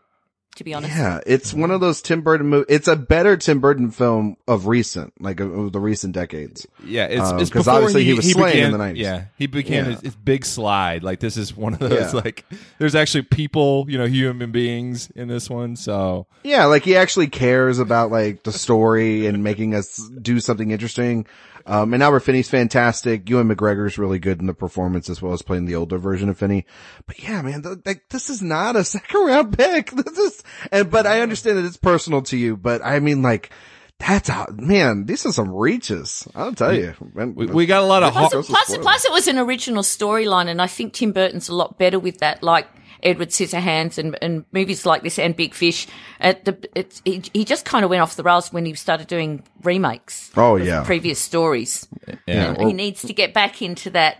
To 0.55 0.63
be 0.63 0.73
honest, 0.73 0.95
Yeah, 0.95 1.19
it's 1.25 1.53
one 1.53 1.69
of 1.69 1.81
those 1.81 2.01
Tim 2.01 2.21
Burton 2.21 2.47
movies. 2.47 2.67
It's 2.69 2.87
a 2.87 2.95
better 2.95 3.35
Tim 3.35 3.59
Burton 3.59 3.91
film 3.91 4.37
of 4.47 4.67
recent, 4.67 5.13
like 5.21 5.41
of, 5.41 5.53
of 5.53 5.71
the 5.73 5.81
recent 5.81 6.13
decades. 6.13 6.65
Yeah, 6.85 7.05
it's 7.07 7.21
Um, 7.29 7.39
it's 7.39 7.49
'cause 7.49 7.65
before 7.65 7.73
obviously 7.79 8.05
he, 8.05 8.13
was 8.13 8.31
slaying 8.31 8.53
began, 8.53 8.65
in 8.67 8.71
the 8.71 8.77
nineties. 8.77 9.03
Yeah, 9.03 9.23
he 9.37 9.47
began 9.47 9.85
Yeah. 9.85 9.91
his, 9.91 10.01
his 10.01 10.15
big 10.15 10.45
slide. 10.45 11.03
Like 11.03 11.19
this 11.19 11.35
is 11.35 11.55
one 11.57 11.73
of 11.73 11.79
those 11.79 12.13
Yeah. 12.13 12.21
like 12.21 12.45
there's 12.79 12.95
actually 12.95 13.23
people, 13.23 13.85
you 13.89 13.97
know, 13.97 14.05
human 14.07 14.51
beings 14.51 15.09
in 15.13 15.27
this 15.27 15.49
one. 15.49 15.75
So 15.75 16.27
Yeah, 16.43 16.65
like 16.67 16.83
he 16.85 16.95
actually 16.95 17.27
cares 17.27 17.77
about 17.79 18.09
like 18.11 18.43
the 18.43 18.53
story 18.53 19.27
and 19.27 19.43
making 19.43 19.75
us 19.75 19.97
do 20.21 20.39
something 20.39 20.71
interesting. 20.71 21.25
Um, 21.67 21.93
and 21.93 22.03
Albert 22.03 22.19
Finney's 22.21 22.49
fantastic. 22.49 23.27
Ewan 23.29 23.47
McGregor's 23.49 23.97
really 23.97 24.19
good 24.19 24.39
in 24.39 24.45
the 24.45 24.53
performance 24.53 25.09
as 25.09 25.21
well 25.21 25.33
as 25.33 25.41
playing 25.41 25.65
the 25.65 25.75
older 25.75 25.97
version 25.97 26.29
of 26.29 26.37
Finney. 26.37 26.65
But 27.07 27.21
yeah, 27.23 27.41
man, 27.41 27.63
th- 27.63 27.79
like 27.85 28.03
this 28.09 28.29
is 28.29 28.41
not 28.41 28.75
a 28.75 28.83
second 28.85 29.25
round 29.25 29.57
pick. 29.57 29.91
This 29.95 30.17
is, 30.17 30.43
and, 30.71 30.91
but 30.91 31.07
I 31.07 31.21
understand 31.21 31.57
that 31.57 31.65
it's 31.65 31.77
personal 31.77 32.21
to 32.23 32.37
you, 32.37 32.55
but 32.55 32.81
I 32.85 32.99
mean 32.99 33.21
like, 33.21 33.49
that's 33.97 34.29
a, 34.29 34.47
man, 34.51 35.05
these 35.05 35.25
are 35.25 35.31
some 35.31 35.51
reaches. 35.53 36.27
I'll 36.35 36.53
tell 36.53 36.73
you. 36.73 36.93
we, 37.13 37.45
we 37.45 37.65
got 37.65 37.81
a 37.81 37.85
lot 37.85 38.03
of 38.03 38.11
Plus, 38.13 38.33
hot. 38.33 38.45
plus, 38.45 38.77
plus, 38.77 39.05
it 39.05 39.11
was 39.11 39.27
an 39.27 39.39
original 39.39 39.83
storyline, 39.83 40.47
and 40.47 40.61
I 40.61 40.67
think 40.67 40.93
Tim 40.93 41.13
Burton's 41.13 41.47
a 41.49 41.55
lot 41.55 41.77
better 41.79 41.97
with 41.97 42.17
that. 42.19 42.43
Like, 42.43 42.67
Edward 43.05 43.29
Scissorhands 43.29 43.97
and, 43.97 44.17
and 44.21 44.45
movies 44.51 44.85
like 44.85 45.03
this 45.03 45.19
and 45.19 45.35
Big 45.35 45.53
Fish. 45.53 45.87
At 46.19 46.43
the, 46.43 46.57
it's, 46.75 47.01
he, 47.05 47.21
he 47.33 47.45
just 47.45 47.63
kind 47.63 47.85
of 47.85 47.89
went 47.89 48.01
off 48.01 48.15
the 48.15 48.23
rails 48.23 48.51
when 48.51 48.65
he 48.65 48.73
started 48.73 49.07
doing 49.07 49.43
remakes. 49.63 50.31
Oh, 50.35 50.57
of 50.57 50.65
yeah. 50.65 50.83
previous 50.83 51.19
stories. 51.19 51.87
Yeah, 52.27 52.53
well- 52.57 52.67
he 52.67 52.73
needs 52.73 53.01
to 53.03 53.13
get 53.13 53.33
back 53.33 53.61
into 53.61 53.91
that 53.91 54.17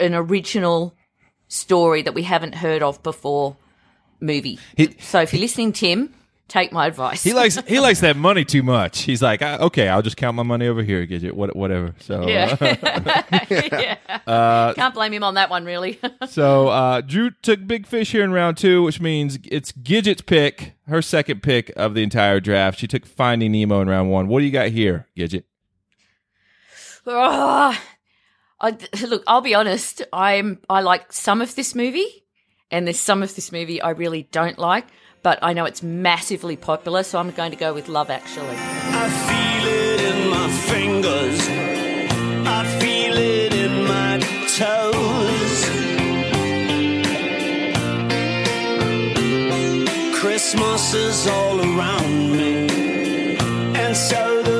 an 0.00 0.14
original 0.14 0.94
story 1.48 2.02
that 2.02 2.14
we 2.14 2.22
haven't 2.22 2.54
heard 2.54 2.82
of 2.82 3.02
before 3.02 3.56
movie. 4.20 4.58
so 4.98 5.20
if 5.20 5.32
you're 5.32 5.40
listening, 5.40 5.72
Tim, 5.72 6.14
take 6.48 6.72
my 6.72 6.86
advice. 6.86 7.22
He 7.22 7.32
likes 7.34 7.56
he 7.66 7.78
likes 7.78 8.00
that 8.00 8.16
money 8.28 8.44
too 8.44 8.62
much. 8.62 9.02
He's 9.02 9.22
like, 9.22 9.42
"Ah, 9.42 9.58
okay, 9.60 9.88
I'll 9.88 10.02
just 10.02 10.16
count 10.16 10.34
my 10.36 10.42
money 10.42 10.66
over 10.66 10.82
here, 10.82 11.06
Gidget, 11.06 11.32
what, 11.32 11.54
whatever. 11.54 11.94
So, 12.00 12.26
Yeah. 12.26 12.56
uh, 12.60 13.44
yeah. 13.50 13.96
Uh, 14.26 14.72
Can't 14.74 14.94
blame 14.94 15.12
him 15.12 15.22
on 15.22 15.34
that 15.34 15.50
one, 15.50 15.64
really. 15.64 16.00
so 16.28 16.68
uh, 16.68 17.00
Drew 17.02 17.30
took 17.42 17.66
Big 17.66 17.86
Fish 17.86 18.12
here 18.12 18.24
in 18.24 18.32
round 18.32 18.56
two, 18.56 18.82
which 18.82 19.00
means 19.00 19.38
it's 19.44 19.72
Gidget's 19.72 20.22
pick, 20.22 20.74
her 20.88 21.02
second 21.02 21.42
pick 21.42 21.70
of 21.76 21.94
the 21.94 22.02
entire 22.02 22.40
draft. 22.40 22.78
She 22.78 22.86
took 22.86 23.06
Finding 23.06 23.52
Nemo 23.52 23.80
in 23.80 23.88
round 23.88 24.10
one. 24.10 24.28
What 24.28 24.40
do 24.40 24.46
you 24.46 24.52
got 24.52 24.68
here, 24.68 25.06
Gidget? 25.16 25.44
I, 28.60 28.76
look, 29.06 29.22
I'll 29.26 29.40
be 29.40 29.54
honest. 29.54 30.02
I'm 30.12 30.60
I 30.68 30.80
like 30.80 31.12
some 31.12 31.40
of 31.40 31.54
this 31.54 31.74
movie, 31.74 32.24
and 32.70 32.86
there's 32.86 32.98
some 33.00 33.22
of 33.22 33.34
this 33.34 33.52
movie 33.52 33.80
I 33.80 33.90
really 33.90 34.24
don't 34.24 34.58
like. 34.58 34.86
But 35.22 35.38
I 35.42 35.52
know 35.52 35.64
it's 35.64 35.82
massively 35.82 36.56
popular, 36.56 37.02
so 37.02 37.18
I'm 37.18 37.30
going 37.32 37.50
to 37.50 37.56
go 37.56 37.74
with 37.74 37.88
Love 37.88 38.10
Actually. 38.10 38.56
I 38.56 39.08
feel 39.28 39.66
it 39.66 40.00
in 40.10 40.30
my 40.30 40.48
fingers. 40.72 41.48
I 42.46 42.64
feel 42.80 43.16
it 43.16 43.52
in 43.52 43.84
my 43.84 44.18
toes. 44.56 45.58
Christmas 50.20 50.94
is 50.94 51.26
all 51.26 51.60
around 51.60 52.32
me, 52.32 52.68
and 53.76 53.96
so 53.96 54.42
the 54.42 54.57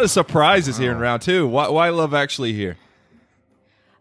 lot 0.00 0.04
of 0.04 0.10
surprises 0.10 0.78
here 0.78 0.92
in 0.92 0.98
round 0.98 1.20
two. 1.20 1.46
Why, 1.46 1.68
why 1.68 1.90
Love 1.90 2.14
Actually 2.14 2.54
here? 2.54 2.78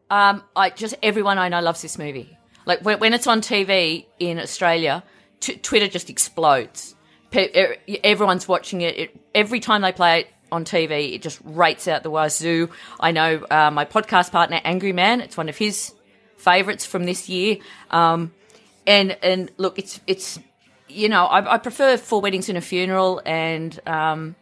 Um, 0.10 0.41
I 0.56 0.70
just 0.70 0.95
everyone 1.04 1.38
I 1.38 1.50
know 1.50 1.60
loves 1.60 1.82
this 1.82 1.97
movie. 1.97 2.38
Like 2.66 2.80
when, 2.86 3.00
when 3.00 3.14
it's 3.14 3.28
on 3.28 3.41
TV 3.41 4.06
in 4.18 4.39
Australia, 4.39 5.04
t- 5.41 5.58
Twitter 5.58 5.89
just 5.89 6.10
explodes. 6.10 6.95
Pe- 7.32 7.76
everyone's 8.02 8.47
watching 8.47 8.80
it. 8.80 8.97
it. 8.97 9.20
Every 9.36 9.60
time 9.60 9.82
they 9.82 9.91
play 9.91 10.22
it 10.22 10.28
on 10.54 10.64
TV, 10.64 11.16
it 11.16 11.22
just 11.22 11.41
rates 11.43 11.86
out 11.88 12.04
the 12.04 12.10
wazoo. 12.10 12.70
I 12.97 13.12
know 13.12 13.45
uh, 13.52 13.70
my 13.70 13.84
podcast 13.84 14.32
partner, 14.32 14.62
Angry 14.64 14.93
Man. 14.93 15.20
It's 15.20 15.36
one 15.36 15.50
of 15.50 15.58
his 15.58 15.93
favorites 16.38 16.86
from 16.86 17.04
this 17.04 17.28
year. 17.28 17.58
Um, 17.91 18.32
and 18.88 19.18
and 19.22 19.52
look, 19.58 19.78
it's 19.78 20.00
it's 20.08 20.39
you 20.88 21.10
know 21.10 21.26
I, 21.26 21.56
I 21.56 21.58
prefer 21.58 21.97
Four 21.97 22.22
Weddings 22.22 22.47
and 22.47 22.58
a 22.58 22.62
Funeral 22.62 23.22
and 23.26 23.78
um, 23.86 24.36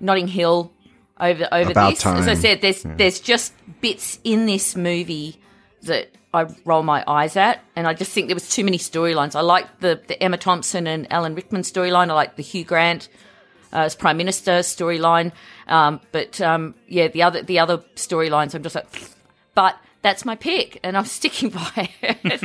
Notting 0.00 0.28
Hill 0.28 0.72
over 1.20 1.48
over 1.52 1.70
About 1.70 1.90
this. 1.94 2.06
As 2.06 2.28
I 2.28 2.34
said, 2.34 2.60
there's 2.60 2.84
Yeah. 2.84 2.94
there's 2.96 3.20
just 3.20 3.52
bits 3.80 4.18
in 4.24 4.46
this 4.46 4.76
movie 4.76 5.40
that 5.82 6.10
I 6.34 6.46
roll 6.64 6.82
my 6.82 7.02
eyes 7.06 7.36
at, 7.36 7.60
and 7.74 7.86
I 7.86 7.94
just 7.94 8.12
think 8.12 8.28
there 8.28 8.36
was 8.36 8.48
too 8.48 8.64
many 8.64 8.78
storylines. 8.78 9.34
I 9.34 9.40
like 9.40 9.80
the 9.80 10.00
the 10.06 10.22
Emma 10.22 10.36
Thompson 10.36 10.86
and 10.86 11.10
Alan 11.12 11.34
Rickman 11.34 11.62
storyline. 11.62 12.10
I 12.10 12.14
like 12.14 12.36
the 12.36 12.42
Hugh 12.42 12.64
Grant 12.64 13.08
uh, 13.72 13.78
as 13.80 13.94
Prime 13.94 14.16
Minister 14.16 14.60
storyline, 14.60 15.32
um, 15.66 16.00
but 16.12 16.40
um, 16.40 16.74
yeah, 16.86 17.08
the 17.08 17.22
other 17.22 17.42
the 17.42 17.58
other 17.58 17.78
storylines, 17.96 18.54
I'm 18.54 18.62
just 18.62 18.74
like, 18.74 18.86
but 19.54 19.76
that's 20.02 20.24
my 20.24 20.36
pick, 20.36 20.78
and 20.82 20.96
I'm 20.96 21.04
sticking 21.18 21.50
by 21.50 21.90
it. 22.02 22.44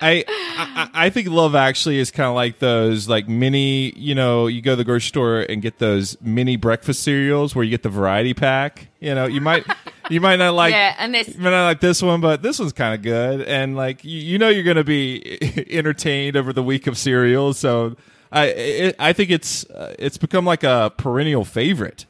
I, 0.00 0.24
I 0.28 0.90
I 0.94 1.10
think 1.10 1.28
Love 1.28 1.54
Actually 1.54 1.98
is 1.98 2.10
kind 2.10 2.28
of 2.28 2.34
like 2.34 2.58
those 2.58 3.08
like 3.08 3.28
mini. 3.28 3.92
You 3.98 4.14
know, 4.14 4.46
you 4.46 4.60
go 4.60 4.72
to 4.72 4.76
the 4.76 4.84
grocery 4.84 5.08
store 5.08 5.40
and 5.40 5.62
get 5.62 5.78
those 5.78 6.16
mini 6.20 6.56
breakfast 6.56 7.02
cereals 7.02 7.54
where 7.54 7.64
you 7.64 7.70
get 7.70 7.82
the 7.82 7.88
variety 7.88 8.34
pack. 8.34 8.88
You 9.00 9.14
know, 9.14 9.26
you 9.26 9.40
might 9.40 9.64
you 10.10 10.20
might 10.20 10.36
not 10.36 10.54
like 10.54 10.72
yeah, 10.72 10.94
and 10.98 11.14
there's 11.14 11.28
you 11.28 11.40
might 11.40 11.50
not 11.50 11.64
like 11.66 11.80
this 11.80 12.02
one, 12.02 12.20
but 12.20 12.42
this 12.42 12.58
one's 12.58 12.72
kind 12.72 12.94
of 12.94 13.02
good, 13.02 13.42
and 13.42 13.76
like 13.76 14.04
you, 14.04 14.18
you 14.18 14.38
know 14.38 14.48
you're 14.48 14.64
going 14.64 14.76
to 14.76 14.84
be 14.84 15.38
entertained 15.70 16.36
over 16.36 16.52
the 16.52 16.62
week 16.62 16.86
of 16.86 16.98
cereals. 16.98 17.58
So 17.58 17.96
I 18.30 18.46
it, 18.46 18.96
I 18.98 19.12
think 19.12 19.30
it's 19.30 19.64
uh, 19.70 19.94
it's 19.98 20.18
become 20.18 20.44
like 20.44 20.64
a 20.64 20.92
perennial 20.96 21.44
favorite 21.44 22.06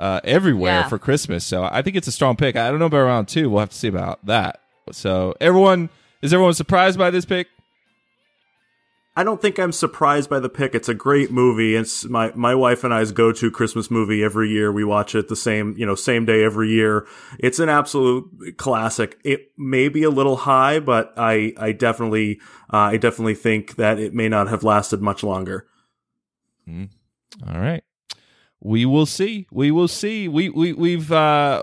uh, 0.00 0.20
everywhere 0.24 0.80
Yeah. 0.80 0.88
for 0.88 0.98
Christmas. 0.98 1.44
So 1.44 1.62
I 1.62 1.82
think 1.82 1.94
it's 1.94 2.08
a 2.08 2.12
strong 2.12 2.34
pick. 2.34 2.56
I 2.56 2.70
don't 2.70 2.80
know 2.80 2.86
about 2.86 3.04
round 3.04 3.28
two. 3.28 3.48
We'll 3.50 3.60
have 3.60 3.70
to 3.70 3.76
see 3.76 3.88
about 3.88 4.24
that. 4.26 4.60
So 4.90 5.34
everyone 5.40 5.90
is 6.22 6.32
everyone 6.34 6.54
surprised 6.54 6.98
by 6.98 7.10
this 7.10 7.24
pick? 7.24 7.46
I 9.16 9.24
don't 9.24 9.42
think 9.42 9.58
I'm 9.58 9.72
surprised 9.72 10.30
by 10.30 10.38
the 10.38 10.48
pick. 10.48 10.74
It's 10.74 10.88
a 10.88 10.94
great 10.94 11.30
movie. 11.32 11.74
It's 11.74 12.04
my, 12.08 12.32
my 12.34 12.54
wife 12.54 12.84
and 12.84 12.94
I's 12.94 13.10
go-to 13.12 13.50
Christmas 13.50 13.90
movie 13.90 14.22
every 14.22 14.48
year. 14.48 14.72
We 14.72 14.84
watch 14.84 15.14
it 15.14 15.28
the 15.28 15.36
same, 15.36 15.74
you 15.76 15.84
know, 15.84 15.96
same 15.96 16.24
day 16.24 16.44
every 16.44 16.70
year. 16.70 17.06
It's 17.38 17.58
an 17.58 17.68
absolute 17.68 18.56
classic. 18.56 19.18
It 19.24 19.50
may 19.58 19.88
be 19.88 20.04
a 20.04 20.10
little 20.10 20.36
high, 20.36 20.78
but 20.78 21.12
I, 21.16 21.52
I 21.58 21.72
definitely, 21.72 22.40
uh, 22.72 22.76
I 22.76 22.96
definitely 22.98 23.34
think 23.34 23.76
that 23.76 23.98
it 23.98 24.14
may 24.14 24.28
not 24.28 24.48
have 24.48 24.62
lasted 24.62 25.02
much 25.02 25.22
longer. 25.24 25.66
Mm. 26.68 26.88
All 27.46 27.60
right. 27.60 27.82
We 28.62 28.84
will 28.84 29.06
see. 29.06 29.46
We 29.50 29.70
will 29.70 29.88
see. 29.88 30.28
We 30.28 30.50
we 30.50 30.72
we've 30.74 31.10
uh 31.10 31.62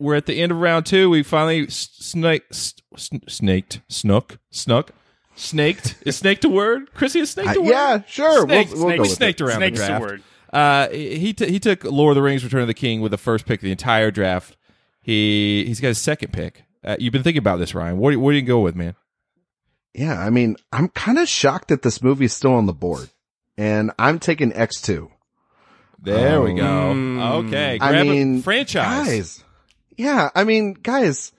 we're 0.00 0.16
at 0.16 0.26
the 0.26 0.40
end 0.42 0.50
of 0.52 0.58
round 0.58 0.86
two. 0.86 1.08
We 1.08 1.22
finally 1.22 1.66
s- 1.66 1.90
snake 1.92 2.42
s- 2.50 2.74
s- 2.96 3.10
snaked 3.28 3.80
snook 3.88 4.38
snuck 4.50 4.90
snaked 5.36 5.94
is 6.04 6.16
snaked 6.16 6.44
a 6.44 6.48
word? 6.48 6.92
Chrissy 6.94 7.20
is 7.20 7.30
snaked 7.30 7.56
a 7.56 7.60
Uh, 7.60 7.62
word? 7.62 7.70
yeah, 7.70 8.02
sure. 8.08 8.44
We'll- 8.44 8.64
Snaked. 8.66 8.72
we'll 8.74 8.98
we 8.98 9.08
snaked 9.08 9.40
it. 9.40 9.44
around 9.44 9.56
Snake's 9.58 9.78
the 9.78 9.84
a 9.84 9.88
draft. 9.88 10.02
word. 10.02 10.22
Uh, 10.52 10.88
he 10.90 11.32
t- 11.32 11.48
he 11.50 11.58
took 11.60 11.84
Lord 11.84 12.12
of 12.12 12.16
the 12.16 12.22
Rings: 12.22 12.42
Return 12.44 12.60
of 12.60 12.66
the 12.66 12.74
King 12.74 13.00
with 13.00 13.12
the 13.12 13.18
first 13.18 13.46
pick 13.46 13.60
of 13.60 13.64
the 13.64 13.70
entire 13.70 14.10
draft. 14.10 14.56
He 15.00 15.64
he's 15.66 15.80
got 15.80 15.88
his 15.88 15.98
second 15.98 16.32
pick. 16.32 16.64
Uh, 16.84 16.96
you've 16.98 17.12
been 17.12 17.22
thinking 17.22 17.38
about 17.38 17.58
this, 17.60 17.74
Ryan. 17.74 17.98
What 17.98 18.10
do 18.10 18.16
you, 18.16 18.20
what 18.20 18.32
do 18.32 18.36
you 18.36 18.42
go 18.42 18.58
with, 18.60 18.74
man? 18.74 18.96
Yeah, 19.94 20.18
I 20.18 20.30
mean, 20.30 20.56
I'm 20.72 20.88
kind 20.88 21.18
of 21.18 21.28
shocked 21.28 21.68
that 21.68 21.82
this 21.82 22.02
movie 22.02 22.24
is 22.24 22.32
still 22.32 22.54
on 22.54 22.66
the 22.66 22.72
board, 22.72 23.08
and 23.56 23.92
I'm 23.98 24.18
taking 24.18 24.50
X2. 24.52 25.08
There 26.02 26.42
we 26.42 26.54
go. 26.54 26.90
Um, 26.90 27.18
Okay, 27.20 27.78
I 27.80 27.90
grab 27.90 28.06
a 28.06 28.10
mean, 28.10 28.42
franchise. 28.42 29.06
guys. 29.06 29.44
Yeah, 29.96 30.30
I 30.34 30.44
mean, 30.44 30.74
guys, 30.74 31.32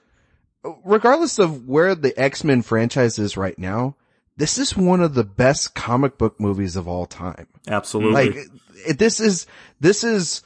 regardless 0.85 1.39
of 1.39 1.67
where 1.67 1.95
the 1.95 2.17
X-Men 2.17 2.61
franchise 2.61 3.19
is 3.19 3.35
right 3.35 3.57
now, 3.59 3.95
this 4.37 4.57
is 4.57 4.75
one 4.77 5.01
of 5.01 5.13
the 5.13 5.23
best 5.23 5.75
comic 5.75 6.17
book 6.17 6.39
movies 6.39 6.75
of 6.75 6.87
all 6.87 7.05
time. 7.05 7.47
Absolutely. 7.67 8.13
Like, 8.29 8.35
it, 8.87 8.97
this 8.99 9.19
is, 9.19 9.45
this 9.79 10.03
is 10.03 10.41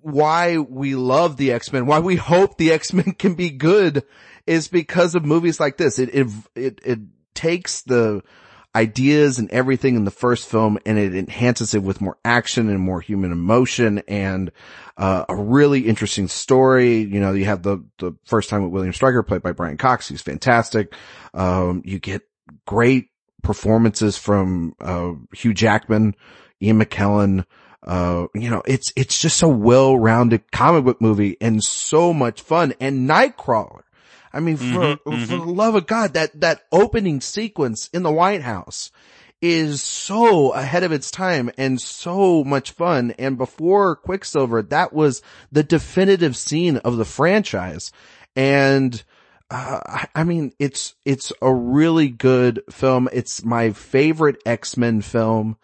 why 0.00 0.58
we 0.58 0.94
love 0.96 1.36
the 1.36 1.52
X-Men, 1.52 1.86
why 1.86 2.00
we 2.00 2.16
hope 2.16 2.56
the 2.58 2.72
X-Men 2.72 3.12
can 3.18 3.34
be 3.34 3.50
good 3.50 4.04
is 4.46 4.68
because 4.68 5.14
of 5.14 5.24
movies 5.24 5.60
like 5.60 5.76
this. 5.76 5.98
It, 5.98 6.12
it, 6.14 6.26
it, 6.56 6.80
it 6.84 6.98
takes 7.34 7.82
the 7.82 8.22
ideas 8.74 9.38
and 9.38 9.50
everything 9.50 9.96
in 9.96 10.04
the 10.04 10.10
first 10.10 10.48
film 10.48 10.78
and 10.86 10.98
it 10.98 11.14
enhances 11.14 11.74
it 11.74 11.82
with 11.82 12.00
more 12.00 12.16
action 12.24 12.70
and 12.70 12.80
more 12.80 13.00
human 13.00 13.30
emotion 13.30 14.02
and, 14.08 14.50
uh, 14.96 15.24
a 15.28 15.36
really 15.36 15.80
interesting 15.80 16.28
story. 16.28 16.98
You 16.98 17.20
know, 17.20 17.32
you 17.32 17.44
have 17.44 17.62
the, 17.62 17.84
the 17.98 18.12
first 18.24 18.48
time 18.48 18.62
with 18.62 18.72
William 18.72 18.92
Stryker 18.92 19.22
played 19.22 19.42
by 19.42 19.52
Brian 19.52 19.76
Cox. 19.76 20.08
He's 20.08 20.22
fantastic. 20.22 20.94
Um, 21.34 21.82
you 21.84 21.98
get 21.98 22.22
great 22.66 23.10
performances 23.42 24.16
from, 24.16 24.74
uh, 24.80 25.12
Hugh 25.34 25.54
Jackman, 25.54 26.14
Ian 26.62 26.82
McKellen, 26.82 27.44
uh, 27.82 28.26
you 28.34 28.48
know, 28.48 28.62
it's, 28.64 28.92
it's 28.96 29.20
just 29.20 29.42
a 29.42 29.48
well-rounded 29.48 30.50
comic 30.52 30.84
book 30.84 31.00
movie 31.00 31.36
and 31.40 31.62
so 31.62 32.12
much 32.12 32.40
fun 32.40 32.72
and 32.80 33.08
Nightcrawler. 33.08 33.81
I 34.32 34.40
mean, 34.40 34.56
for, 34.56 34.96
Mhm, 35.06 35.26
for 35.26 35.36
the 35.36 35.52
love 35.52 35.74
of 35.74 35.86
God, 35.86 36.14
that, 36.14 36.40
that 36.40 36.62
opening 36.72 37.20
sequence 37.20 37.88
in 37.92 38.02
the 38.02 38.12
White 38.12 38.42
House 38.42 38.90
is 39.40 39.82
so 39.82 40.52
ahead 40.52 40.84
of 40.84 40.92
its 40.92 41.10
time 41.10 41.50
and 41.58 41.80
so 41.80 42.44
much 42.44 42.70
fun. 42.70 43.12
And 43.18 43.36
before 43.36 43.96
Quicksilver, 43.96 44.62
that 44.62 44.92
was 44.92 45.20
the 45.50 45.64
definitive 45.64 46.36
scene 46.36 46.76
of 46.78 46.96
the 46.96 47.04
franchise. 47.04 47.90
And, 48.36 49.02
uh, 49.50 49.80
I- 49.84 50.08
I 50.14 50.24
mean, 50.24 50.52
it's, 50.58 50.94
it's 51.04 51.32
a 51.42 51.52
really 51.52 52.08
good 52.08 52.62
film. 52.70 53.08
It's 53.12 53.44
my 53.44 53.72
favorite 53.72 54.40
X-Men 54.46 55.02
film. 55.02 55.56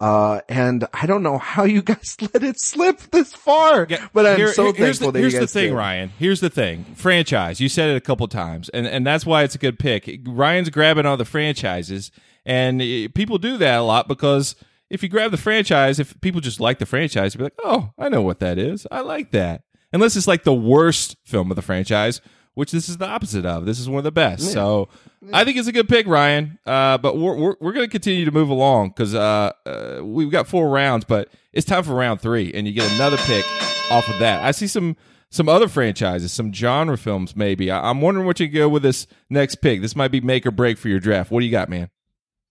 Uh, 0.00 0.40
and 0.48 0.86
I 0.92 1.06
don't 1.06 1.22
know 1.22 1.38
how 1.38 1.64
you 1.64 1.80
guys 1.80 2.16
let 2.34 2.42
it 2.42 2.60
slip 2.60 2.98
this 3.12 3.32
far, 3.32 3.86
but 4.12 4.26
I'm 4.26 4.36
Here- 4.36 4.52
so 4.52 4.64
here- 4.64 4.74
here's 4.74 4.98
thankful 4.98 5.12
the, 5.12 5.12
that 5.12 5.18
you 5.26 5.30
here's 5.30 5.52
the 5.52 5.58
thing, 5.60 5.70
did. 5.70 5.76
Ryan. 5.76 6.12
Here's 6.18 6.40
the 6.40 6.50
thing. 6.50 6.84
Franchise. 6.96 7.60
You 7.60 7.68
said 7.68 7.90
it 7.90 7.96
a 7.96 8.00
couple 8.00 8.26
times, 8.28 8.68
and 8.70 8.86
and 8.86 9.06
that's 9.06 9.24
why 9.24 9.44
it's 9.44 9.54
a 9.54 9.58
good 9.58 9.78
pick. 9.78 10.20
Ryan's 10.26 10.68
grabbing 10.70 11.06
all 11.06 11.16
the 11.16 11.24
franchises, 11.24 12.10
and 12.44 12.82
eh, 12.82 13.08
people 13.14 13.38
do 13.38 13.56
that 13.58 13.78
a 13.78 13.82
lot 13.82 14.08
because 14.08 14.56
if 14.90 15.02
you 15.02 15.08
grab 15.08 15.30
the 15.30 15.36
franchise, 15.36 15.98
if 16.00 16.20
people 16.20 16.40
just 16.40 16.60
like 16.60 16.78
the 16.78 16.86
franchise, 16.86 17.34
you'll 17.34 17.38
be 17.40 17.44
like, 17.44 17.58
oh, 17.64 17.90
I 17.98 18.08
know 18.08 18.22
what 18.22 18.40
that 18.40 18.58
is. 18.58 18.86
I 18.90 19.00
like 19.00 19.30
that. 19.30 19.62
Unless 19.92 20.16
it's 20.16 20.26
like 20.26 20.42
the 20.42 20.52
worst 20.52 21.16
film 21.24 21.50
of 21.50 21.56
the 21.56 21.62
franchise, 21.62 22.20
which 22.54 22.72
this 22.72 22.88
is 22.88 22.96
the 22.96 23.06
opposite 23.06 23.44
of. 23.44 23.66
This 23.66 23.78
is 23.78 23.88
one 23.88 23.98
of 23.98 24.04
the 24.04 24.12
best. 24.12 24.44
Yeah. 24.44 24.50
So 24.52 24.88
I 25.32 25.44
think 25.44 25.58
it's 25.58 25.68
a 25.68 25.72
good 25.72 25.88
pick, 25.88 26.06
Ryan. 26.06 26.58
Uh, 26.66 26.98
but 26.98 27.16
we're 27.16 27.36
we're, 27.36 27.56
we're 27.60 27.72
going 27.72 27.86
to 27.86 27.90
continue 27.90 28.24
to 28.24 28.30
move 28.30 28.48
along 28.48 28.90
because 28.90 29.14
uh, 29.14 29.52
uh, 29.66 30.00
we've 30.02 30.30
got 30.30 30.46
four 30.46 30.68
rounds, 30.70 31.04
but 31.04 31.28
it's 31.52 31.66
time 31.66 31.84
for 31.84 31.94
round 31.94 32.20
three, 32.20 32.52
and 32.52 32.66
you 32.66 32.72
get 32.72 32.90
another 32.92 33.16
pick 33.18 33.44
off 33.90 34.08
of 34.08 34.18
that. 34.18 34.42
I 34.44 34.50
see 34.50 34.66
some 34.66 34.96
some 35.30 35.48
other 35.48 35.68
franchises, 35.68 36.32
some 36.32 36.52
genre 36.52 36.96
films, 36.96 37.34
maybe. 37.34 37.70
I, 37.70 37.90
I'm 37.90 38.00
wondering 38.00 38.26
what 38.26 38.40
you 38.40 38.48
go 38.48 38.68
with 38.68 38.82
this 38.82 39.06
next 39.28 39.56
pick. 39.56 39.82
This 39.82 39.96
might 39.96 40.12
be 40.12 40.20
make 40.20 40.46
or 40.46 40.50
break 40.50 40.78
for 40.78 40.88
your 40.88 41.00
draft. 41.00 41.30
What 41.30 41.40
do 41.40 41.46
you 41.46 41.52
got, 41.52 41.68
man? 41.68 41.90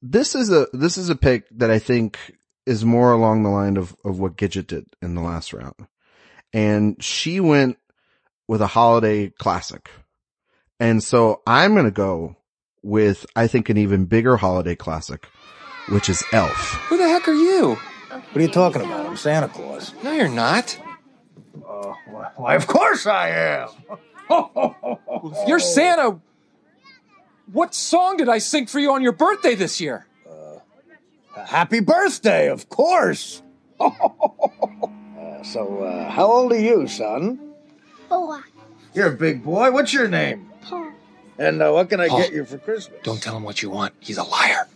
this 0.03 0.35
is 0.35 0.51
a 0.51 0.67
this 0.73 0.97
is 0.97 1.09
a 1.09 1.15
pick 1.15 1.47
that 1.57 1.71
I 1.71 1.79
think 1.79 2.35
is 2.65 2.85
more 2.85 3.13
along 3.13 3.41
the 3.43 3.49
line 3.49 3.77
of 3.77 3.95
of 4.03 4.19
what 4.19 4.35
Gidget 4.35 4.67
did 4.67 4.85
in 5.01 5.15
the 5.15 5.21
last 5.21 5.53
round, 5.53 5.87
and 6.51 7.01
she 7.01 7.39
went 7.39 7.77
with 8.47 8.61
a 8.61 8.67
holiday 8.67 9.29
classic, 9.29 9.89
and 10.79 11.03
so 11.03 11.41
I'm 11.47 11.75
gonna 11.75 11.91
go 11.91 12.35
with 12.81 13.25
I 13.35 13.47
think 13.47 13.69
an 13.69 13.77
even 13.77 14.05
bigger 14.05 14.37
holiday 14.37 14.75
classic, 14.75 15.25
which 15.89 16.09
is 16.09 16.23
Elf. 16.31 16.51
Who 16.89 16.97
the 16.97 17.07
heck 17.07 17.27
are 17.27 17.33
you? 17.33 17.75
What 18.09 18.35
are 18.35 18.41
you 18.41 18.47
talking 18.47 18.81
about? 18.81 19.07
I'm 19.07 19.17
Santa 19.17 19.47
Claus. 19.47 19.93
No, 20.03 20.11
you're 20.11 20.29
not. 20.29 20.79
Why, 22.35 22.55
of 22.55 22.67
course 22.67 23.05
I 23.05 23.29
am. 23.29 23.69
If 24.29 25.37
you're 25.47 25.59
Santa, 25.59 26.19
what 27.51 27.73
song 27.73 28.17
did 28.17 28.29
I 28.29 28.37
sing 28.37 28.67
for 28.67 28.79
you 28.79 28.91
on 28.93 29.01
your 29.01 29.11
birthday 29.11 29.55
this 29.55 29.81
year? 29.81 30.05
Happy 31.45 31.79
birthday, 31.79 32.49
of 32.49 32.69
course. 32.69 33.41
Uh, 33.79 35.41
so, 35.43 35.83
uh, 35.83 36.09
how 36.09 36.25
old 36.25 36.51
are 36.51 36.59
you, 36.59 36.87
son? 36.87 37.52
Four. 38.13 38.43
You're 38.93 39.07
a 39.07 39.15
big 39.15 39.43
boy. 39.43 39.71
What's 39.71 39.91
your 39.91 40.07
name? 40.07 40.51
Paul. 40.61 40.91
And 41.39 41.63
uh, 41.63 41.71
what 41.71 41.89
can 41.89 41.99
I 41.99 42.09
Paul. 42.09 42.19
get 42.19 42.31
you 42.31 42.45
for 42.45 42.59
Christmas? 42.59 43.01
Don't 43.01 43.19
tell 43.21 43.35
him 43.35 43.41
what 43.41 43.63
you 43.63 43.71
want. 43.71 43.95
He's 43.99 44.19
a 44.19 44.23
liar. 44.23 44.67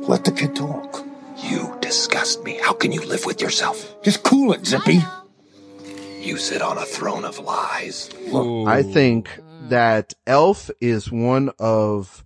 Let 0.00 0.24
the 0.24 0.32
kid 0.32 0.56
talk. 0.56 1.06
You 1.36 1.78
disgust 1.80 2.42
me. 2.42 2.58
How 2.60 2.72
can 2.72 2.90
you 2.90 3.00
live 3.06 3.24
with 3.24 3.40
yourself? 3.40 4.02
Just 4.02 4.24
cool 4.24 4.52
it, 4.52 4.66
Zippy. 4.66 4.98
You 6.20 6.36
sit 6.36 6.60
on 6.60 6.78
a 6.78 6.84
throne 6.84 7.24
of 7.24 7.38
lies. 7.38 8.10
Look, 8.26 8.66
I 8.66 8.82
think 8.82 9.30
that 9.68 10.14
Elf 10.26 10.68
is 10.80 11.12
one 11.12 11.52
of 11.60 12.24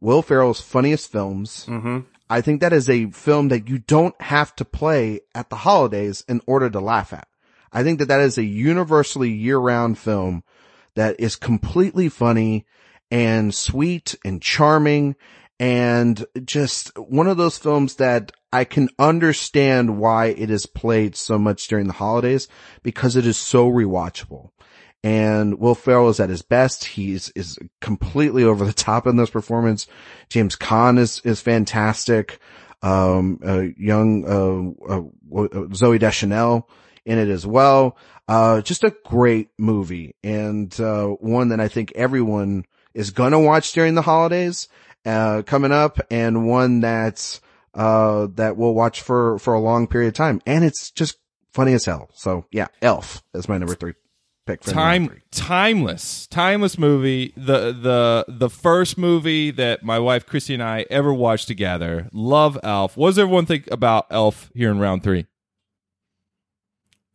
Will 0.00 0.22
Ferrell's 0.22 0.60
funniest 0.60 1.10
films. 1.10 1.66
Mm-hmm. 1.68 2.00
I 2.30 2.40
think 2.40 2.60
that 2.60 2.72
is 2.72 2.88
a 2.88 3.10
film 3.10 3.48
that 3.48 3.68
you 3.68 3.78
don't 3.78 4.18
have 4.22 4.54
to 4.56 4.64
play 4.64 5.22
at 5.34 5.50
the 5.50 5.56
holidays 5.56 6.24
in 6.28 6.40
order 6.46 6.70
to 6.70 6.78
laugh 6.78 7.12
at. 7.12 7.26
I 7.72 7.82
think 7.82 7.98
that 7.98 8.08
that 8.08 8.20
is 8.20 8.38
a 8.38 8.44
universally 8.44 9.30
year-round 9.30 9.98
film 9.98 10.44
that 10.94 11.16
is 11.18 11.36
completely 11.36 12.08
funny 12.08 12.66
and 13.10 13.54
sweet 13.54 14.14
and 14.24 14.42
charming 14.42 15.16
and 15.62 16.24
just 16.44 16.96
one 16.98 17.28
of 17.28 17.36
those 17.36 17.56
films 17.56 17.96
that 17.96 18.32
I 18.52 18.64
can 18.64 18.88
understand 18.98 19.96
why 19.96 20.26
it 20.26 20.50
is 20.50 20.66
played 20.66 21.14
so 21.14 21.38
much 21.38 21.68
during 21.68 21.86
the 21.86 21.92
holidays 21.92 22.48
because 22.82 23.14
it 23.16 23.26
is 23.26 23.36
so 23.36 23.70
rewatchable. 23.70 24.50
And 25.04 25.58
Will 25.60 25.74
Ferrell 25.74 26.08
is 26.08 26.20
at 26.20 26.30
his 26.30 26.42
best. 26.42 26.84
He's 26.84 27.30
is 27.30 27.58
completely 27.80 28.44
over 28.44 28.64
the 28.64 28.72
top 28.72 29.06
in 29.06 29.16
this 29.16 29.30
performance. 29.30 29.86
James 30.28 30.56
Caan 30.56 30.98
is 30.98 31.20
is 31.24 31.40
fantastic. 31.40 32.40
Um, 32.82 33.38
uh, 33.44 33.62
young 33.76 34.24
uh, 34.24 34.92
uh, 34.92 35.02
Zooey 35.70 36.00
Deschanel 36.00 36.68
in 37.04 37.18
it 37.18 37.28
as 37.28 37.46
well. 37.46 37.96
Uh, 38.28 38.60
just 38.62 38.84
a 38.84 38.94
great 39.04 39.48
movie 39.58 40.14
and 40.22 40.78
uh, 40.80 41.06
one 41.06 41.48
that 41.48 41.60
I 41.60 41.68
think 41.68 41.92
everyone 41.94 42.64
is 42.94 43.10
gonna 43.10 43.40
watch 43.40 43.72
during 43.72 43.94
the 43.94 44.02
holidays 44.02 44.68
uh, 45.04 45.42
coming 45.44 45.72
up, 45.72 45.98
and 46.10 46.46
one 46.46 46.80
that's 46.80 47.40
uh, 47.74 48.28
that 48.34 48.56
we'll 48.56 48.74
watch 48.74 49.00
for 49.00 49.38
for 49.38 49.54
a 49.54 49.60
long 49.60 49.86
period 49.86 50.08
of 50.08 50.14
time. 50.14 50.40
And 50.46 50.64
it's 50.64 50.90
just 50.90 51.16
funny 51.52 51.72
as 51.72 51.84
hell. 51.84 52.10
So 52.14 52.46
yeah, 52.50 52.68
Elf 52.80 53.22
is 53.34 53.48
my 53.48 53.58
number 53.58 53.74
three 53.74 53.94
pick. 54.46 54.62
Three. 54.62 54.72
Time 54.72 55.22
timeless, 55.30 56.26
timeless 56.26 56.78
movie. 56.78 57.32
The 57.36 57.72
the 57.72 58.24
the 58.28 58.50
first 58.50 58.98
movie 58.98 59.50
that 59.52 59.82
my 59.82 59.98
wife 59.98 60.26
Christy 60.26 60.54
and 60.54 60.62
I 60.62 60.86
ever 60.90 61.12
watched 61.12 61.48
together. 61.48 62.08
Love 62.12 62.58
Elf. 62.62 62.96
What 62.96 63.10
does 63.10 63.18
everyone 63.18 63.46
think 63.46 63.70
about 63.70 64.06
Elf 64.10 64.50
here 64.54 64.70
in 64.70 64.78
round 64.78 65.02
three? 65.02 65.26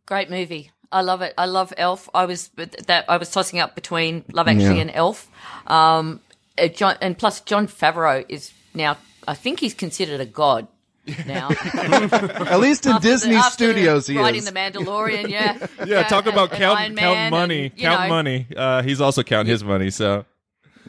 Great 0.08 0.30
movie. 0.30 0.70
I 0.90 1.02
love 1.02 1.20
it. 1.20 1.34
I 1.36 1.44
love 1.44 1.74
Elf. 1.76 2.08
I 2.14 2.24
was 2.24 2.48
that 2.86 3.04
I 3.10 3.18
was 3.18 3.30
tossing 3.30 3.58
up 3.60 3.74
between 3.74 4.24
Love 4.32 4.48
Actually 4.48 4.76
Yeah. 4.76 4.80
and 4.80 4.90
Elf. 4.90 5.28
Um, 5.66 6.20
uh, 6.56 6.68
John, 6.68 6.96
and 7.02 7.18
plus 7.18 7.42
Jon 7.42 7.68
Favreau 7.68 8.24
is 8.26 8.54
now. 8.72 8.96
I 9.26 9.34
think 9.34 9.60
he's 9.60 9.74
considered 9.74 10.18
a 10.22 10.24
god 10.24 10.66
now. 11.26 11.50
At 11.74 12.58
least 12.60 12.86
in 12.86 12.92
After 12.92 13.06
Disney 13.06 13.34
after 13.34 13.52
Studios, 13.52 14.06
he 14.06 14.16
writing 14.16 14.38
is. 14.38 14.46
The 14.46 14.52
Mandalorian, 14.52 15.28
yeah, 15.38 15.66
Yeah, 15.84 16.04
talk 16.04 16.24
about 16.24 16.52
and 16.52 16.58
count 16.58 16.78
Iron 16.80 16.96
count 16.96 17.30
money, 17.30 17.64
and, 17.66 17.76
count 17.76 18.02
know, 18.04 18.08
money. 18.08 18.46
Uh, 18.56 18.82
he's 18.82 19.02
also 19.02 19.22
counting 19.22 19.50
his 19.50 19.62
money. 19.62 19.90
So 19.90 20.24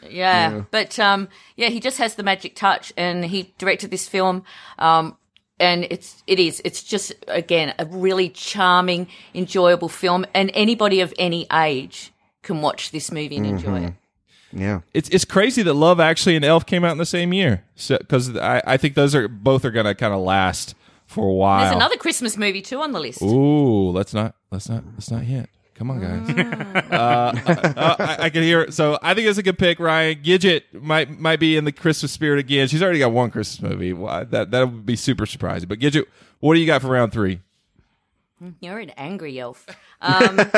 Yeah, 0.02 0.08
Yeah. 0.50 0.62
but 0.70 0.98
um, 0.98 1.28
yeah, 1.56 1.68
he 1.68 1.78
just 1.78 1.98
has 1.98 2.14
the 2.14 2.22
magic 2.22 2.56
touch, 2.56 2.90
and 2.96 3.22
he 3.22 3.52
directed 3.58 3.90
this 3.90 4.08
film. 4.08 4.44
Um, 4.78 5.18
and 5.60 5.86
it's 5.90 6.22
it 6.26 6.40
is 6.40 6.60
it's 6.64 6.82
just 6.82 7.12
again 7.28 7.74
a 7.78 7.84
really 7.86 8.28
charming, 8.30 9.06
enjoyable 9.34 9.88
film, 9.88 10.24
and 10.34 10.50
anybody 10.54 11.00
of 11.00 11.14
any 11.18 11.46
age 11.52 12.12
can 12.42 12.62
watch 12.62 12.90
this 12.90 13.12
movie 13.12 13.36
and 13.36 13.46
enjoy 13.46 13.68
mm-hmm. 13.68 13.84
it. 13.86 13.94
Yeah, 14.52 14.80
it's 14.94 15.08
it's 15.10 15.24
crazy 15.24 15.62
that 15.62 15.74
Love 15.74 16.00
Actually 16.00 16.36
and 16.36 16.44
Elf 16.44 16.66
came 16.66 16.84
out 16.84 16.92
in 16.92 16.98
the 16.98 17.06
same 17.06 17.32
year. 17.32 17.64
So 17.76 17.98
because 17.98 18.36
I 18.36 18.62
I 18.66 18.76
think 18.76 18.94
those 18.94 19.14
are 19.14 19.28
both 19.28 19.64
are 19.64 19.70
gonna 19.70 19.94
kind 19.94 20.12
of 20.12 20.20
last 20.20 20.74
for 21.06 21.26
a 21.26 21.32
while. 21.32 21.60
There's 21.60 21.76
another 21.76 21.96
Christmas 21.96 22.36
movie 22.36 22.62
too 22.62 22.80
on 22.80 22.92
the 22.92 23.00
list. 23.00 23.22
Ooh, 23.22 23.90
let's 23.90 24.14
not 24.14 24.34
let's 24.50 24.68
not 24.68 24.82
let's 24.94 25.10
not 25.10 25.24
yet. 25.26 25.48
Come 25.80 25.92
on, 25.92 25.98
guys. 25.98 26.28
Mm. 26.28 26.92
uh, 26.92 26.94
uh, 26.94 27.96
I, 27.98 28.24
I 28.24 28.28
can 28.30 28.42
hear. 28.42 28.60
it. 28.60 28.74
So 28.74 28.98
I 29.00 29.14
think 29.14 29.26
it's 29.26 29.38
a 29.38 29.42
good 29.42 29.58
pick. 29.58 29.80
Ryan 29.80 30.22
Gidget 30.22 30.64
might 30.74 31.18
might 31.18 31.40
be 31.40 31.56
in 31.56 31.64
the 31.64 31.72
Christmas 31.72 32.12
spirit 32.12 32.38
again. 32.38 32.68
She's 32.68 32.82
already 32.82 32.98
got 32.98 33.12
one 33.12 33.30
Christmas 33.30 33.70
movie. 33.70 33.94
Well, 33.94 34.26
that 34.26 34.50
that 34.50 34.60
would 34.70 34.84
be 34.84 34.94
super 34.94 35.24
surprising. 35.24 35.70
But 35.70 35.78
Gidget, 35.78 36.04
what 36.40 36.52
do 36.52 36.60
you 36.60 36.66
got 36.66 36.82
for 36.82 36.88
round 36.88 37.12
three? 37.14 37.40
You're 38.60 38.78
an 38.78 38.90
angry 38.90 39.40
elf. 39.40 39.66
Um, 40.02 40.40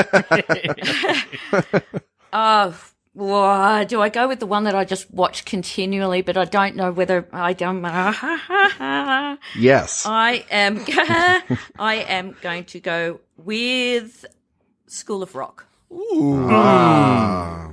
uh, 2.32 2.72
well, 3.14 3.84
do 3.84 4.00
I 4.00 4.08
go 4.08 4.26
with 4.26 4.40
the 4.40 4.46
one 4.46 4.64
that 4.64 4.74
I 4.74 4.84
just 4.84 5.08
watch 5.12 5.44
continually, 5.44 6.22
but 6.22 6.36
I 6.36 6.46
don't 6.46 6.74
know 6.74 6.90
whether 6.90 7.28
I 7.32 7.52
don't. 7.52 7.80
Yes. 9.56 10.04
I 10.04 10.44
am. 10.50 10.84
I 11.78 12.04
am 12.08 12.34
going 12.42 12.64
to 12.64 12.80
go 12.80 13.20
with 13.36 14.24
School 14.93 15.22
of 15.22 15.34
Rock. 15.34 15.66
Ooh. 15.93 16.47
Ah, 16.51 17.70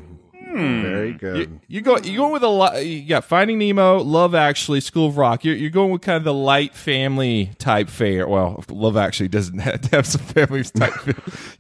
very 0.54 1.14
good. 1.14 1.38
You, 1.38 1.60
you 1.68 1.82
go. 1.82 1.98
You 1.98 2.18
going 2.18 2.34
with 2.34 2.44
a 2.44 2.48
lot. 2.48 2.86
You 2.86 3.06
got 3.08 3.24
Finding 3.26 3.60
Nemo, 3.60 4.00
Love 4.00 4.34
Actually, 4.36 4.80
School 4.82 5.08
of 5.08 5.18
Rock. 5.18 5.46
You're, 5.46 5.56
you're 5.56 5.70
going 5.70 5.92
with 5.92 6.02
kind 6.02 6.18
of 6.18 6.24
the 6.24 6.34
light 6.34 6.76
family 6.76 7.52
type 7.60 7.90
fare. 7.90 8.28
Well, 8.28 8.64
Love 8.70 8.98
Actually 8.98 9.30
doesn't 9.30 9.60
have 9.68 9.82
to 9.82 9.90
have 9.98 10.08
some 10.08 10.22
family 10.22 10.64
type. 10.64 10.94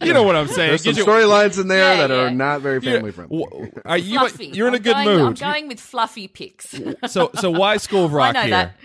you 0.01 0.13
know 0.13 0.23
what 0.23 0.35
I'm 0.35 0.47
saying? 0.47 0.69
There's 0.69 0.83
some 0.83 0.93
Get 0.93 1.05
you- 1.05 1.05
storylines 1.05 1.59
in 1.61 1.67
there 1.67 1.95
Yeah, 1.95 2.07
that 2.07 2.11
are 2.11 2.31
not 2.31 2.61
very 2.61 2.79
Yeah. 2.81 2.93
family 2.95 3.11
friendly. 3.11 3.43
W- 3.43 3.71
Are 3.85 3.97
you, 3.97 4.19
Fluffy. 4.19 4.47
you're 4.47 4.67
in 4.67 4.73
a 4.73 4.77
I'm 4.77 4.83
good 4.83 4.93
going- 4.93 5.05
mood. 5.07 5.21
I'm 5.27 5.33
going 5.53 5.67
with 5.67 5.79
fluffy 5.79 6.27
picks. 6.27 6.75
so 7.07 7.31
so 7.39 7.51
why 7.51 7.77
School 7.77 8.05
of 8.05 8.13
Rock 8.19 8.29
I 8.35 8.39
know 8.39 8.41
here? 8.41 8.49
that. 8.49 8.75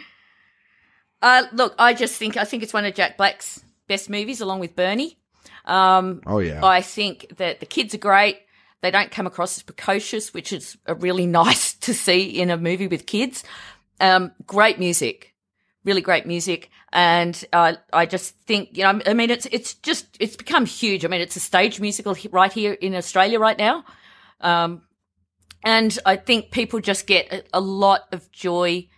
Uh, 1.22 1.47
look, 1.55 1.75
I 1.79 1.95
just 1.95 2.16
think 2.16 2.37
I 2.37 2.45
think 2.45 2.62
it's 2.62 2.72
one 2.75 2.85
of 2.85 2.95
Jack 2.95 3.16
Black's 3.16 3.62
best 3.89 4.11
movies, 4.11 4.41
along 4.41 4.61
with 4.61 4.77
Bernie. 4.77 5.16
Um, 5.64 6.20
Oh, 6.26 6.38
yeah. 6.38 6.64
I 6.64 6.82
think 6.82 7.36
that 7.36 7.61
the 7.61 7.66
kids 7.66 7.95
are 7.95 7.99
great. 7.99 8.38
They 8.82 8.90
don't 8.90 9.11
come 9.11 9.26
across 9.26 9.57
as 9.57 9.62
precocious, 9.62 10.34
which 10.34 10.53
is 10.53 10.76
a 10.86 10.95
really 10.95 11.26
nice 11.42 11.74
to 11.74 11.95
see 11.95 12.40
in 12.40 12.51
a 12.51 12.57
movie 12.57 12.86
with 12.86 13.07
kids. 13.07 13.45
Um, 14.01 14.32
great 14.47 14.78
music, 14.78 15.34
really 15.84 16.01
great 16.01 16.26
music, 16.26 16.70
and 16.92 17.45
uh, 17.53 17.74
I 17.92 18.07
just 18.07 18.36
think 18.40 18.76
you 18.76 18.82
know, 18.82 19.01
I 19.07 19.14
mean, 19.14 19.30
it's 19.30 19.47
it's 19.47 19.74
just 19.74 20.16
it's 20.20 20.36
become 20.36 20.66
huge. 20.66 21.05
I 21.05 21.09
mean, 21.09 21.20
it's 21.20 21.36
a 21.36 21.40
stage 21.40 21.80
musical 21.80 22.16
right 22.30 22.53
here 22.53 22.72
in 22.72 22.95
Australia 22.95 23.38
right 23.38 23.57
now. 23.57 23.84
Um, 24.40 24.82
and 25.64 25.99
I 26.05 26.16
think 26.16 26.51
people 26.51 26.80
just 26.80 27.07
get 27.07 27.32
a, 27.32 27.42
a 27.55 27.61
lot 27.61 28.03
of 28.12 28.30
joy 28.30 28.88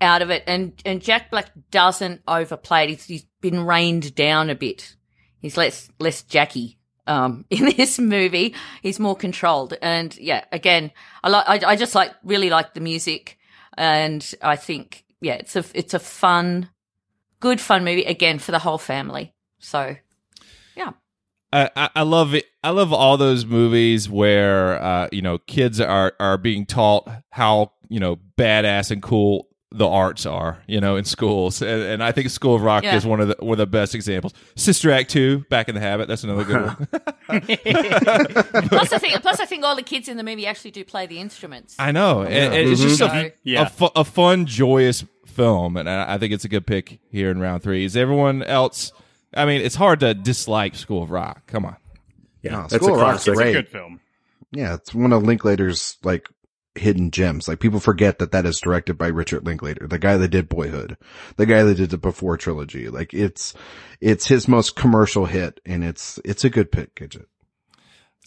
out 0.00 0.22
of 0.22 0.30
it. 0.30 0.42
And 0.46 0.72
and 0.84 1.00
Jack 1.00 1.30
Black 1.30 1.50
doesn't 1.70 2.22
overplay 2.26 2.84
it. 2.84 2.90
He's, 2.90 3.04
he's 3.04 3.26
been 3.40 3.64
reined 3.64 4.14
down 4.14 4.50
a 4.50 4.54
bit. 4.54 4.96
He's 5.40 5.56
less 5.56 5.90
less 5.98 6.22
Jackie 6.22 6.78
um, 7.06 7.44
in 7.50 7.64
this 7.76 7.98
movie. 7.98 8.54
He's 8.82 9.00
more 9.00 9.16
controlled. 9.16 9.74
And 9.82 10.16
yeah, 10.18 10.44
again, 10.52 10.92
I 11.22 11.28
like 11.28 11.64
I, 11.64 11.70
I 11.70 11.76
just 11.76 11.94
like 11.94 12.12
really 12.24 12.50
like 12.50 12.74
the 12.74 12.80
music, 12.80 13.38
and 13.76 14.34
I 14.42 14.56
think 14.56 15.04
yeah, 15.20 15.34
it's 15.34 15.56
a 15.56 15.64
it's 15.74 15.94
a 15.94 15.98
fun, 15.98 16.70
good 17.40 17.60
fun 17.60 17.84
movie 17.84 18.04
again 18.04 18.38
for 18.38 18.52
the 18.52 18.58
whole 18.58 18.78
family. 18.78 19.34
So 19.58 19.96
yeah. 20.76 20.92
I, 21.52 21.90
I- 21.96 22.02
love 22.02 22.32
it. 22.34 22.46
I 22.62 22.70
love 22.70 22.92
all 22.92 23.16
those 23.16 23.44
movies 23.44 24.08
where 24.08 24.80
uh, 24.80 25.08
you 25.10 25.20
know 25.20 25.38
kids 25.38 25.80
are 25.80 26.12
are 26.20 26.38
being 26.38 26.64
taught 26.64 27.08
how 27.30 27.72
you 27.88 27.98
know 27.98 28.18
badass 28.38 28.92
and 28.92 29.02
cool 29.02 29.48
the 29.72 29.86
arts 29.86 30.26
are. 30.26 30.58
You 30.66 30.80
know 30.80 30.96
in 30.96 31.04
schools, 31.04 31.62
and, 31.62 31.82
and 31.82 32.02
I 32.02 32.12
think 32.12 32.28
School 32.30 32.54
of 32.56 32.62
Rock 32.62 32.82
Yeah. 32.84 32.96
is 32.96 33.06
one 33.06 33.20
of 33.20 33.28
the 33.28 33.36
one 33.40 33.52
of 33.52 33.58
the 33.58 33.66
best 33.66 33.94
examples. 33.94 34.32
Sister 34.56 34.90
Act 34.90 35.10
two, 35.10 35.40
Back 35.50 35.68
in 35.68 35.74
the 35.74 35.80
Habit. 35.80 36.08
That's 36.08 36.24
another 36.24 36.44
good 36.44 36.62
one. 36.62 36.88
plus, 38.68 38.92
I 38.92 38.98
think 38.98 39.20
plus 39.22 39.40
I 39.40 39.44
think 39.46 39.64
all 39.64 39.76
the 39.76 39.82
kids 39.82 40.08
in 40.08 40.16
the 40.16 40.22
movie 40.24 40.46
actually 40.46 40.70
do 40.72 40.84
play 40.84 41.06
the 41.06 41.18
instruments. 41.18 41.76
I 41.78 41.92
know, 41.92 42.22
and, 42.22 42.54
and 42.54 42.68
it's 42.68 42.80
just 42.80 42.98
So- 42.98 43.06
a, 43.06 43.10
mm-hmm. 43.10 43.28
Yeah. 43.44 43.62
a, 43.62 43.68
fu- 43.68 43.90
a 43.96 44.04
fun, 44.04 44.46
joyous 44.46 45.04
film, 45.26 45.76
and 45.76 45.88
I, 45.88 46.14
I 46.14 46.18
think 46.18 46.32
it's 46.32 46.44
a 46.44 46.48
good 46.48 46.66
pick 46.66 46.98
here 47.10 47.30
in 47.30 47.38
round 47.40 47.62
three. 47.62 47.84
Is 47.84 47.96
everyone 47.96 48.42
else? 48.42 48.92
I 49.34 49.44
mean, 49.44 49.60
it's 49.60 49.76
hard 49.76 50.00
to 50.00 50.12
dislike 50.14 50.74
School 50.74 51.02
of 51.04 51.10
Rock. 51.10 51.46
Come 51.46 51.64
on. 51.64 51.76
Yeah, 52.42 52.52
No, 52.52 52.60
that's 52.62 52.72
a 52.74 52.76
School 52.78 52.94
of 52.96 53.00
Rock's 53.00 53.24
classic. 53.24 53.34
great. 53.34 53.52
Good 53.52 53.68
film. 53.68 54.00
Yeah, 54.52 54.74
it's 54.74 54.92
one 54.92 55.12
of 55.12 55.22
Linklater's 55.22 55.96
like 56.02 56.28
hidden 56.74 57.10
gems. 57.10 57.48
Like 57.48 57.60
people 57.60 57.80
forget 57.80 58.18
that 58.18 58.32
that 58.32 58.46
is 58.46 58.60
directed 58.60 58.96
by 58.96 59.08
Richard 59.08 59.44
Linklater, 59.44 59.86
the 59.86 59.98
guy 59.98 60.16
that 60.16 60.28
did 60.28 60.48
Boyhood, 60.48 60.96
the 61.36 61.46
guy 61.46 61.62
that 61.62 61.74
did 61.76 61.90
the 61.90 61.98
Before 61.98 62.36
trilogy. 62.36 62.88
Like 62.88 63.12
it's, 63.12 63.54
it's 64.00 64.28
his 64.28 64.46
most 64.48 64.76
commercial 64.76 65.26
hit 65.26 65.60
and 65.66 65.84
it's, 65.84 66.18
it's 66.24 66.44
a 66.44 66.50
good 66.50 66.70
pick, 66.72 66.94
Gidget. 66.94 67.26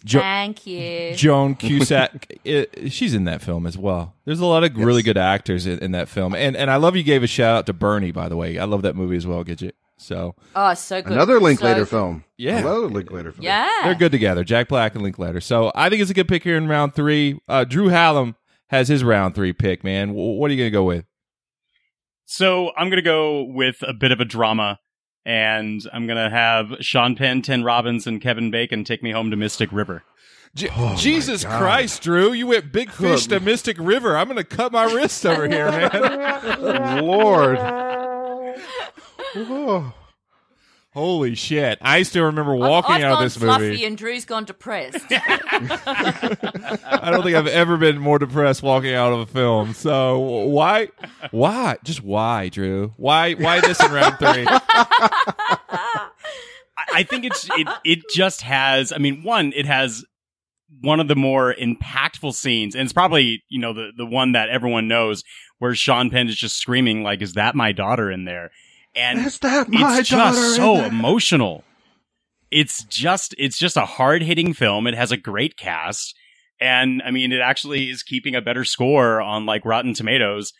Jo- 0.04 0.20
Thank 0.20 0.66
you. 0.66 1.14
Joan 1.14 1.54
Cusack, 1.58 2.38
it, 2.44 2.92
she's 2.92 3.14
in 3.14 3.24
that 3.24 3.40
film 3.40 3.66
as 3.66 3.78
well. 3.78 4.14
There's 4.26 4.40
a 4.40 4.46
lot 4.46 4.62
of 4.62 4.76
really 4.76 5.02
good 5.02 5.16
actors 5.16 5.66
in, 5.66 5.78
in 5.78 5.92
that 5.92 6.10
film, 6.10 6.34
and 6.34 6.56
and 6.56 6.70
I 6.70 6.76
love 6.76 6.94
you 6.94 7.02
gave 7.02 7.22
a 7.22 7.26
shout 7.26 7.56
out 7.56 7.66
to 7.66 7.72
Bernie 7.72 8.12
by 8.12 8.28
the 8.28 8.36
way. 8.36 8.58
I 8.58 8.64
love 8.64 8.82
that 8.82 8.96
movie 8.96 9.16
as 9.16 9.26
well, 9.26 9.42
Gidget. 9.44 9.72
So 9.96 10.34
Oh, 10.56 10.74
so 10.74 11.00
good. 11.02 11.12
Another 11.12 11.38
Linklater 11.40 11.84
So- 11.84 11.90
film. 11.96 12.24
Yeah. 12.36 12.58
Another 12.58 12.88
Linklater 12.88 13.32
film. 13.32 13.44
Yeah. 13.44 13.70
they're 13.84 13.94
good 13.94 14.12
together, 14.12 14.42
Jack 14.44 14.68
Black 14.68 14.94
and 14.94 15.02
Linklater. 15.04 15.40
So 15.40 15.70
I 15.74 15.88
think 15.88 16.02
it's 16.02 16.10
a 16.10 16.14
good 16.14 16.28
pick 16.28 16.42
here 16.42 16.56
in 16.56 16.66
round 16.68 16.94
three. 16.94 17.38
Uh, 17.48 17.64
Drew 17.64 17.88
Hallam 17.88 18.34
has 18.68 18.88
his 18.88 19.04
round 19.04 19.34
three 19.34 19.52
pick. 19.52 19.84
Man, 19.84 20.08
W- 20.08 20.38
what 20.38 20.50
are 20.50 20.54
you 20.54 20.60
gonna 20.60 20.70
go 20.70 20.84
with? 20.84 21.04
So 22.26 22.72
I'm 22.76 22.90
gonna 22.90 23.02
go 23.02 23.44
with 23.44 23.76
a 23.82 23.92
bit 23.92 24.10
of 24.10 24.18
a 24.20 24.24
drama, 24.24 24.78
and 25.24 25.80
I'm 25.92 26.06
gonna 26.06 26.30
have 26.30 26.74
Sean 26.80 27.14
Penn, 27.14 27.42
Tim 27.42 27.62
Robbins, 27.62 28.06
and 28.06 28.20
Kevin 28.20 28.50
Bacon 28.50 28.82
take 28.82 29.02
me 29.02 29.12
home 29.12 29.30
to 29.30 29.36
Mystic 29.36 29.70
River. 29.72 30.02
Je- 30.56 30.68
Oh 30.76 30.96
Jesus 30.96 31.44
Christ, 31.44 32.02
Drew! 32.02 32.32
You 32.32 32.46
went 32.48 32.72
big 32.72 32.90
fish 32.90 33.26
to 33.28 33.40
Mystic 33.40 33.76
River. 33.78 34.16
I'm 34.16 34.26
gonna 34.28 34.42
cut 34.44 34.72
my 34.72 34.84
wrist 34.92 35.24
over 35.26 35.48
here, 35.48 35.70
man. 35.70 37.04
Lord. 37.04 37.58
Oh. 39.36 39.92
Holy 40.92 41.34
shit! 41.34 41.78
I 41.82 42.04
still 42.04 42.22
remember 42.26 42.52
I've- 42.52 42.60
walking 42.60 42.94
I've 42.94 43.02
out 43.02 43.12
of 43.14 43.20
this 43.24 43.36
fluffy 43.36 43.70
movie. 43.70 43.84
and 43.84 43.98
Drew's 43.98 44.24
gone 44.24 44.44
depressed. 44.44 45.04
I 45.10 47.08
don't 47.10 47.24
think 47.24 47.34
I've 47.36 47.48
ever 47.48 47.76
been 47.76 47.98
more 47.98 48.20
depressed 48.20 48.62
walking 48.62 48.94
out 48.94 49.12
of 49.12 49.18
a 49.18 49.26
film. 49.26 49.74
So 49.74 50.18
why, 50.18 50.90
why, 51.32 51.78
just 51.82 52.04
why, 52.04 52.48
Drew? 52.48 52.92
Why, 52.96 53.32
why 53.34 53.60
this 53.60 53.80
in 53.82 53.90
round 53.90 54.18
three? 54.20 54.46
I, 54.48 56.08
I 56.94 57.02
think 57.02 57.24
it's 57.24 57.48
it. 57.56 57.66
It 57.84 58.04
just 58.14 58.42
has. 58.42 58.92
I 58.92 58.98
mean, 58.98 59.24
one, 59.24 59.52
it 59.56 59.66
has 59.66 60.04
one 60.80 61.00
of 61.00 61.08
the 61.08 61.16
more 61.16 61.52
impactful 61.54 62.34
scenes, 62.34 62.76
and 62.76 62.84
it's 62.84 62.92
probably 62.92 63.42
you 63.48 63.60
know 63.60 63.72
the 63.72 63.90
the 63.96 64.06
one 64.06 64.30
that 64.32 64.48
everyone 64.48 64.86
knows, 64.86 65.24
where 65.58 65.74
Sean 65.74 66.08
Penn 66.10 66.28
is 66.28 66.36
just 66.36 66.56
screaming 66.56 67.02
like, 67.02 67.20
"Is 67.20 67.32
that 67.34 67.56
my 67.56 67.72
daughter 67.72 68.12
in 68.12 68.26
there?" 68.26 68.52
And 68.96 69.26
Is 69.26 69.38
that 69.40 69.68
my 69.68 69.98
it's 69.98 70.08
just 70.08 70.56
so 70.56 70.76
there? 70.76 70.86
emotional. 70.86 71.64
It's 72.50 72.84
just 72.84 73.34
it's 73.38 73.58
just 73.58 73.76
a 73.76 73.84
hard 73.84 74.22
hitting 74.22 74.52
film. 74.52 74.86
It 74.86 74.94
has 74.94 75.10
a 75.10 75.16
great 75.16 75.56
cast, 75.56 76.14
and 76.60 77.02
I 77.04 77.10
mean, 77.10 77.32
it 77.32 77.40
actually 77.40 77.90
is 77.90 78.02
keeping 78.04 78.36
a 78.36 78.40
better 78.40 78.64
score 78.64 79.20
on 79.20 79.46
like 79.46 79.64
Rotten 79.64 79.94
Tomatoes. 79.94 80.52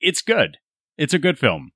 It's 0.00 0.20
good. 0.20 0.58
It's 0.98 1.14
a 1.14 1.18
good 1.18 1.38
film. 1.38 1.70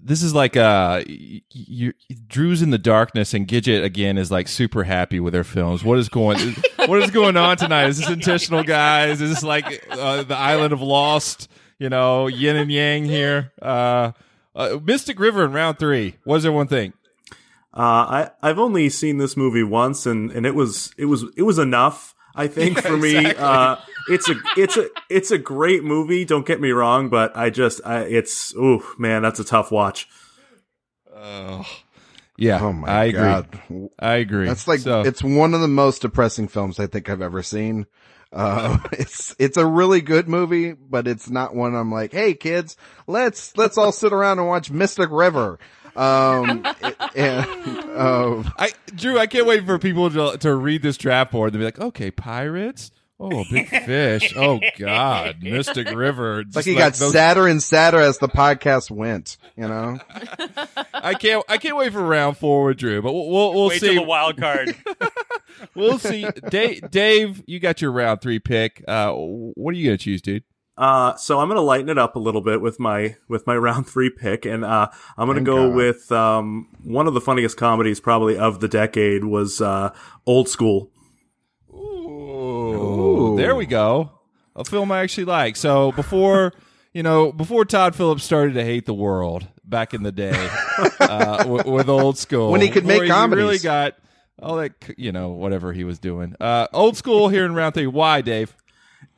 This 0.00 0.22
is 0.22 0.34
like 0.34 0.56
uh, 0.56 1.02
y- 1.06 1.42
you, 1.50 1.92
Drew's 2.28 2.62
in 2.62 2.70
the 2.70 2.78
darkness, 2.78 3.34
and 3.34 3.46
Gidget 3.46 3.82
again 3.84 4.16
is 4.16 4.30
like 4.30 4.46
super 4.48 4.84
happy 4.84 5.18
with 5.20 5.34
her 5.34 5.44
films. 5.44 5.82
What 5.84 5.98
is 5.98 6.08
going, 6.08 6.38
what 6.86 7.02
is 7.02 7.10
going 7.10 7.36
on 7.36 7.56
tonight? 7.56 7.88
Is 7.88 7.98
this 7.98 8.08
intentional, 8.08 8.62
guys? 8.62 9.20
Is 9.20 9.30
this 9.30 9.42
like 9.42 9.84
uh, 9.90 10.22
the 10.22 10.36
Island 10.36 10.72
of 10.72 10.80
Lost? 10.80 11.50
You 11.78 11.88
know, 11.90 12.26
yin 12.26 12.56
and 12.56 12.70
yang 12.72 13.04
here. 13.04 13.52
Uh, 13.60 14.12
uh, 14.54 14.78
Mystic 14.82 15.20
River 15.20 15.44
in 15.44 15.52
round 15.52 15.78
three. 15.78 16.16
What 16.24 16.36
does 16.36 16.46
everyone 16.46 16.68
think? 16.68 16.94
Uh, 17.74 17.80
I 17.80 18.30
I've 18.42 18.58
only 18.58 18.88
seen 18.88 19.18
this 19.18 19.36
movie 19.36 19.62
once, 19.62 20.06
and 20.06 20.30
and 20.30 20.46
it 20.46 20.54
was 20.54 20.94
it 20.96 21.04
was 21.06 21.24
it 21.36 21.42
was 21.42 21.58
enough. 21.58 22.14
I 22.34 22.48
think 22.48 22.76
Yeah, 22.76 22.80
for 22.82 22.96
me, 22.96 23.16
exactly. 23.16 23.42
uh, 23.44 23.76
it's 24.08 24.28
a 24.30 24.34
it's 24.56 24.76
a 24.78 24.88
it's 25.10 25.30
a 25.30 25.38
great 25.38 25.84
movie. 25.84 26.24
Don't 26.24 26.46
get 26.46 26.60
me 26.60 26.70
wrong, 26.70 27.08
but 27.10 27.36
I 27.36 27.50
just 27.50 27.80
I, 27.84 28.00
it's 28.04 28.54
ooh 28.54 28.82
man, 28.98 29.22
that's 29.22 29.40
a 29.40 29.44
tough 29.44 29.70
watch. 29.70 30.08
Yeah, 32.38 32.60
Oh 32.60 32.72
my 32.72 32.88
I 32.88 33.04
agree. 33.06 33.88
I 33.98 34.14
agree. 34.16 34.46
That's 34.46 34.68
like, 34.68 34.80
So- 34.80 35.00
it's 35.00 35.22
one 35.22 35.54
of 35.54 35.60
the 35.62 35.68
most 35.68 36.02
depressing 36.02 36.48
films 36.48 36.78
I 36.78 36.86
think 36.86 37.08
I've 37.08 37.22
ever 37.22 37.42
seen. 37.42 37.86
Uh, 38.36 38.78
it's, 38.92 39.34
it's 39.38 39.56
a 39.56 39.66
really 39.66 40.02
good 40.02 40.28
movie, 40.28 40.72
but 40.72 41.08
it's 41.08 41.30
not 41.30 41.54
one 41.54 41.74
I'm 41.74 41.90
like, 41.90 42.12
Hey 42.12 42.34
kids, 42.34 42.76
let's, 43.06 43.56
let's 43.56 43.78
all 43.78 43.92
sit 43.92 44.12
around 44.12 44.38
and 44.38 44.46
watch 44.46 44.70
Mystic 44.70 45.08
River. 45.10 45.58
Um, 45.96 46.66
and, 47.16 47.46
uh, 47.96 48.42
I 48.58 48.72
Drew, 48.94 49.18
I 49.18 49.26
can't 49.26 49.46
wait 49.46 49.64
for 49.64 49.78
people 49.78 50.10
to 50.10 50.36
to 50.38 50.54
read 50.54 50.82
this 50.82 50.98
draft 50.98 51.32
board 51.32 51.54
and 51.54 51.60
be 51.60 51.64
like, 51.64 51.80
okay, 51.80 52.10
pirates. 52.10 52.90
Oh, 53.18 53.44
big 53.50 53.68
fish. 53.68 54.34
Oh 54.36 54.60
God, 54.78 55.36
Mystic 55.42 55.90
River. 55.90 56.40
it's 56.40 56.54
like 56.54 56.64
he 56.66 56.74
got 56.74 56.92
those- 56.94 57.12
sadder 57.12 57.46
and 57.46 57.62
sadder 57.62 57.98
as 57.98 58.18
the 58.18 58.28
podcast 58.28 58.90
went, 58.90 59.38
you 59.56 59.66
know? 59.66 59.98
I 60.92 61.14
can't. 61.14 61.42
I 61.48 61.56
can't 61.58 61.76
wait 61.76 61.92
for 61.92 62.02
round 62.02 62.36
four 62.36 62.64
with 62.66 62.76
Drew, 62.76 63.00
but 63.00 63.12
we'll 63.14 63.30
we'll, 63.30 63.54
we'll 63.54 63.68
Wait 63.68 63.80
see. 63.80 63.86
till 63.94 64.02
the 64.02 64.08
wild 64.08 64.36
card. 64.36 64.74
we'll 65.74 65.98
see. 65.98 66.26
Dave, 66.50 66.90
Dave, 66.90 67.42
you 67.46 67.58
got 67.58 67.80
your 67.80 67.90
round 67.92 68.20
three 68.20 68.38
pick. 68.38 68.84
Uh, 68.86 69.12
what 69.12 69.70
are 69.74 69.78
you 69.78 69.86
gonna 69.86 69.96
choose, 69.98 70.20
dude? 70.20 70.44
Uh, 70.76 71.14
so 71.16 71.40
I'm 71.40 71.48
gonna 71.48 71.62
lighten 71.62 71.88
it 71.88 71.96
up 71.96 72.16
a 72.16 72.18
little 72.18 72.42
bit 72.42 72.60
with 72.60 72.78
my 72.78 73.16
with 73.28 73.46
my 73.46 73.56
round 73.56 73.86
three 73.86 74.10
pick, 74.10 74.44
and 74.44 74.62
uh, 74.62 74.88
I'm 75.16 75.26
gonna 75.26 75.36
Thank 75.38 75.46
go 75.46 75.68
God. 75.68 75.76
with 75.76 76.12
um 76.12 76.68
one 76.82 77.06
of 77.06 77.14
the 77.14 77.20
funniest 77.22 77.56
comedies 77.56 77.98
probably 77.98 78.36
of 78.36 78.60
the 78.60 78.68
decade 78.68 79.24
was 79.24 79.62
uh 79.62 79.94
Old 80.26 80.50
School. 80.50 80.90
Ooh, 83.16 83.36
there 83.36 83.54
we 83.54 83.66
go. 83.66 84.10
A 84.54 84.64
film 84.64 84.90
I 84.92 85.00
actually 85.00 85.24
like. 85.24 85.56
So 85.56 85.92
before 85.92 86.52
you 86.92 87.02
know, 87.02 87.32
before 87.32 87.64
Todd 87.64 87.94
Phillips 87.94 88.24
started 88.24 88.54
to 88.54 88.64
hate 88.64 88.86
the 88.86 88.94
world 88.94 89.46
back 89.64 89.92
in 89.94 90.02
the 90.02 90.12
day 90.12 90.48
uh, 91.00 91.38
w- 91.44 91.70
with 91.70 91.88
old 91.88 92.16
school, 92.18 92.50
When 92.52 92.60
he 92.60 92.68
could 92.70 92.86
make 92.86 93.00
before 93.02 93.14
comedies. 93.14 93.42
really 93.44 93.58
got 93.58 93.94
all 94.40 94.56
that 94.56 94.72
you 94.96 95.12
know 95.12 95.30
whatever 95.30 95.72
he 95.72 95.84
was 95.84 95.98
doing. 95.98 96.34
Uh, 96.40 96.68
old 96.72 96.96
school 96.96 97.28
here 97.28 97.44
in 97.44 97.54
round 97.54 97.74
three. 97.74 97.86
Why, 97.86 98.20
Dave? 98.22 98.54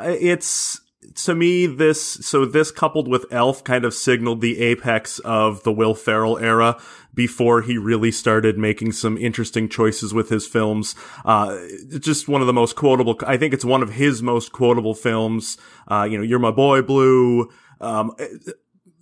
It's 0.01 0.81
to 1.25 1.35
me 1.35 1.67
this 1.67 2.01
so 2.01 2.45
this 2.45 2.71
coupled 2.71 3.09
with 3.09 3.27
Elf 3.31 3.65
kind 3.65 3.85
of 3.85 3.95
signaled 3.95 4.41
the 4.41 4.61
apex 4.61 5.19
of 5.21 5.63
the 5.63 5.73
Will 5.73 5.95
Ferrell 5.95 6.39
era 6.39 6.81
before 7.15 7.63
he 7.63 7.77
really 7.77 8.13
started 8.13 8.57
making 8.57 8.93
some 8.93 9.19
interesting 9.19 9.69
choices 9.69 10.15
with 10.15 10.29
his 10.29 10.47
films. 10.47 10.95
Uh, 11.25 11.59
just 11.99 12.29
one 12.29 12.41
of 12.41 12.47
the 12.47 12.53
most 12.53 12.77
quotable. 12.77 13.17
I 13.27 13.37
think 13.37 13.53
it's 13.53 13.65
one 13.65 13.83
of 13.83 13.95
his 13.95 14.23
most 14.23 14.53
quotable 14.53 14.95
films. 14.95 15.59
Uh, 15.89 16.07
you 16.09 16.17
know, 16.17 16.23
You're 16.23 16.39
My 16.39 16.53
Boy 16.53 16.83
Blue. 16.83 17.51
Um, 17.81 18.15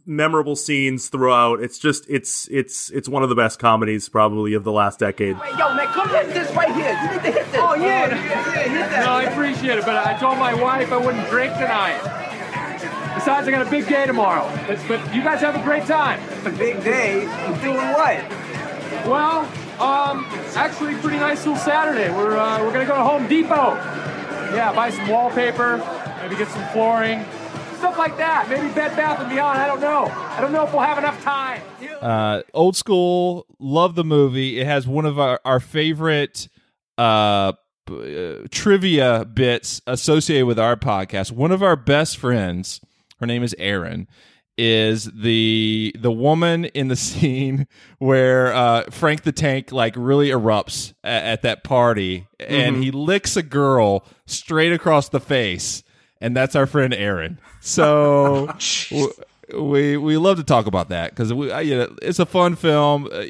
memorable 0.06 0.56
scenes 0.56 1.08
throughout. 1.08 1.60
It's 1.60 1.78
just 1.78 2.08
it's 2.08 2.48
it's 2.48 2.90
it's 2.90 3.08
one 3.08 3.22
of 3.22 3.28
the 3.28 3.34
best 3.34 3.58
comedies 3.58 4.08
probably 4.08 4.54
of 4.54 4.64
the 4.64 4.72
last 4.72 5.00
decade. 5.00 5.36
Yo, 5.36 5.74
man, 5.74 5.86
come 5.88 6.08
hit 6.08 6.28
this 6.28 6.50
right 6.54 6.74
here. 6.74 6.98
You 7.02 7.10
need 7.10 7.24
to 7.24 7.32
hit 7.32 7.52
this. 7.52 7.60
Oh, 7.60 7.74
yeah. 7.74 8.06
yeah, 8.06 8.14
yeah 8.14 8.68
hit 8.68 8.90
that. 8.90 9.04
No, 9.04 9.12
I 9.12 9.22
appreciate 9.24 9.78
it, 9.78 9.84
but 9.84 9.96
I 9.96 10.18
told 10.18 10.38
my 10.38 10.54
wife 10.54 10.92
I 10.92 10.96
wouldn't 10.96 11.28
drink 11.28 11.52
tonight. 11.54 12.00
Besides, 13.14 13.48
I 13.48 13.50
got 13.50 13.66
a 13.66 13.70
big 13.70 13.88
day 13.88 14.06
tomorrow. 14.06 14.48
But, 14.66 14.78
but 14.86 15.14
you 15.14 15.22
guys 15.22 15.40
have 15.40 15.56
a 15.56 15.62
great 15.62 15.84
time. 15.86 16.20
A 16.46 16.50
big 16.50 16.84
day? 16.84 17.20
Doing 17.62 17.76
what? 17.76 18.22
Well, 19.06 19.40
um, 19.80 20.24
actually, 20.54 20.94
pretty 20.96 21.18
nice 21.18 21.44
little 21.44 21.60
Saturday. 21.60 22.10
We're 22.14 22.36
uh, 22.36 22.62
we're 22.62 22.72
gonna 22.72 22.86
go 22.86 22.94
to 22.94 23.02
Home 23.02 23.26
Depot. 23.26 23.74
Yeah, 24.54 24.72
buy 24.74 24.90
some 24.90 25.08
wallpaper, 25.08 25.78
maybe 26.22 26.36
get 26.36 26.48
some 26.48 26.64
flooring, 26.68 27.24
stuff 27.86 27.98
like 27.98 28.16
that. 28.16 28.48
Maybe 28.48 28.66
Bed 28.74 28.96
Bath 28.96 29.20
and 29.20 29.30
Beyond. 29.30 29.58
I 29.60 29.66
don't 29.68 29.80
know. 29.80 30.06
I 30.06 30.40
don't 30.40 30.52
know 30.52 30.64
if 30.64 30.72
we'll 30.72 30.82
have 30.82 30.98
enough 30.98 31.22
time. 31.22 31.62
Uh, 32.00 32.42
old 32.52 32.74
school, 32.76 33.46
love 33.60 33.94
the 33.94 34.02
movie. 34.04 34.58
It 34.58 34.66
has 34.66 34.88
one 34.88 35.06
of 35.06 35.20
our, 35.20 35.40
our 35.44 35.60
favorite 35.60 36.48
uh, 36.98 37.52
uh, 37.88 38.34
trivia 38.50 39.24
bits 39.24 39.80
associated 39.86 40.46
with 40.46 40.58
our 40.58 40.74
podcast. 40.76 41.30
One 41.30 41.52
of 41.52 41.62
our 41.62 41.76
best 41.76 42.16
friends, 42.18 42.80
her 43.20 43.26
name 43.26 43.44
is 43.44 43.54
Erin, 43.56 44.08
is 44.58 45.04
the 45.14 45.94
the 45.98 46.10
woman 46.10 46.64
in 46.64 46.88
the 46.88 46.96
scene 47.06 47.68
where 47.98 48.52
uh, 48.52 48.84
Frank 48.90 49.22
the 49.22 49.30
Tank 49.32 49.70
like 49.70 49.94
really 49.96 50.30
erupts 50.30 50.92
at, 51.04 51.22
at 51.24 51.42
that 51.42 51.62
party, 51.62 52.26
and 52.40 52.76
Mhm. 52.76 52.82
he 52.82 52.90
licks 52.90 53.36
a 53.36 53.42
girl 53.44 54.04
straight 54.26 54.72
across 54.72 55.08
the 55.10 55.20
face, 55.20 55.84
and 56.26 56.36
that's 56.36 56.56
our 56.56 56.66
friend 56.66 56.92
Aaron. 56.92 57.38
So. 57.60 58.48
w- 58.90 59.12
we 59.56 59.96
we 59.96 60.16
love 60.16 60.38
to 60.38 60.42
talk 60.42 60.66
about 60.66 60.88
that 60.88 61.10
because 61.10 61.32
we 61.32 61.46
you 61.62 61.76
know, 61.76 61.96
it's 62.02 62.18
a 62.18 62.26
fun 62.26 62.56
film. 62.56 63.08
Uh, 63.12 63.22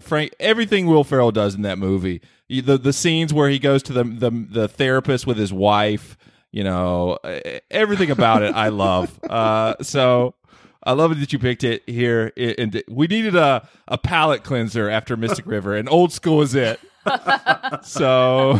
Frank, 0.00 0.34
everything 0.40 0.86
Will 0.86 1.04
Ferrell 1.04 1.30
does 1.30 1.54
in 1.54 1.62
that 1.62 1.78
movie, 1.78 2.20
the 2.48 2.76
the 2.76 2.92
scenes 2.92 3.32
where 3.32 3.48
he 3.48 3.60
goes 3.60 3.80
to 3.84 3.92
the 3.92 4.02
the, 4.02 4.30
the 4.50 4.66
therapist 4.66 5.28
with 5.28 5.36
his 5.36 5.52
wife, 5.52 6.18
you 6.50 6.64
know, 6.64 7.18
everything 7.70 8.10
about 8.10 8.42
it, 8.42 8.52
I 8.54 8.68
love. 8.68 9.16
Uh, 9.30 9.76
so 9.80 10.34
I 10.82 10.90
love 10.90 11.12
it 11.12 11.20
that 11.20 11.32
you 11.32 11.38
picked 11.38 11.62
it 11.62 11.88
here. 11.88 12.32
And 12.36 12.82
we 12.88 13.06
needed 13.06 13.36
a 13.36 13.68
a 13.86 13.96
palate 13.96 14.42
cleanser 14.42 14.90
after 14.90 15.16
Mystic 15.16 15.46
River, 15.46 15.76
and 15.76 15.88
Old 15.88 16.12
School 16.12 16.42
is 16.42 16.56
it. 16.56 16.80
so. 17.84 18.58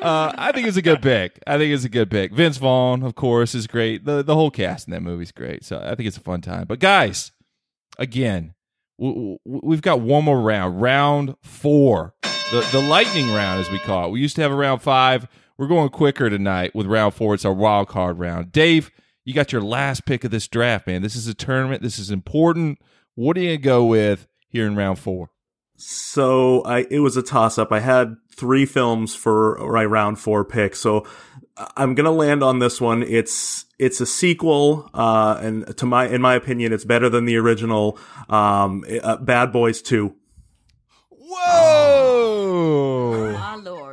Uh, 0.00 0.32
I 0.36 0.52
think 0.52 0.68
it's 0.68 0.76
a 0.76 0.82
good 0.82 1.02
pick. 1.02 1.42
I 1.46 1.58
think 1.58 1.72
it's 1.74 1.84
a 1.84 1.88
good 1.88 2.10
pick. 2.10 2.32
Vince 2.32 2.56
Vaughn, 2.56 3.02
of 3.02 3.14
course, 3.14 3.54
is 3.54 3.66
great. 3.66 4.04
The 4.04 4.22
the 4.22 4.34
whole 4.34 4.50
cast 4.50 4.86
in 4.86 4.92
that 4.92 5.02
movie 5.02 5.24
is 5.24 5.32
great. 5.32 5.64
So 5.64 5.78
I 5.78 5.94
think 5.94 6.06
it's 6.06 6.16
a 6.16 6.20
fun 6.20 6.40
time. 6.40 6.66
But 6.68 6.78
guys, 6.78 7.32
again, 7.98 8.54
w- 8.98 9.38
w- 9.44 9.60
we've 9.64 9.82
got 9.82 10.00
one 10.00 10.24
more 10.24 10.40
round, 10.40 10.80
round 10.80 11.34
four, 11.42 12.14
the 12.22 12.66
the 12.72 12.80
lightning 12.80 13.28
round 13.32 13.60
as 13.60 13.70
we 13.70 13.78
call 13.78 14.06
it. 14.06 14.10
We 14.10 14.20
used 14.20 14.36
to 14.36 14.42
have 14.42 14.52
a 14.52 14.56
round 14.56 14.82
five. 14.82 15.26
We're 15.56 15.66
going 15.66 15.88
quicker 15.88 16.30
tonight 16.30 16.74
with 16.74 16.86
round 16.86 17.14
four. 17.14 17.34
It's 17.34 17.44
our 17.44 17.52
wild 17.52 17.88
card 17.88 18.18
round. 18.20 18.52
Dave, 18.52 18.90
you 19.24 19.34
got 19.34 19.50
your 19.52 19.62
last 19.62 20.06
pick 20.06 20.22
of 20.22 20.30
this 20.30 20.46
draft, 20.46 20.86
man. 20.86 21.02
This 21.02 21.16
is 21.16 21.26
a 21.26 21.34
tournament. 21.34 21.82
This 21.82 21.98
is 21.98 22.10
important. 22.10 22.78
What 23.16 23.36
are 23.36 23.40
you 23.40 23.56
gonna 23.56 23.64
go 23.64 23.84
with 23.84 24.28
here 24.48 24.66
in 24.66 24.76
round 24.76 25.00
four? 25.00 25.30
So 25.78 26.62
I, 26.62 26.86
it 26.90 26.98
was 26.98 27.16
a 27.16 27.22
toss 27.22 27.56
up. 27.56 27.72
I 27.72 27.78
had 27.80 28.16
three 28.34 28.66
films 28.66 29.14
for 29.14 29.56
my 29.60 29.84
round 29.84 30.18
four 30.18 30.44
pick. 30.44 30.74
So 30.74 31.06
I'm 31.76 31.94
going 31.94 32.04
to 32.04 32.10
land 32.10 32.42
on 32.42 32.58
this 32.58 32.80
one. 32.80 33.04
It's, 33.04 33.64
it's 33.78 34.00
a 34.00 34.06
sequel. 34.06 34.90
Uh, 34.92 35.38
and 35.40 35.76
to 35.76 35.86
my, 35.86 36.08
in 36.08 36.20
my 36.20 36.34
opinion, 36.34 36.72
it's 36.72 36.84
better 36.84 37.08
than 37.08 37.26
the 37.26 37.36
original, 37.36 37.96
um, 38.28 38.84
uh, 39.02 39.18
Bad 39.18 39.52
Boys 39.52 39.80
2. 39.80 40.12
Whoa! 41.10 42.58
My 43.32 43.54
lord. 43.56 43.87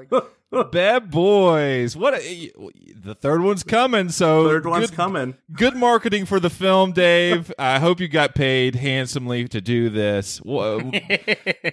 Bad 0.71 1.11
boys. 1.11 1.95
What 1.95 2.13
a, 2.15 2.51
the 2.95 3.15
third 3.15 3.41
one's 3.41 3.63
coming. 3.63 4.09
So 4.09 4.47
Third 4.47 4.65
one's 4.65 4.89
good- 4.89 4.95
coming. 4.95 5.35
Good 5.53 5.75
marketing 5.75 6.25
for 6.25 6.39
the 6.39 6.49
film, 6.49 6.91
Dave. 6.91 7.51
I 7.59 7.79
hope 7.79 7.99
you 7.99 8.07
got 8.07 8.35
paid 8.35 8.75
handsomely 8.75 9.47
to 9.49 9.61
do 9.61 9.89
this. 9.89 10.41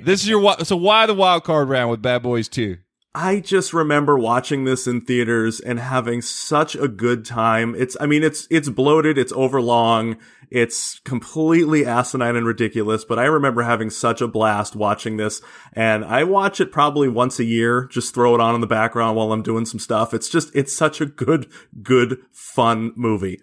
This 0.03 0.23
is 0.23 0.29
your 0.29 0.57
so 0.65 0.77
why 0.77 1.07
the 1.07 1.15
wild 1.15 1.45
card 1.45 1.69
round 1.69 1.91
with 1.91 2.03
Bad 2.03 2.23
Boys 2.23 2.49
Two? 2.49 2.79
I 3.15 3.41
just 3.41 3.75
remember 3.75 4.19
watching 4.19 4.65
this 4.65 4.87
in 4.87 5.03
theaters 5.03 5.61
and 5.61 5.79
having 5.79 6.23
such 6.23 6.75
a 6.75 6.89
good 6.89 7.27
time. 7.27 7.75
It's, 7.77 7.95
I 8.01 8.07
mean, 8.07 8.23
it's, 8.23 8.47
it's 8.51 8.71
bloated, 8.71 9.19
it's 9.19 9.33
overlong, 9.35 10.17
it's 10.51 10.99
completely 11.01 11.85
asinine 11.85 12.37
and 12.37 12.47
ridiculous, 12.47 13.05
but 13.05 13.19
I 13.19 13.25
remember 13.25 13.63
having 13.63 13.91
such 13.91 14.23
a 14.23 14.29
blast 14.29 14.75
watching 14.75 15.19
this. 15.19 15.43
And 15.75 16.07
I 16.07 16.25
watch 16.25 16.59
it 16.59 16.73
probably 16.73 17.07
once 17.09 17.39
a 17.39 17.45
year, 17.45 17.87
just 17.91 18.15
throw 18.15 18.35
it 18.35 18.41
on 18.41 18.55
in 18.55 18.63
the 18.63 18.67
background 18.67 19.15
while 19.15 19.31
I'm 19.33 19.43
doing 19.43 19.67
some 19.67 19.81
stuff. 19.81 20.15
It's 20.15 20.31
just, 20.31 20.55
it's 20.57 20.73
such 20.75 21.03
a 21.03 21.07
good, 21.07 21.53
good, 21.83 22.19
fun 22.33 22.93
movie. 22.97 23.43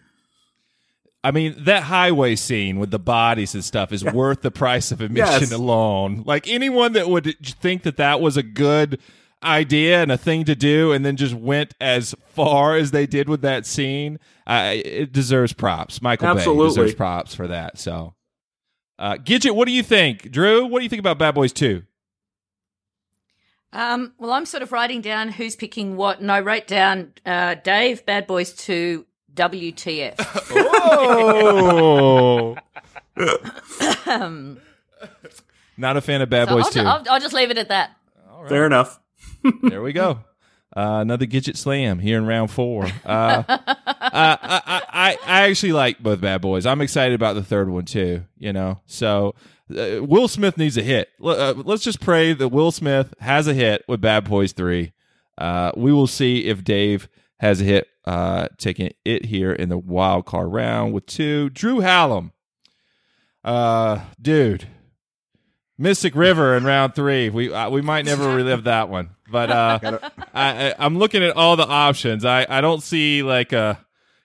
I 1.24 1.30
mean, 1.30 1.54
that 1.66 1.84
highway 1.84 2.36
scene 2.38 2.80
with 2.80 2.90
the 2.90 2.98
bodies 3.00 3.54
and 3.54 3.64
stuff 3.64 3.92
is 3.92 4.04
worth 4.04 4.42
the 4.42 4.52
price 4.52 4.92
of 4.92 5.02
admission 5.02 5.42
Yes. 5.42 5.52
alone. 5.52 6.24
Like 6.26 6.48
anyone 6.48 6.94
that 6.94 7.08
would 7.08 7.36
think 7.60 7.84
that 7.84 7.98
that 7.98 8.20
was 8.22 8.36
a 8.38 8.44
good 8.44 9.00
idea 9.44 10.02
and 10.02 10.12
a 10.12 10.18
thing 10.18 10.46
to 10.46 10.56
do, 10.56 10.92
and 10.92 11.06
then 11.06 11.16
just 11.16 11.34
went 11.34 11.74
as 11.80 12.16
far 12.28 12.76
as 12.76 12.92
they 12.92 13.06
did 13.06 13.30
with 13.30 13.42
that 13.42 13.66
scene, 13.66 14.20
uh, 14.48 14.74
it 14.76 15.12
deserves 15.12 15.54
props. 15.54 16.02
Michael 16.02 16.34
Bay 16.34 16.40
Absolutely. 16.40 16.68
deserves 16.68 16.96
props 16.96 17.36
for 17.36 17.48
that. 17.48 17.78
So, 17.78 18.16
uh, 18.98 19.16
Gidget, 19.16 19.56
what 19.56 19.68
do 19.68 19.72
you 19.72 19.84
think, 19.84 20.32
Drew? 20.32 20.66
What 20.66 20.80
do 20.80 20.84
you 20.84 20.90
think 20.90 21.00
about 21.00 21.18
Bad 21.18 21.36
Boys 21.36 21.54
Two? 21.54 21.84
Um, 23.72 24.14
well, 24.18 24.32
I'm 24.32 24.46
sort 24.46 24.64
of 24.64 24.72
writing 24.72 25.02
down 25.02 25.30
who's 25.30 25.56
picking 25.56 25.96
what, 25.96 26.20
and 26.20 26.32
I 26.32 26.40
wrote 26.40 26.66
down 26.66 27.14
uh, 27.26 27.56
Dave, 27.56 28.04
Bad 28.06 28.26
Boys 28.26 28.52
2, 28.54 29.06
WTF. 29.36 30.16
Oh, 30.52 32.58
um, 34.08 34.60
not 35.78 35.98
a 35.98 36.02
fan 36.02 36.24
of 36.24 36.32
Bad 36.32 36.48
so 36.48 36.56
Boys 36.56 36.66
I'll, 36.66 36.72
Two. 36.72 36.80
I'll, 36.80 37.04
I'll 37.12 37.20
just 37.20 37.36
leave 37.36 37.52
it 37.52 37.60
at 37.60 37.70
that. 37.70 37.92
Fair 38.48 38.66
enough. 38.66 39.00
There 39.64 39.82
we 39.82 39.94
go. 39.94 40.20
Uh, 40.76 41.00
another 41.02 41.26
Gidget 41.26 41.58
slam 41.58 41.98
here 42.00 42.18
in 42.18 42.26
round 42.26 42.52
four. 42.52 42.86
Uh, 43.04 43.44
uh, 43.48 43.58
I, 44.00 44.82
I, 44.88 45.18
I 45.26 45.50
actually 45.50 45.74
like 45.74 46.00
both 46.00 46.22
Bad 46.22 46.42
Boys. 46.42 46.66
I'm 46.66 46.82
excited 46.82 47.16
about 47.16 47.34
the 47.34 47.44
third 47.44 47.70
one 47.70 47.86
too. 47.86 48.24
You 48.38 48.54
know, 48.54 48.80
so 48.86 49.34
uh, 49.76 50.04
Will 50.04 50.28
Smith 50.28 50.58
needs 50.58 50.78
a 50.78 50.84
hit. 50.84 51.10
L- 51.24 51.30
uh, 51.30 51.54
let's 51.56 51.84
just 51.84 52.00
pray 52.00 52.34
that 52.34 52.50
Will 52.50 52.72
Smith 52.72 53.16
has 53.20 53.48
a 53.48 53.54
hit 53.54 53.84
with 53.88 54.00
Bad 54.02 54.30
Boys 54.30 54.52
Three. 54.52 54.94
Uh, 55.38 55.72
we 55.76 55.92
will 55.92 56.08
see 56.08 56.46
if 56.46 56.64
Dave 56.64 57.10
has 57.40 57.62
a 57.62 57.64
hit, 57.64 57.88
taking 58.58 58.92
it 59.06 59.26
here 59.26 59.52
in 59.52 59.70
the 59.70 59.78
wild 59.78 60.26
card 60.26 60.52
round 60.52 60.94
with 60.94 61.06
two. 61.08 61.50
Drew 61.50 61.80
Hallam, 61.80 62.32
uh, 63.44 64.02
dude. 64.22 64.68
Mystic 65.80 66.14
River 66.14 66.58
in 66.58 66.66
round 66.66 66.94
three. 66.94 67.30
We 67.30 67.54
uh, 67.54 67.70
we 67.70 67.82
might 67.82 68.04
never 68.04 68.36
relive 68.36 68.66
that 68.66 68.90
one, 68.90 69.12
but 69.32 69.50
uh, 69.50 69.80
I, 70.34 70.68
I, 70.68 70.76
I'm 70.78 71.00
looking 71.00 71.24
at 71.24 71.38
all 71.38 71.56
the 71.56 71.66
options. 71.66 72.26
I, 72.26 72.46
I 72.50 72.60
don't 72.60 72.84
see 72.84 73.24
like 73.24 73.54
a 73.54 73.80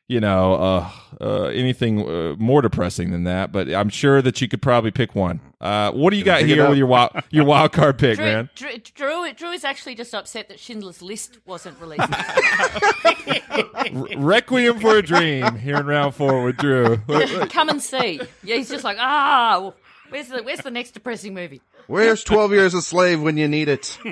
you 0.09 0.19
know 0.19 0.55
uh, 0.55 0.91
uh, 1.21 1.43
anything 1.45 2.07
uh, 2.07 2.35
more 2.39 2.61
depressing 2.61 3.13
than 3.13 3.23
that. 3.25 3.53
But 3.53 3.73
I'm 3.73 3.89
sure 3.89 4.21
that 4.21 4.41
you 4.41 4.49
could 4.49 4.63
probably 4.63 4.91
pick 4.91 5.15
one. 5.15 5.41
Uh, 5.61 5.93
what 5.93 6.11
do 6.11 6.17
you 6.17 6.25
got 6.25 6.43
here 6.43 6.69
with 6.69 6.77
your 6.77 6.89
wild 6.89 7.13
your 7.31 7.45
wild 7.45 7.73
card 7.73 7.99
pick, 7.99 8.17
Drew, 8.17 8.27
man? 8.27 8.51
Drew, 8.57 8.77
Drew, 8.79 9.33
Drew 9.33 9.53
is 9.53 9.65
actually 9.65 9.95
just 9.95 10.13
upset 10.13 10.49
that 10.49 10.59
Schindler's 10.59 11.03
List 11.03 11.39
wasn't 11.47 11.81
released. 11.81 12.03
Requiem 14.17 14.81
for 14.81 14.97
a 14.97 15.03
Dream 15.03 15.55
here 15.55 15.77
in 15.77 15.87
round 15.87 16.17
four 16.17 16.43
with 16.43 16.57
Drew. 16.57 16.97
Come 17.49 17.69
and 17.69 17.81
see. 17.81 18.21
Yeah, 18.43 18.57
he's 18.57 18.71
just 18.71 18.83
like, 18.83 18.97
ah, 18.99 19.59
well, 19.61 19.75
where's 20.11 20.29
the 20.29 20.43
where's 20.43 20.61
the 20.61 20.71
next 20.71 20.93
depressing 20.93 21.35
movie? 21.35 21.61
Where's 21.87 22.25
12 22.25 22.53
Years 22.53 22.75
a 22.75 22.81
Slave 22.83 23.21
when 23.21 23.37
you 23.37 23.47
need 23.49 23.69
it? 23.69 23.99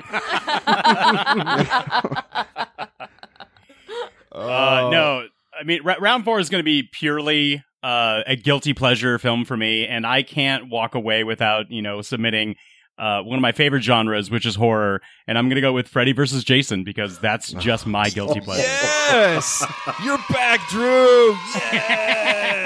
Uh, 4.31 4.89
no, 4.91 5.27
I 5.59 5.63
mean, 5.63 5.81
r- 5.87 5.97
round 5.99 6.25
four 6.25 6.39
is 6.39 6.49
going 6.49 6.59
to 6.59 6.65
be 6.65 6.81
purely 6.91 7.63
uh, 7.83 8.21
a 8.25 8.35
guilty 8.35 8.73
pleasure 8.73 9.19
film 9.19 9.45
for 9.45 9.55
me, 9.55 9.85
and 9.85 10.07
I 10.07 10.23
can't 10.23 10.69
walk 10.71 10.95
away 10.95 11.23
without 11.23 11.69
you 11.69 11.83
know 11.83 12.01
submitting 12.01 12.55
uh, 12.97 13.21
one 13.21 13.37
of 13.37 13.41
my 13.43 13.51
favorite 13.51 13.83
genres, 13.83 14.31
which 14.31 14.47
is 14.47 14.55
horror, 14.55 15.01
and 15.27 15.37
I'm 15.37 15.45
going 15.49 15.55
to 15.55 15.61
go 15.61 15.71
with 15.73 15.87
Freddy 15.87 16.13
versus 16.13 16.43
Jason 16.43 16.83
because 16.83 17.19
that's 17.19 17.51
just 17.53 17.85
my 17.85 18.09
guilty 18.09 18.39
pleasure. 18.43 18.63
Yes, 18.63 19.63
you're 20.03 20.17
back, 20.31 20.67
Drew. 20.69 21.35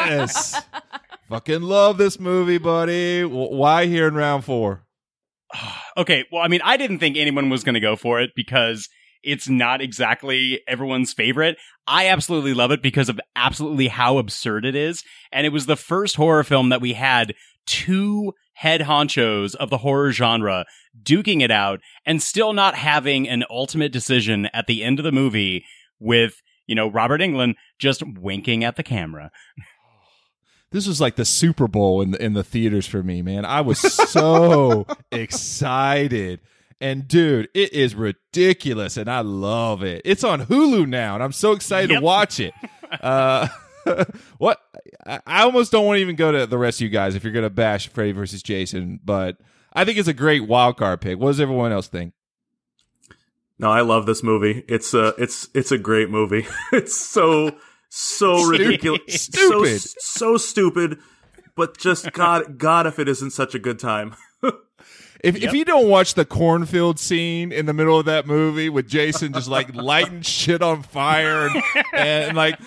Yes, 0.07 0.61
fucking 1.29 1.61
love 1.61 1.97
this 1.97 2.19
movie, 2.19 2.57
buddy. 2.57 3.23
Why 3.23 3.85
here 3.85 4.07
in 4.07 4.15
round 4.15 4.45
four? 4.45 4.83
Okay, 5.97 6.25
well, 6.31 6.43
I 6.43 6.47
mean, 6.47 6.61
I 6.63 6.77
didn't 6.77 6.99
think 6.99 7.17
anyone 7.17 7.49
was 7.49 7.63
going 7.63 7.73
to 7.73 7.79
go 7.79 7.95
for 7.95 8.21
it 8.21 8.29
because 8.35 8.87
it's 9.23 9.49
not 9.49 9.81
exactly 9.81 10.61
everyone's 10.67 11.11
favorite. 11.11 11.57
I 11.87 12.07
absolutely 12.07 12.53
love 12.53 12.69
it 12.69 12.83
because 12.83 13.09
of 13.09 13.19
absolutely 13.35 13.87
how 13.87 14.19
absurd 14.19 14.63
it 14.63 14.75
is. 14.75 15.03
And 15.31 15.47
it 15.47 15.51
was 15.51 15.65
the 15.65 15.75
first 15.75 16.15
horror 16.15 16.43
film 16.43 16.69
that 16.69 16.81
we 16.81 16.93
had 16.93 17.33
two 17.65 18.33
head 18.53 18.81
honchos 18.81 19.55
of 19.55 19.71
the 19.71 19.79
horror 19.79 20.11
genre 20.11 20.65
duking 21.03 21.41
it 21.41 21.51
out 21.51 21.79
and 22.05 22.21
still 22.21 22.53
not 22.53 22.75
having 22.75 23.27
an 23.27 23.43
ultimate 23.49 23.91
decision 23.91 24.47
at 24.53 24.67
the 24.67 24.83
end 24.83 24.99
of 24.99 25.03
the 25.03 25.11
movie 25.11 25.65
with, 25.99 26.41
you 26.67 26.75
know, 26.75 26.89
Robert 26.89 27.21
Englund 27.21 27.55
just 27.79 28.03
winking 28.05 28.63
at 28.63 28.75
the 28.75 28.83
camera. 28.83 29.31
This 30.71 30.87
was 30.87 30.99
like 30.99 31.15
the 31.15 31.25
Super 31.25 31.67
Bowl 31.67 32.01
in 32.01 32.11
the 32.11 32.23
in 32.23 32.33
the 32.33 32.43
theaters 32.43 32.85
for 32.85 33.01
me, 33.01 33.21
man. 33.21 33.45
I 33.45 33.61
was 33.61 33.79
so 33.79 34.85
excited. 35.11 36.41
And 36.79 37.07
dude, 37.07 37.49
it 37.55 37.73
is 37.73 37.95
ridiculous, 37.95 38.97
and 38.97 39.09
I 39.09 39.21
love 39.21 39.81
it. 39.83 40.01
It's 40.05 40.23
on 40.23 40.45
Hulu 40.45 40.87
now, 40.87 41.15
and 41.15 41.23
I'm 41.23 41.31
so 41.31 41.53
excited 41.53 41.93
to 41.93 42.01
watch 42.01 42.39
it. 42.39 42.53
Uh, 43.01 43.49
what? 44.37 44.61
I 45.05 45.19
I 45.27 45.41
almost 45.41 45.73
don't 45.73 45.85
want 45.85 45.97
to 45.97 46.01
even 46.01 46.15
go 46.15 46.31
to 46.31 46.45
the 46.45 46.57
rest 46.57 46.77
of 46.77 46.83
you 46.83 46.89
guys 46.89 47.15
if 47.15 47.23
you're 47.25 47.33
going 47.33 47.43
to 47.43 47.49
bash 47.49 47.89
Freddy 47.89 48.13
versus 48.13 48.41
Jason, 48.41 49.01
but 49.03 49.37
I 49.73 49.83
think 49.83 49.97
it's 49.97 50.07
a 50.07 50.13
great 50.13 50.47
wild 50.47 50.77
card 50.77 51.01
pick. 51.01 51.19
What 51.19 51.27
does 51.27 51.41
everyone 51.41 51.73
else 51.73 51.89
think? 51.89 52.13
No, 53.59 53.69
I 53.69 53.81
love 53.81 54.05
this 54.05 54.23
movie. 54.23 54.63
It's 54.69 54.93
a 54.93 55.07
it's 55.17 55.49
it's 55.53 55.71
a 55.71 55.77
great 55.77 56.09
movie. 56.09 56.47
it's 56.71 56.95
so 56.95 57.57
so 57.89 58.43
ridiculous, 58.45 59.01
Stupid. 59.23 59.81
so 59.81 59.89
so 59.99 60.37
stupid. 60.37 60.99
But 61.55 61.77
just 61.77 62.11
God, 62.13 62.57
God, 62.59 62.85
if 62.87 62.99
it 62.99 63.07
isn't 63.09 63.31
such 63.31 63.55
a 63.55 63.59
good 63.59 63.79
time. 63.79 64.15
If 65.23 65.35
if 65.35 65.51
you 65.51 65.65
don't 65.65 65.89
watch 65.89 66.13
the 66.13 66.25
cornfield 66.25 66.99
scene 66.99 67.51
in 67.51 67.65
the 67.65 67.73
middle 67.73 67.97
of 67.97 68.05
that 68.05 68.27
movie 68.27 68.69
with 68.69 68.87
Jason 68.87 69.33
just 69.33 69.47
like 69.49 69.73
lighting 69.75 70.21
shit 70.21 70.61
on 70.61 70.83
fire 70.83 71.47
and, 71.47 71.63
and 71.95 72.37
like 72.37 72.59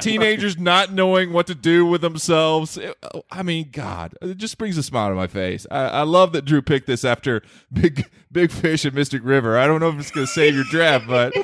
teenagers 0.00 0.56
not 0.56 0.92
knowing 0.92 1.32
what 1.32 1.48
to 1.48 1.56
do 1.56 1.84
with 1.84 2.00
themselves, 2.00 2.78
it- 2.78 2.96
I 3.32 3.42
mean, 3.42 3.70
God, 3.72 4.14
it 4.22 4.36
just 4.36 4.58
brings 4.58 4.78
a 4.78 4.82
smile 4.84 5.08
to 5.08 5.16
my 5.16 5.26
face. 5.26 5.66
I, 5.72 5.86
I 5.86 6.02
love 6.02 6.30
that 6.34 6.44
Drew 6.44 6.62
picked 6.62 6.86
this 6.86 7.04
after 7.04 7.42
Big 7.72 8.08
Big 8.30 8.52
Fish 8.52 8.84
and 8.84 8.94
Mystic 8.94 9.22
River. 9.24 9.58
I 9.58 9.66
don't 9.66 9.80
know 9.80 9.88
if 9.88 9.98
it's 9.98 10.12
going 10.12 10.26
to 10.28 10.32
save 10.32 10.54
your 10.54 10.64
draft, 10.70 11.08
but 11.08 11.34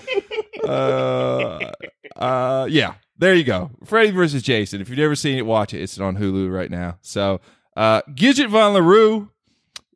uh, 0.63 1.73
uh, 2.17 2.67
yeah, 2.71 2.95
there 3.19 3.35
you 3.35 3.45
go. 3.45 3.71
Freddy 3.85 4.11
versus 4.11 4.43
Jason. 4.43 4.81
If 4.81 4.89
you've 4.89 4.99
never 4.99 5.15
seen 5.15 5.39
it, 5.39 5.47
watch 5.47 5.75
it. 5.75 5.81
It's 5.83 5.99
on 5.99 6.17
Hulu 6.17 6.53
right 6.53 6.71
now. 6.71 6.99
So, 7.01 7.41
uh, 7.77 8.03
Gidget 8.03 8.49
Von 8.49 8.75
LaRue 8.75 9.31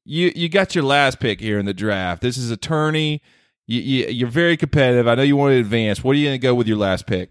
you 0.09 0.33
you 0.35 0.49
got 0.49 0.75
your 0.75 0.85
last 0.85 1.21
pick 1.21 1.39
here 1.39 1.59
in 1.59 1.67
the 1.67 1.75
draft. 1.75 2.23
This 2.23 2.39
is 2.39 2.51
attorney. 2.51 3.21
You, 3.67 3.81
you 3.81 4.07
you're 4.07 4.29
very 4.29 4.57
competitive. 4.57 5.07
I 5.07 5.15
know 5.15 5.23
you 5.23 5.37
want 5.37 5.53
to 5.53 5.59
advance. 5.59 6.03
What 6.03 6.13
are 6.13 6.19
you 6.19 6.27
going 6.29 6.41
to 6.41 6.43
go 6.43 6.55
with 6.55 6.67
your 6.67 6.79
last 6.79 7.07
pick? 7.07 7.31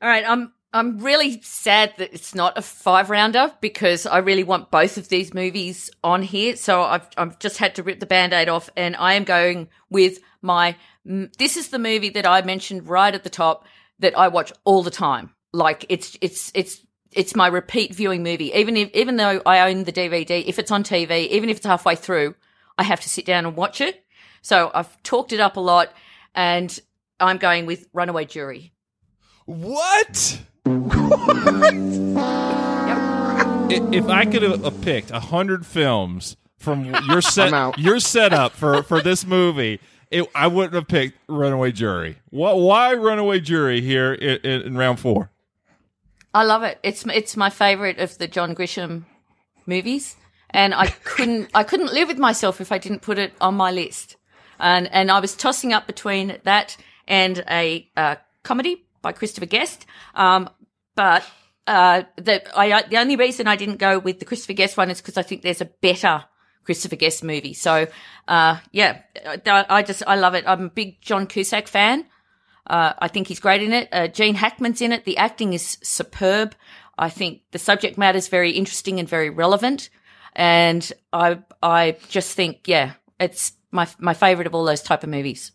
All 0.00 0.08
right, 0.08 0.24
I'm 0.26 0.52
I'm 0.72 1.00
really 1.00 1.42
sad 1.42 1.94
that 1.98 2.14
it's 2.14 2.32
not 2.32 2.56
a 2.56 2.62
five 2.62 3.10
rounder 3.10 3.52
because 3.60 4.06
I 4.06 4.18
really 4.18 4.44
want 4.44 4.70
both 4.70 4.96
of 4.96 5.08
these 5.08 5.34
movies 5.34 5.90
on 6.04 6.22
here. 6.22 6.54
So 6.54 6.82
I've 6.82 7.08
I've 7.18 7.40
just 7.40 7.58
had 7.58 7.74
to 7.74 7.82
rip 7.82 7.98
the 7.98 8.06
band-aid 8.06 8.48
off, 8.48 8.70
and 8.76 8.94
I 8.94 9.14
am 9.14 9.24
going 9.24 9.68
with 9.90 10.20
my. 10.42 10.76
This 11.04 11.56
is 11.56 11.70
the 11.70 11.78
movie 11.80 12.10
that 12.10 12.26
I 12.26 12.42
mentioned 12.42 12.86
right 12.86 13.14
at 13.14 13.24
the 13.24 13.30
top 13.30 13.66
that 14.00 14.18
I 14.18 14.28
watch 14.28 14.52
all 14.64 14.82
the 14.82 14.90
time. 14.90 15.30
Like 15.52 15.86
it's 15.88 16.16
it's 16.20 16.50
it's 16.54 16.80
it's 17.12 17.34
my 17.34 17.46
repeat 17.46 17.94
viewing 17.94 18.22
movie. 18.22 18.52
Even 18.54 18.76
if 18.76 18.90
even 18.94 19.16
though 19.16 19.40
I 19.46 19.70
own 19.70 19.84
the 19.84 19.92
DVD, 19.92 20.44
if 20.46 20.58
it's 20.58 20.70
on 20.70 20.84
TV, 20.84 21.28
even 21.28 21.48
if 21.48 21.58
it's 21.58 21.66
halfway 21.66 21.96
through, 21.96 22.34
I 22.78 22.82
have 22.82 23.00
to 23.00 23.08
sit 23.08 23.24
down 23.26 23.46
and 23.46 23.56
watch 23.56 23.80
it. 23.80 24.04
So 24.42 24.70
I've 24.74 25.02
talked 25.02 25.32
it 25.32 25.40
up 25.40 25.56
a 25.56 25.60
lot, 25.60 25.92
and 26.34 26.78
I'm 27.18 27.38
going 27.38 27.66
with 27.66 27.86
Runaway 27.92 28.26
Jury. 28.26 28.72
What? 29.46 30.40
I- 30.66 31.76
If 33.92 34.08
I 34.08 34.24
could 34.24 34.42
have 34.42 34.80
picked 34.82 35.10
a 35.10 35.20
hundred 35.20 35.64
films 35.66 36.36
from 36.58 36.84
your 36.84 37.22
set, 37.22 37.78
your 37.78 38.00
setup 38.00 38.52
for 38.52 38.82
for 38.82 39.00
this 39.00 39.26
movie, 39.26 39.80
it, 40.10 40.28
I 40.34 40.48
wouldn't 40.48 40.74
have 40.74 40.88
picked 40.88 41.18
Runaway 41.28 41.72
Jury. 41.72 42.18
What? 42.30 42.58
Why 42.58 42.94
Runaway 42.94 43.40
Jury 43.40 43.80
here 43.80 44.12
in, 44.12 44.38
in, 44.38 44.62
in 44.62 44.76
round 44.76 44.98
four? 44.98 45.30
I 46.34 46.44
love 46.44 46.62
it. 46.62 46.78
It's 46.82 47.04
it's 47.06 47.36
my 47.36 47.50
favorite 47.50 47.98
of 47.98 48.18
the 48.18 48.26
John 48.26 48.54
Grisham 48.54 49.04
movies, 49.66 50.16
and 50.50 50.74
I 50.74 50.86
couldn't 51.04 51.50
I 51.54 51.64
couldn't 51.64 51.92
live 51.92 52.08
with 52.08 52.18
myself 52.18 52.60
if 52.60 52.72
I 52.72 52.78
didn't 52.78 53.02
put 53.02 53.18
it 53.18 53.32
on 53.40 53.54
my 53.54 53.70
list. 53.70 54.16
And 54.58 54.88
and 54.92 55.10
I 55.10 55.20
was 55.20 55.34
tossing 55.34 55.72
up 55.72 55.86
between 55.86 56.38
that 56.44 56.76
and 57.06 57.44
a 57.48 57.88
uh, 57.96 58.16
comedy 58.42 58.84
by 59.02 59.12
Christopher 59.12 59.46
Guest, 59.46 59.86
um, 60.14 60.50
but 60.94 61.24
uh, 61.66 62.02
the 62.16 62.42
I 62.58 62.82
the 62.82 62.98
only 62.98 63.16
reason 63.16 63.46
I 63.46 63.56
didn't 63.56 63.78
go 63.78 63.98
with 63.98 64.18
the 64.18 64.24
Christopher 64.24 64.54
Guest 64.54 64.76
one 64.76 64.90
is 64.90 65.00
because 65.00 65.16
I 65.16 65.22
think 65.22 65.42
there's 65.42 65.60
a 65.60 65.66
better 65.66 66.24
Christopher 66.64 66.96
Guest 66.96 67.24
movie. 67.24 67.54
So 67.54 67.86
uh, 68.28 68.58
yeah, 68.72 69.00
I, 69.46 69.82
just 69.82 70.02
I 70.06 70.16
love 70.16 70.34
it. 70.34 70.44
I'm 70.46 70.66
a 70.66 70.68
big 70.70 71.00
John 71.00 71.26
Cusack 71.26 71.68
fan. 71.68 72.06
Uh, 72.66 72.92
I 72.98 73.08
think 73.08 73.26
he's 73.26 73.40
great 73.40 73.62
in 73.62 73.72
it. 73.72 73.88
Uh, 73.90 74.06
Gene 74.08 74.34
Hackman's 74.36 74.80
in 74.80 74.92
it. 74.92 75.04
The 75.04 75.16
acting 75.16 75.52
is 75.54 75.78
superb. 75.82 76.54
I 76.98 77.08
think 77.08 77.40
the 77.50 77.58
subject 77.58 77.98
matter 77.98 78.18
is 78.18 78.28
very 78.28 78.52
interesting 78.52 79.00
and 79.00 79.08
very 79.08 79.30
relevant. 79.30 79.90
And 80.36 80.92
I, 81.12 81.38
I 81.62 81.96
just 82.08 82.36
think, 82.36 82.68
yeah, 82.68 82.92
it's 83.18 83.52
my 83.72 83.88
my 83.98 84.14
favorite 84.14 84.46
of 84.46 84.54
all 84.54 84.64
those 84.64 84.82
type 84.82 85.02
of 85.02 85.10
movies. 85.10 85.52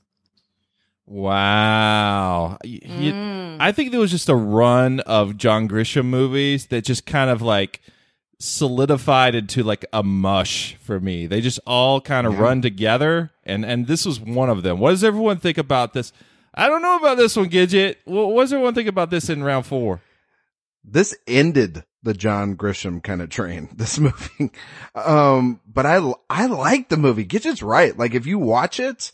Wow. 1.05 2.57
You- 2.63 3.57
I 3.59 3.71
think 3.71 3.91
there 3.91 3.99
was 4.01 4.11
just 4.11 4.27
a 4.27 4.35
run 4.35 4.99
of 5.01 5.37
John 5.37 5.69
Grisham 5.69 6.05
movies 6.05 6.65
that 6.67 6.83
just 6.83 7.05
kind 7.05 7.29
of 7.29 7.41
like 7.41 7.79
solidified 8.39 9.35
into 9.35 9.63
like 9.63 9.85
a 9.93 10.03
mush 10.03 10.75
for 10.75 10.99
me. 10.99 11.27
They 11.27 11.41
just 11.41 11.59
all 11.65 12.01
kind 12.01 12.27
of 12.27 12.39
run 12.39 12.61
together 12.61 13.31
and 13.43 13.65
and 13.65 13.87
this 13.87 14.05
was 14.05 14.19
one 14.19 14.49
of 14.49 14.63
them. 14.63 14.79
What 14.79 14.91
does 14.91 15.03
everyone 15.03 15.37
think 15.37 15.57
about 15.57 15.93
this? 15.93 16.11
I 16.53 16.67
don't 16.67 16.81
know 16.81 16.97
about 16.97 17.17
this 17.17 17.35
one, 17.35 17.49
Gidget. 17.49 17.97
What, 18.05 18.43
does 18.43 18.53
everyone 18.53 18.73
think 18.73 18.87
about 18.87 19.09
this 19.09 19.29
in 19.29 19.43
round 19.43 19.65
4? 19.65 19.99
this 20.87 21.15
ended 21.27 21.83
the 22.03 22.13
John 22.13 22.55
Grisham 22.55 23.01
kind 23.01 23.21
of 23.21 23.29
train, 23.29 23.69
this 23.75 23.99
movie. 23.99 24.51
Um, 24.93 25.59
but 25.67 25.85
I, 25.85 26.13
I 26.29 26.45
like 26.45 26.89
the 26.89 26.97
movie. 26.97 27.25
Gidget's 27.25 27.63
right. 27.63 27.97
Like 27.97 28.13
if 28.13 28.25
you 28.25 28.39
watch 28.39 28.79
it, 28.79 29.11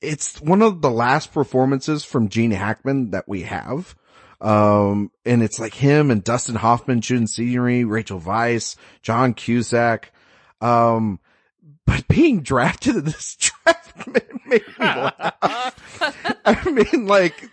it's 0.00 0.40
one 0.40 0.62
of 0.62 0.80
the 0.80 0.90
last 0.90 1.32
performances 1.32 2.04
from 2.04 2.28
Gene 2.28 2.52
Hackman 2.52 3.10
that 3.10 3.28
we 3.28 3.42
have. 3.42 3.94
Um, 4.40 5.10
and 5.26 5.42
it's 5.42 5.58
like 5.58 5.74
him 5.74 6.10
and 6.10 6.24
Dustin 6.24 6.54
Hoffman 6.54 7.02
shooting 7.02 7.26
scenery, 7.26 7.84
Rachel 7.84 8.20
Weisz, 8.20 8.76
John 9.02 9.34
Cusack. 9.34 10.12
Um, 10.60 11.20
but 11.86 12.06
being 12.08 12.40
drafted 12.42 12.96
in 12.96 13.04
this 13.04 13.36
draft 13.64 14.06
made, 14.06 14.22
me 14.46 14.60
laugh. 14.78 16.36
I 16.44 16.70
mean, 16.70 17.06
like, 17.06 17.50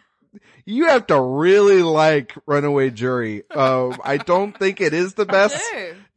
you 0.66 0.88
have 0.88 1.08
to 1.08 1.20
really 1.20 1.82
like 1.82 2.34
Runaway 2.46 2.90
Jury. 2.90 3.44
Um, 3.52 3.98
I 4.04 4.18
don't 4.18 4.58
think 4.58 4.82
it 4.82 4.94
is 4.94 5.14
the 5.14 5.26
best 5.26 5.62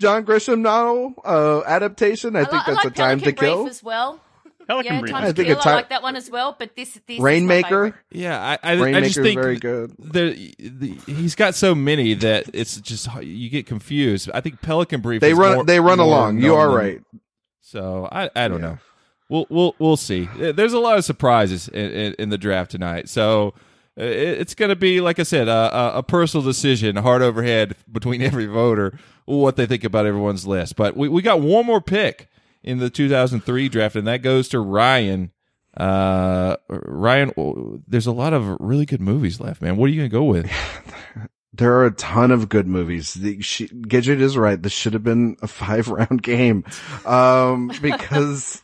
John 0.01 0.25
Grisham 0.25 0.61
novel 0.61 1.15
uh, 1.25 1.63
adaptation. 1.67 2.35
I, 2.37 2.45
think 2.45 2.67
li- 2.67 2.75
that's 2.75 2.85
like 2.85 2.93
a 2.93 2.97
time 2.97 3.19
to 3.21 3.27
Brief 3.27 3.37
kill. 3.37 3.69
as 3.69 3.83
well. 3.83 4.21
Pelican 4.71 4.95
yeah, 4.95 5.01
Brief. 5.01 5.15
I 5.15 5.33
think 5.33 5.49
Kill. 5.49 5.59
a 5.59 5.63
time- 5.63 5.73
I 5.73 5.77
like 5.77 5.89
that 5.89 6.03
one 6.03 6.15
as 6.15 6.31
well. 6.31 6.55
But 6.57 6.77
this, 6.77 6.95
this 6.95 7.17
is 7.17 7.19
my 7.19 7.25
Rainmaker. 7.25 7.69
favorite. 7.69 7.95
Yeah, 8.13 8.57
I 8.63 8.75
I, 8.75 8.85
I 8.85 9.01
just 9.01 9.17
think 9.19 9.41
very 9.41 9.57
good. 9.59 9.93
The, 9.99 10.55
the, 10.61 10.95
he's 11.07 11.35
got 11.35 11.57
so 11.57 11.75
many 11.75 12.15
that 12.15 12.45
it's 12.53 12.81
just 12.81 13.09
you 13.21 13.51
get 13.51 13.67
confused. 13.67 14.31
I 14.33 14.41
think 14.41 14.63
Pelican 14.63 15.01
Brief. 15.01 15.21
They 15.21 15.33
is 15.33 15.39
run- 15.39 15.55
more- 15.57 15.65
they 15.65 15.81
run 15.81 15.99
more 15.99 16.07
along. 16.07 16.41
You 16.41 16.55
are 16.55 16.71
right. 16.71 17.03
So 17.61 18.09
I 18.13 18.31
I 18.37 18.47
don't 18.47 18.61
know. 18.61 18.79
We'll 19.29 19.47
we'll 19.51 19.75
we'll 19.81 19.97
see. 19.97 20.29
There's 20.37 20.73
a 20.73 20.79
lot 20.79 20.99
of 20.99 21.05
surprises 21.05 21.67
in, 21.67 21.91
in, 21.91 22.15
in 22.21 22.29
the 22.29 22.39
draft 22.39 22.71
tonight. 22.71 23.09
So 23.09 23.55
uh, 23.99 24.05
it's 24.05 24.55
going 24.55 24.69
to 24.69 24.77
be 24.77 25.01
like 25.01 25.19
I 25.19 25.25
said, 25.25 25.49
a, 25.49 25.77
a, 25.77 25.99
a 25.99 26.03
personal 26.05 26.47
decision, 26.47 26.95
heart 26.95 27.23
over 27.23 27.43
head 27.43 27.75
between 27.91 28.23
every 28.31 28.47
voter, 28.47 28.97
what 29.25 29.57
they 29.57 29.67
think 29.67 29.83
about 29.83 30.07
everyone's 30.07 30.47
list. 30.47 30.77
But 30.77 30.97
we 30.97 31.09
we 31.09 31.23
got 31.23 31.41
one 31.41 31.67
more 31.67 31.81
pick 31.81 32.30
in 32.63 32.79
the 32.79 32.91
2003 32.91 33.69
draft, 33.69 33.97
and 33.97 34.07
that 34.07 34.23
goes 34.23 34.49
to 34.51 34.61
Ryan. 34.61 35.33
Uh, 35.77 36.57
Ryan, 36.69 37.33
oh, 37.37 37.81
there's 37.87 38.07
a 38.07 38.13
lot 38.13 38.33
of 38.33 38.57
really 38.61 38.87
good 38.87 39.01
movies 39.01 39.41
left, 39.41 39.63
man. 39.63 39.77
What 39.77 39.87
are 39.87 39.93
you 39.93 40.01
going 40.01 40.11
to 40.11 40.17
go 40.17 40.25
with? 40.25 40.51
There 41.53 41.75
are 41.79 41.87
a 41.87 41.91
ton 41.91 42.31
of 42.31 42.49
good 42.49 42.67
movies. 42.67 43.15
The, 43.15 43.43
she, 43.43 43.69
Gidget 43.69 44.21
is 44.21 44.37
right. 44.37 44.61
This 44.61 44.73
should 44.73 44.93
have 44.93 45.03
been 45.03 45.37
a 45.43 45.47
five 45.49 45.89
round 45.89 46.23
game. 46.23 46.65
Um, 47.05 47.73
because 47.83 48.63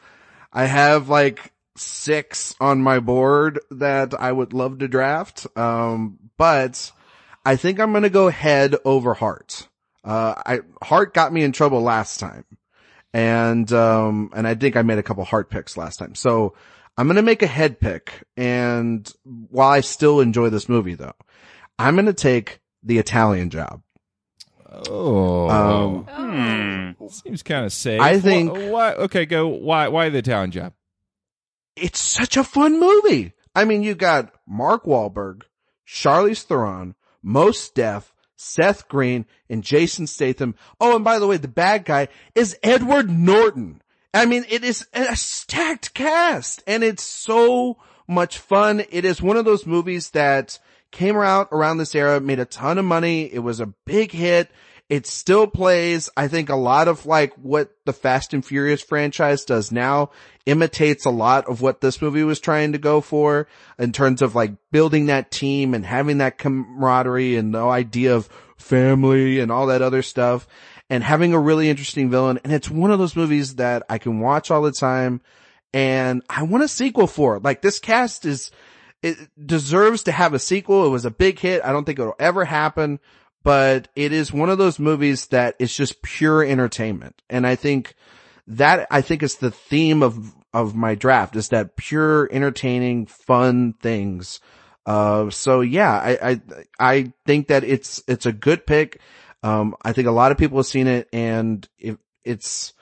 I 0.52 0.66
have 0.66 1.08
like 1.08 1.52
six 1.76 2.54
on 2.60 2.80
my 2.80 3.00
board 3.00 3.60
that 3.70 4.18
I 4.18 4.30
would 4.32 4.52
love 4.52 4.78
to 4.78 4.88
draft. 4.88 5.46
Um, 5.56 6.18
but 6.38 6.92
I 7.44 7.56
think 7.56 7.80
I'm 7.80 7.92
going 7.92 8.04
to 8.04 8.10
go 8.10 8.28
head 8.28 8.76
over 8.84 9.14
heart. 9.14 9.68
Uh, 10.04 10.34
I, 10.46 10.60
heart 10.82 11.12
got 11.12 11.32
me 11.32 11.42
in 11.42 11.50
trouble 11.52 11.82
last 11.82 12.20
time. 12.20 12.44
And, 13.16 13.72
um, 13.72 14.30
and 14.36 14.46
I 14.46 14.54
think 14.54 14.76
I 14.76 14.82
made 14.82 14.98
a 14.98 15.02
couple 15.02 15.24
heart 15.24 15.48
picks 15.48 15.76
last 15.78 15.96
time. 15.96 16.14
So 16.14 16.54
I'm 16.98 17.06
going 17.06 17.16
to 17.16 17.22
make 17.22 17.42
a 17.42 17.46
head 17.46 17.80
pick. 17.80 18.24
And 18.36 19.10
while 19.24 19.70
I 19.70 19.80
still 19.80 20.20
enjoy 20.20 20.50
this 20.50 20.68
movie 20.68 20.94
though, 20.94 21.14
I'm 21.78 21.94
going 21.94 22.06
to 22.06 22.12
take 22.12 22.60
the 22.82 22.98
Italian 22.98 23.48
job. 23.50 23.80
Oh, 24.88 25.48
Um, 25.48 26.96
seems 27.08 27.42
kind 27.42 27.64
of 27.64 27.72
safe. 27.72 28.00
I 28.00 28.20
think- 28.20 28.52
Why, 28.52 28.68
why? 28.68 28.92
Okay, 28.94 29.24
go. 29.26 29.48
Why? 29.48 29.88
Why 29.88 30.08
the 30.10 30.18
Italian 30.18 30.50
job? 30.50 30.72
It's 31.76 31.98
such 32.00 32.36
a 32.36 32.44
fun 32.44 32.78
movie. 32.80 33.32
I 33.54 33.64
mean, 33.64 33.82
you 33.82 33.94
got 33.94 34.34
Mark 34.46 34.84
Wahlberg, 34.84 35.42
Charlize 35.88 36.42
Theron, 36.42 36.94
Mos 37.22 37.68
Def, 37.70 38.12
Seth 38.36 38.88
Green, 38.88 39.26
and 39.48 39.64
Jason 39.64 40.06
Statham. 40.06 40.54
Oh, 40.80 40.96
and 40.96 41.04
by 41.04 41.18
the 41.18 41.26
way, 41.26 41.38
the 41.38 41.48
bad 41.48 41.84
guy 41.84 42.08
is 42.34 42.56
Edward 42.62 43.10
Norton. 43.10 43.82
I 44.14 44.24
mean, 44.24 44.46
it 44.48 44.64
is 44.64 44.86
a 44.94 45.16
stacked 45.16 45.92
cast 45.92 46.62
and 46.66 46.82
it's 46.82 47.02
so 47.02 47.76
much 48.08 48.38
fun. 48.38 48.84
It 48.90 49.04
is 49.04 49.20
one 49.20 49.36
of 49.36 49.44
those 49.44 49.66
movies 49.66 50.10
that 50.10 50.58
came 50.90 51.16
out 51.16 51.48
around 51.52 51.78
this 51.78 51.94
era, 51.94 52.20
made 52.20 52.38
a 52.38 52.46
ton 52.46 52.78
of 52.78 52.84
money. 52.84 53.32
It 53.32 53.40
was 53.40 53.60
a 53.60 53.74
big 53.84 54.12
hit. 54.12 54.50
It 54.88 55.06
still 55.06 55.48
plays. 55.48 56.08
I 56.16 56.28
think 56.28 56.48
a 56.48 56.56
lot 56.56 56.86
of 56.86 57.06
like 57.06 57.34
what 57.34 57.70
the 57.86 57.92
Fast 57.92 58.32
and 58.32 58.44
Furious 58.44 58.82
franchise 58.82 59.44
does 59.44 59.72
now 59.72 60.10
imitates 60.46 61.04
a 61.04 61.10
lot 61.10 61.48
of 61.48 61.60
what 61.60 61.80
this 61.80 62.00
movie 62.00 62.22
was 62.22 62.38
trying 62.38 62.72
to 62.72 62.78
go 62.78 63.00
for 63.00 63.48
in 63.78 63.90
terms 63.90 64.22
of 64.22 64.36
like 64.36 64.52
building 64.70 65.06
that 65.06 65.32
team 65.32 65.74
and 65.74 65.84
having 65.84 66.18
that 66.18 66.38
camaraderie 66.38 67.36
and 67.36 67.52
the 67.52 67.64
idea 67.64 68.14
of 68.14 68.28
family 68.56 69.40
and 69.40 69.50
all 69.50 69.66
that 69.66 69.82
other 69.82 70.02
stuff 70.02 70.46
and 70.88 71.02
having 71.02 71.32
a 71.32 71.40
really 71.40 71.68
interesting 71.68 72.10
villain. 72.10 72.38
And 72.44 72.52
it's 72.52 72.70
one 72.70 72.92
of 72.92 72.98
those 73.00 73.16
movies 73.16 73.56
that 73.56 73.82
I 73.88 73.98
can 73.98 74.20
watch 74.20 74.50
all 74.50 74.62
the 74.62 74.72
time 74.72 75.20
and 75.74 76.22
I 76.30 76.44
want 76.44 76.64
a 76.64 76.68
sequel 76.68 77.06
for. 77.06 77.40
Like 77.40 77.60
this 77.60 77.80
cast 77.80 78.24
is, 78.24 78.50
it 79.02 79.18
deserves 79.44 80.04
to 80.04 80.12
have 80.12 80.32
a 80.32 80.38
sequel. 80.38 80.86
It 80.86 80.90
was 80.90 81.04
a 81.04 81.10
big 81.10 81.38
hit. 81.38 81.62
I 81.64 81.72
don't 81.72 81.84
think 81.84 81.98
it'll 81.98 82.14
ever 82.18 82.44
happen, 82.44 83.00
but 83.46 83.86
it 83.94 84.12
is 84.12 84.32
one 84.32 84.50
of 84.50 84.58
those 84.58 84.80
movies 84.80 85.26
that 85.26 85.54
is 85.60 85.72
just 85.72 86.02
pure 86.02 86.42
entertainment. 86.42 87.22
And 87.30 87.46
I 87.46 87.54
think 87.54 87.94
that, 88.48 88.88
I 88.90 89.02
think 89.02 89.22
is 89.22 89.36
the 89.36 89.52
theme 89.52 90.02
of, 90.02 90.34
of 90.52 90.74
my 90.74 90.96
draft 90.96 91.36
is 91.36 91.50
that 91.50 91.76
pure 91.76 92.28
entertaining, 92.32 93.06
fun 93.06 93.74
things. 93.74 94.40
Uh, 94.84 95.30
so 95.30 95.60
yeah, 95.60 95.92
I, 95.92 96.30
I, 96.30 96.40
I 96.80 97.12
think 97.24 97.46
that 97.46 97.62
it's, 97.62 98.02
it's 98.08 98.26
a 98.26 98.32
good 98.32 98.66
pick. 98.66 99.00
Um, 99.44 99.76
I 99.80 99.92
think 99.92 100.08
a 100.08 100.10
lot 100.10 100.32
of 100.32 100.38
people 100.38 100.58
have 100.58 100.66
seen 100.66 100.88
it 100.88 101.08
and 101.12 101.68
it, 101.78 101.98
it's, 102.24 102.72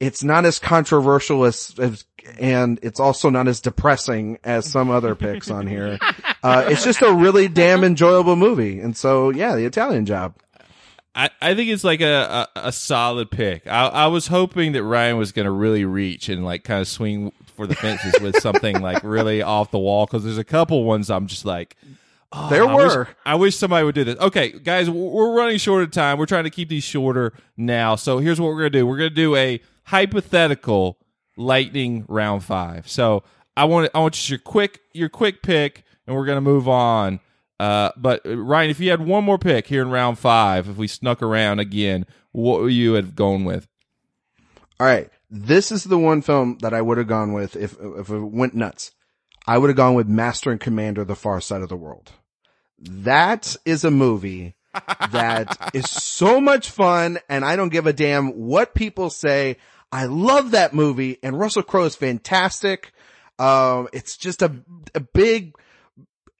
it's 0.00 0.22
not 0.22 0.44
as 0.44 0.58
controversial 0.58 1.44
as, 1.44 1.74
as, 1.78 2.04
and 2.38 2.78
it's 2.82 3.00
also 3.00 3.30
not 3.30 3.48
as 3.48 3.60
depressing 3.60 4.38
as 4.44 4.70
some 4.70 4.90
other 4.90 5.14
picks 5.14 5.50
on 5.50 5.66
here. 5.66 5.98
Uh, 6.40 6.66
it's 6.68 6.84
just 6.84 7.02
a 7.02 7.12
really 7.12 7.48
damn 7.48 7.82
enjoyable 7.82 8.36
movie. 8.36 8.78
And 8.78 8.96
so, 8.96 9.30
yeah, 9.30 9.56
the 9.56 9.64
Italian 9.64 10.06
job. 10.06 10.36
I, 11.12 11.30
I 11.42 11.56
think 11.56 11.68
it's 11.70 11.82
like 11.82 12.00
a, 12.00 12.48
a, 12.54 12.68
a 12.68 12.72
solid 12.72 13.32
pick. 13.32 13.66
I, 13.66 13.86
I 13.88 14.06
was 14.06 14.28
hoping 14.28 14.70
that 14.72 14.84
Ryan 14.84 15.16
was 15.16 15.32
going 15.32 15.46
to 15.46 15.50
really 15.50 15.84
reach 15.84 16.28
and 16.28 16.44
like 16.44 16.62
kind 16.62 16.80
of 16.80 16.86
swing 16.86 17.32
for 17.56 17.66
the 17.66 17.74
fences 17.74 18.14
with 18.20 18.36
something 18.38 18.80
like 18.80 19.02
really 19.02 19.42
off 19.42 19.72
the 19.72 19.80
wall 19.80 20.06
because 20.06 20.22
there's 20.22 20.38
a 20.38 20.44
couple 20.44 20.84
ones 20.84 21.10
I'm 21.10 21.26
just 21.26 21.44
like, 21.44 21.76
oh, 22.32 22.48
There 22.50 22.64
I 22.64 22.72
wish- 22.76 22.94
were. 22.94 23.08
I 23.26 23.34
wish 23.34 23.56
somebody 23.56 23.84
would 23.84 23.96
do 23.96 24.04
this. 24.04 24.16
Okay, 24.20 24.50
guys, 24.50 24.88
we're 24.88 25.34
running 25.34 25.58
short 25.58 25.82
of 25.82 25.90
time. 25.90 26.18
We're 26.18 26.26
trying 26.26 26.44
to 26.44 26.50
keep 26.50 26.68
these 26.68 26.84
shorter 26.84 27.32
now. 27.56 27.96
So 27.96 28.18
here's 28.18 28.40
what 28.40 28.46
we're 28.46 28.60
going 28.60 28.72
to 28.72 28.78
do. 28.78 28.86
We're 28.86 28.98
going 28.98 29.10
to 29.10 29.16
do 29.16 29.34
a 29.34 29.60
hypothetical 29.88 30.98
lightning 31.36 32.04
round 32.08 32.44
five. 32.44 32.88
So 32.88 33.24
I 33.56 33.64
want 33.64 33.90
I 33.94 34.00
want 34.00 34.14
just 34.14 34.28
your 34.28 34.38
quick 34.38 34.80
your 34.92 35.08
quick 35.08 35.42
pick, 35.42 35.84
and 36.06 36.14
we're 36.14 36.26
going 36.26 36.36
to 36.36 36.42
move 36.42 36.68
on. 36.68 37.20
Uh, 37.58 37.90
but 37.96 38.20
Ryan, 38.24 38.70
if 38.70 38.80
you 38.80 38.90
had 38.90 39.04
one 39.04 39.24
more 39.24 39.38
pick 39.38 39.66
here 39.66 39.82
in 39.82 39.90
round 39.90 40.18
five, 40.18 40.68
if 40.68 40.76
we 40.76 40.86
snuck 40.86 41.22
around 41.22 41.58
again, 41.58 42.06
what 42.32 42.60
would 42.60 42.72
you 42.72 42.92
have 42.92 43.16
gone 43.16 43.44
with? 43.44 43.66
All 44.78 44.86
right. 44.86 45.10
This 45.30 45.72
is 45.72 45.84
the 45.84 45.98
one 45.98 46.22
film 46.22 46.58
that 46.62 46.72
I 46.72 46.80
would 46.80 46.98
have 46.98 47.08
gone 47.08 47.32
with 47.32 47.56
if, 47.56 47.76
if 47.80 48.08
it 48.10 48.18
went 48.18 48.54
nuts. 48.54 48.92
I 49.46 49.58
would 49.58 49.70
have 49.70 49.76
gone 49.76 49.94
with 49.94 50.06
Master 50.06 50.50
and 50.50 50.60
Commander, 50.60 51.04
The 51.04 51.16
Far 51.16 51.40
Side 51.40 51.62
of 51.62 51.68
the 51.68 51.76
World. 51.76 52.12
That 52.78 53.56
is 53.64 53.84
a 53.84 53.90
movie 53.90 54.54
that 55.10 55.70
is 55.74 55.90
so 55.90 56.40
much 56.40 56.70
fun 56.70 57.18
and 57.28 57.44
I 57.44 57.56
don't 57.56 57.70
give 57.70 57.86
a 57.86 57.92
damn 57.92 58.28
what 58.28 58.74
people 58.74 59.10
say. 59.10 59.56
I 59.90 60.06
love 60.06 60.50
that 60.50 60.74
movie 60.74 61.18
and 61.22 61.38
Russell 61.38 61.62
Crowe 61.62 61.84
is 61.84 61.96
fantastic. 61.96 62.92
Um, 63.38 63.88
it's 63.92 64.16
just 64.16 64.42
a, 64.42 64.52
a 64.94 65.00
big 65.00 65.54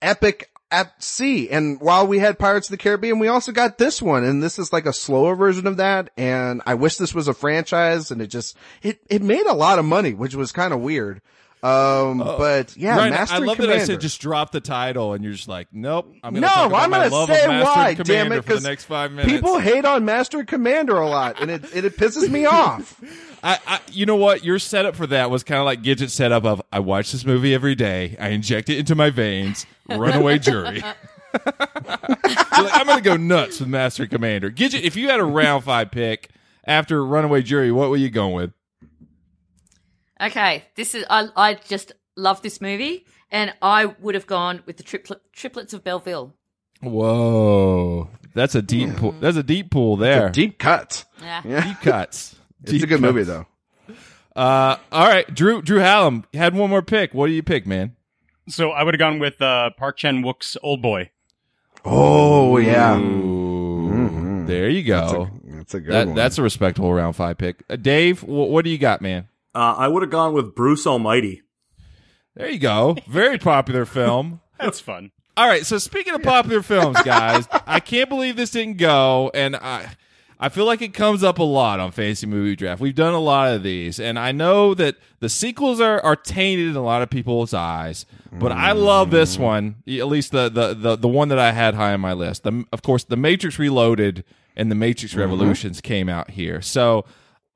epic 0.03 0.51
at 0.71 1.03
sea. 1.03 1.49
And 1.49 1.81
while 1.81 2.07
we 2.07 2.19
had 2.19 2.39
Pirates 2.39 2.69
of 2.69 2.73
the 2.73 2.77
Caribbean, 2.83 3.19
we 3.19 3.29
also 3.29 3.53
got 3.53 3.79
this 3.79 4.03
one. 4.03 4.25
And 4.25 4.43
this 4.43 4.59
is 4.59 4.73
like 4.73 4.87
a 4.87 4.93
slower 4.93 5.35
version 5.35 5.67
of 5.67 5.79
that. 5.79 6.11
And 6.17 6.61
I 6.67 6.75
wish 6.75 6.97
this 6.97 7.15
was 7.15 7.29
a 7.29 7.35
franchise 7.35 8.11
and 8.11 8.21
it 8.21 8.27
just, 8.27 8.57
it, 8.83 9.01
it 9.09 9.23
made 9.23 9.47
a 9.47 9.55
lot 9.55 9.79
of 9.79 9.85
money, 9.85 10.13
which 10.13 10.35
was 10.35 10.53
kind 10.53 10.75
of 10.75 10.81
weird. 10.81 11.23
Um, 11.63 12.19
but 12.19 12.77
yeah, 12.77 12.97
Ryan, 12.97 13.11
Master 13.11 13.35
I 13.35 13.37
and 13.39 13.47
love 13.47 13.57
that 13.59 13.71
I 13.71 13.79
said 13.79 14.01
just 14.01 14.21
drop 14.21 14.53
the 14.53 14.61
title, 14.61 15.13
and 15.13 15.25
you're 15.25 15.33
just 15.33 15.49
like, 15.49 15.69
nope. 15.73 16.13
I'm 16.23 16.35
gonna 16.35 16.47
no, 16.47 16.53
talk 16.53 16.67
about 16.69 16.83
I'm 16.83 16.91
going 16.91 17.11
to 17.11 17.35
say 17.35 17.49
Master 17.49 17.65
why, 17.65 17.89
and 17.89 17.97
damn 17.99 18.05
Commander 18.27 18.37
it, 18.37 18.45
for 18.45 18.55
the 18.55 18.69
next 18.69 18.85
five 18.85 19.13
minutes. 19.13 19.33
people 19.33 19.59
hate 19.59 19.85
on 19.85 20.05
Master 20.05 20.45
Commander 20.45 20.97
a 20.97 21.09
lot 21.09 21.41
and 21.41 21.51
it, 21.51 21.65
it, 21.75 21.85
it 21.85 21.97
pisses 21.97 22.29
me 22.31 22.45
off. 22.47 23.03
I, 23.43 23.59
I, 23.67 23.81
you 23.91 24.07
know 24.07 24.17
what? 24.17 24.45
Your 24.45 24.59
setup 24.59 24.97
for 24.97 25.07
that 25.09 25.31
was 25.31 25.43
kind 25.45 25.59
of 25.61 25.65
like 25.65 25.83
Gidgit's 25.83 26.13
setup 26.13 26.45
of 26.45 26.63
I 26.73 26.81
watch 26.81 27.13
this 27.13 27.25
movie 27.25 27.55
every 27.55 27.75
day. 27.75 28.17
I 28.21 28.29
inject 28.29 28.69
it 28.69 28.79
into 28.79 28.95
my 28.95 29.11
veins. 29.11 29.67
Runaway 29.89 30.39
Jury. 30.39 30.83
Like, 31.35 32.73
I'm 32.75 32.87
going 32.87 32.99
to 32.99 33.05
go 33.05 33.17
nuts 33.17 33.61
with 33.61 33.69
Master 33.69 34.07
Commander. 34.07 34.51
Gidgit, 34.51 34.83
if 34.83 34.97
you 34.97 35.09
had 35.09 35.21
a 35.21 35.25
round 35.25 35.63
five 35.63 35.91
pick 35.91 36.31
after 36.65 37.05
Runaway 37.05 37.43
Jury, 37.43 37.71
what 37.71 37.91
were 37.91 37.97
you 37.97 38.11
going 38.11 38.35
with? 38.35 38.53
Okay, 40.21 40.65
this 40.75 40.95
is 40.95 41.05
I 41.09 41.29
I 41.37 41.55
just 41.55 41.93
love 42.17 42.43
this 42.43 42.61
movie, 42.61 43.07
and 43.31 43.55
I 43.63 43.87
would 43.87 44.15
have 44.15 44.27
gone 44.27 44.63
with 44.67 44.77
the 44.77 44.83
triplet, 44.83 45.21
triplets 45.33 45.73
of 45.73 45.85
Belleville. 45.85 46.35
Whoa, 46.81 48.11
that's 48.35 48.55
a 48.55 48.63
deep 48.63 48.97
pool. 48.97 49.13
That's 49.21 49.37
a 49.37 49.43
deep 49.43 49.71
pool 49.71 49.97
there. 49.97 50.31
deep 50.31 50.59
cut. 50.59 51.05
Yeah. 51.23 51.43
Deep 51.63 51.81
cuts. 51.81 52.35
It's 52.63 52.73
Deep 52.73 52.83
a 52.83 52.87
good 52.89 53.01
cuts. 53.01 53.03
movie 53.03 53.23
though. 53.23 53.47
Uh, 54.35 54.77
all 54.91 55.07
right, 55.07 55.33
Drew. 55.33 55.63
Drew 55.63 55.79
Hallam 55.79 56.25
had 56.35 56.57
one 56.57 56.69
more 56.71 56.83
pick. 56.83 57.15
What 57.15 57.29
do 57.29 57.33
you 57.33 57.43
pick, 57.45 57.69
man? 57.69 57.95
So 58.49 58.73
I 58.73 58.83
would 58.83 58.95
have 58.95 58.99
gone 58.99 59.21
with 59.21 59.41
uh, 59.41 59.71
Park 59.79 59.97
Chan 59.97 60.23
Wook's 60.23 60.57
Old 60.61 60.83
Boy. 60.83 61.11
Oh 61.85 62.59
yeah. 62.59 62.99
Ooh, 62.99 64.45
There 64.45 64.69
you 64.69 64.83
go. 64.83 65.29
That's 65.45 65.75
a 65.75 65.81
good 65.81 65.93
That, 65.93 66.07
one. 66.09 66.17
that's 66.17 66.37
a 66.37 66.43
respectable 66.43 66.93
round 66.93 67.15
five 67.15 67.39
pick. 67.39 67.63
Uh, 67.71 67.77
Dave, 67.77 68.23
wh- 68.23 68.29
what 68.51 68.65
do 68.65 68.71
you 68.73 68.79
got, 68.79 69.01
man? 69.03 69.29
Uh, 69.59 69.75
I 69.77 69.89
would 69.89 70.03
have 70.05 70.11
gone 70.11 70.35
with 70.35 70.55
Bruce 70.55 70.87
Almighty. 70.87 71.43
There 72.37 72.49
you 72.49 72.61
go. 72.61 72.97
Very 73.09 73.39
popular 73.39 73.85
film. 73.99 74.41
That's 74.61 74.79
fun. 74.79 75.11
All 75.37 75.49
right. 75.49 75.67
So 75.67 75.79
speaking 75.79 76.15
of 76.15 76.23
popular 76.23 76.63
films, 76.63 77.03
guys, 77.03 77.49
I 77.67 77.81
can't 77.81 78.09
believe 78.09 78.37
this 78.37 78.53
didn't 78.53 78.77
go, 78.77 79.33
and 79.35 79.57
I, 79.57 79.97
I 80.39 80.49
feel 80.49 80.65
like 80.65 80.81
it 80.81 80.95
comes 80.95 81.25
up 81.25 81.41
a 81.41 81.43
lot 81.43 81.81
on 81.81 81.91
Fantasy 81.91 82.29
Movie 82.29 82.55
Draft. 82.55 82.81
We've 82.81 82.95
done 82.95 83.15
a 83.15 83.19
lot 83.19 83.53
of 83.53 83.65
these, 83.65 83.99
and 83.99 84.17
I 84.17 84.31
know 84.31 84.75
that 84.75 84.95
the 85.19 85.29
sequels 85.29 85.81
are 85.81 86.01
are 86.05 86.15
tainted 86.15 86.69
in 86.69 86.77
a 86.77 86.83
lot 86.83 87.03
of 87.03 87.11
people's 87.11 87.53
eyes, 87.53 88.07
but 88.33 88.53
I 88.53 88.71
love 88.71 89.11
this 89.11 89.37
one. 89.39 89.83
At 89.89 90.07
least 90.07 90.31
the 90.31 90.49
the 90.49 90.73
the, 90.75 90.97
the 90.97 91.09
one 91.09 91.31
that 91.31 91.41
I 91.41 91.51
had 91.51 91.75
high 91.75 91.95
on 91.95 92.01
my 92.01 92.13
list. 92.13 92.45
The, 92.45 92.65
of 92.73 92.83
course, 92.83 93.03
The 93.03 93.17
Matrix 93.17 93.59
Reloaded 93.59 94.23
and 94.55 94.71
The 94.71 94.77
Matrix 94.77 95.17
Revolutions 95.17 95.81
came 95.81 96.09
out 96.09 96.31
here, 96.31 96.63
so. 96.63 97.05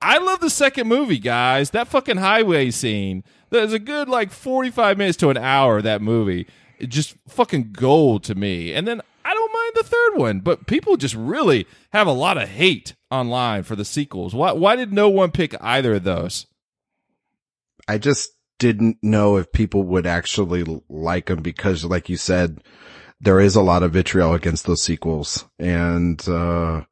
I 0.03 0.18
love 0.18 0.40
the 0.40 0.50
second 0.50 0.88
movie, 0.88 1.18
guys. 1.18 1.70
That 1.70 1.88
fucking 1.88 2.16
highway 2.16 2.70
scene. 2.70 3.22
There's 3.50 3.72
a 3.72 3.78
good 3.78 4.09
like 4.09 4.32
45 4.32 4.98
minutes 4.98 5.16
to 5.18 5.30
an 5.30 5.36
hour 5.36 5.78
of 5.78 5.84
that 5.84 6.03
movie. 6.03 6.48
It 6.78 6.88
just 6.88 7.14
fucking 7.28 7.72
gold 7.72 8.24
to 8.24 8.34
me. 8.34 8.72
And 8.74 8.86
then 8.86 9.00
I 9.24 9.32
don't 9.32 9.53
mind 9.53 9.72
the 9.76 9.84
third 9.84 10.18
one, 10.18 10.40
but 10.40 10.66
people 10.66 10.96
just 10.96 11.14
really 11.14 11.66
have 11.92 12.09
a 12.09 12.12
lot 12.12 12.36
of 12.36 12.48
hate 12.48 12.94
online 13.11 13.62
for 13.62 13.76
the 13.76 13.84
sequels. 13.84 14.34
Why 14.34 14.53
why 14.53 14.74
did 14.74 14.92
no 14.92 15.09
one 15.09 15.30
pick 15.30 15.55
either 15.61 15.94
of 15.94 16.05
those? 16.05 16.46
I 17.86 17.98
just 17.98 18.32
didn't 18.59 18.98
know 19.03 19.36
if 19.36 19.53
people 19.53 19.82
would 19.84 20.07
actually 20.07 20.64
like 20.88 21.26
them 21.26 21.42
because, 21.42 21.84
like 21.84 22.09
you 22.09 22.16
said, 22.16 22.62
there 23.20 23.40
is 23.40 23.55
a 23.55 23.62
lot 23.62 23.82
of 23.82 23.92
vitriol 23.92 24.34
against 24.34 24.66
those 24.66 24.82
sequels. 24.82 25.44
And, 25.59 26.26
uh, 26.28 26.82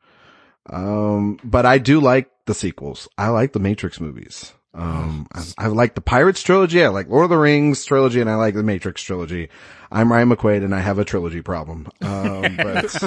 um, 0.71 1.39
but 1.45 1.67
I 1.67 1.79
do 1.79 2.01
like 2.01 2.31
the 2.47 2.55
sequels. 2.55 3.09
I 3.19 3.29
like 3.29 3.53
the 3.53 3.61
Matrix 3.61 4.01
movies. 4.01 4.53
Um, 4.73 5.27
I, 5.33 5.45
I 5.59 5.67
like 5.67 5.95
the 5.95 6.01
Pirates 6.01 6.43
trilogy. 6.43 6.85
I 6.85 6.89
like 6.89 7.09
Lord 7.09 7.25
of 7.25 7.31
the 7.31 7.37
Rings 7.37 7.85
trilogy 7.85 8.21
and 8.21 8.31
I 8.31 8.37
like 8.37 8.55
the 8.55 8.63
Matrix 8.63 9.03
trilogy. 9.03 9.49
I'm 9.91 10.13
Ryan 10.13 10.31
McQuaid 10.31 10.65
and 10.65 10.73
I 10.75 10.79
have 10.79 11.01
a 11.01 11.05
trilogy 11.05 11.43
problem. 11.43 11.89
Um, 12.01 12.43
but 12.57 12.85
it's, 12.85 13.03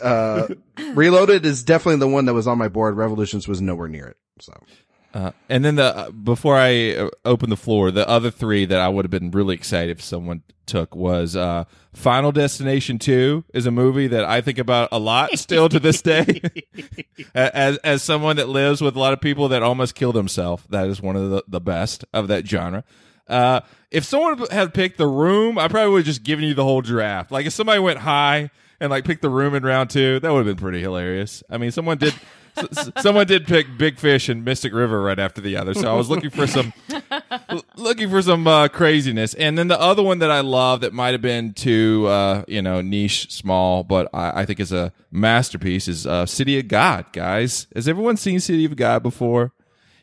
uh, 0.00 0.48
Reloaded 0.94 1.44
is 1.44 1.64
definitely 1.64 1.98
the 1.98 2.08
one 2.08 2.26
that 2.26 2.34
was 2.34 2.46
on 2.46 2.56
my 2.56 2.68
board. 2.68 2.96
Revolutions 2.96 3.48
was 3.48 3.60
nowhere 3.60 3.88
near 3.88 4.06
it. 4.06 4.16
So. 4.40 4.52
Uh, 5.14 5.32
and 5.48 5.64
then 5.64 5.74
the 5.76 5.96
uh, 5.96 6.10
before 6.10 6.56
I 6.56 6.94
uh, 6.94 7.10
open 7.24 7.50
the 7.50 7.56
floor, 7.56 7.90
the 7.90 8.08
other 8.08 8.30
three 8.30 8.64
that 8.64 8.80
I 8.80 8.88
would 8.88 9.04
have 9.04 9.10
been 9.10 9.30
really 9.30 9.54
excited 9.54 9.98
if 9.98 10.02
someone 10.02 10.42
took 10.64 10.94
was 10.94 11.36
uh, 11.36 11.64
Final 11.92 12.32
Destination 12.32 12.98
Two 12.98 13.44
is 13.52 13.66
a 13.66 13.70
movie 13.70 14.06
that 14.06 14.24
I 14.24 14.40
think 14.40 14.58
about 14.58 14.88
a 14.90 14.98
lot 14.98 15.38
still 15.38 15.68
to 15.68 15.78
this 15.78 16.00
day. 16.00 16.40
as 17.34 17.76
as 17.78 18.02
someone 18.02 18.36
that 18.36 18.48
lives 18.48 18.80
with 18.80 18.96
a 18.96 18.98
lot 18.98 19.12
of 19.12 19.20
people 19.20 19.48
that 19.48 19.62
almost 19.62 19.94
kill 19.94 20.12
themselves, 20.12 20.64
that 20.70 20.86
is 20.86 21.02
one 21.02 21.16
of 21.16 21.28
the, 21.28 21.44
the 21.46 21.60
best 21.60 22.04
of 22.14 22.28
that 22.28 22.46
genre. 22.46 22.82
Uh, 23.28 23.60
if 23.90 24.04
someone 24.04 24.38
had 24.50 24.72
picked 24.72 24.96
The 24.98 25.06
Room, 25.06 25.58
I 25.58 25.68
probably 25.68 25.92
would 25.92 25.98
have 25.98 26.06
just 26.06 26.22
given 26.22 26.44
you 26.44 26.54
the 26.54 26.64
whole 26.64 26.80
draft. 26.80 27.30
Like 27.30 27.46
if 27.46 27.52
somebody 27.52 27.80
went 27.80 27.98
high 27.98 28.50
and 28.80 28.90
like 28.90 29.04
picked 29.04 29.22
The 29.22 29.30
Room 29.30 29.54
in 29.54 29.62
round 29.62 29.90
two, 29.90 30.20
that 30.20 30.32
would 30.32 30.38
have 30.38 30.56
been 30.56 30.62
pretty 30.62 30.80
hilarious. 30.80 31.42
I 31.50 31.58
mean, 31.58 31.70
someone 31.70 31.98
did 31.98 32.14
Someone 32.98 33.26
did 33.26 33.46
pick 33.46 33.66
Big 33.78 33.98
Fish 33.98 34.28
and 34.28 34.44
Mystic 34.44 34.72
River 34.72 35.00
right 35.02 35.18
after 35.18 35.40
the 35.40 35.56
other, 35.56 35.74
so 35.74 35.90
I 35.92 35.96
was 35.96 36.10
looking 36.10 36.30
for 36.30 36.46
some 36.46 36.72
looking 37.76 38.10
for 38.10 38.22
some 38.22 38.46
uh, 38.46 38.68
craziness. 38.68 39.34
And 39.34 39.56
then 39.56 39.68
the 39.68 39.80
other 39.80 40.02
one 40.02 40.18
that 40.20 40.30
I 40.30 40.40
love 40.40 40.80
that 40.82 40.92
might 40.92 41.12
have 41.12 41.22
been 41.22 41.54
too 41.54 42.06
uh, 42.08 42.44
you 42.46 42.62
know 42.62 42.80
niche, 42.80 43.32
small, 43.32 43.84
but 43.84 44.08
I, 44.12 44.42
I 44.42 44.44
think 44.44 44.60
is 44.60 44.72
a 44.72 44.92
masterpiece 45.10 45.88
is 45.88 46.06
uh, 46.06 46.26
City 46.26 46.58
of 46.58 46.68
God. 46.68 47.06
Guys, 47.12 47.66
has 47.74 47.88
everyone 47.88 48.16
seen 48.16 48.40
City 48.40 48.64
of 48.64 48.76
God 48.76 49.02
before? 49.02 49.52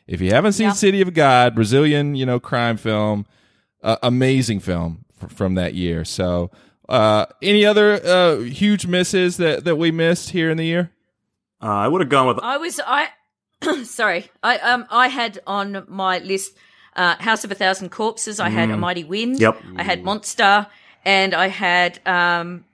If 0.06 0.20
you 0.20 0.30
haven't 0.30 0.52
seen 0.52 0.68
Yeah. 0.68 0.72
City 0.72 1.00
of 1.00 1.14
God, 1.14 1.54
Brazilian 1.54 2.14
you 2.14 2.26
know 2.26 2.40
crime 2.40 2.76
film, 2.76 3.26
uh, 3.82 3.96
amazing 4.02 4.60
film 4.60 5.04
f- 5.22 5.32
from 5.32 5.54
that 5.54 5.74
year. 5.74 6.04
So. 6.04 6.50
Uh, 6.88 7.24
any 7.40 7.64
other 7.64 8.04
uh, 8.04 8.38
huge 8.38 8.84
misses 8.84 9.36
that, 9.36 9.62
that 9.62 9.76
we 9.76 9.92
missed 9.92 10.30
here 10.30 10.50
in 10.50 10.56
the 10.56 10.64
year? 10.64 10.90
Uh, 11.62 11.66
I 11.66 11.88
would 11.88 12.00
have 12.00 12.08
gone 12.10 12.26
with 12.28 12.38
I 12.42 12.56
was 12.56 12.80
I 12.86 13.08
sorry. 13.84 14.30
I 14.42 14.58
um 14.58 14.86
I 14.90 15.08
had 15.08 15.38
on 15.46 15.84
my 15.88 16.18
list 16.18 16.56
uh 16.96 17.16
House 17.16 17.44
of 17.44 17.50
a 17.50 17.54
Thousand 17.54 17.90
Corpses, 17.90 18.40
I 18.40 18.48
had 18.48 18.70
A 18.70 18.74
Mm. 18.74 18.78
Mighty 18.80 19.04
Wind, 19.04 19.40
Yep. 19.40 19.62
I 19.76 19.82
had 19.82 20.02
Monster, 20.04 20.66
and 21.04 21.34
I 21.34 21.48
had 21.48 22.00
um 22.06 22.64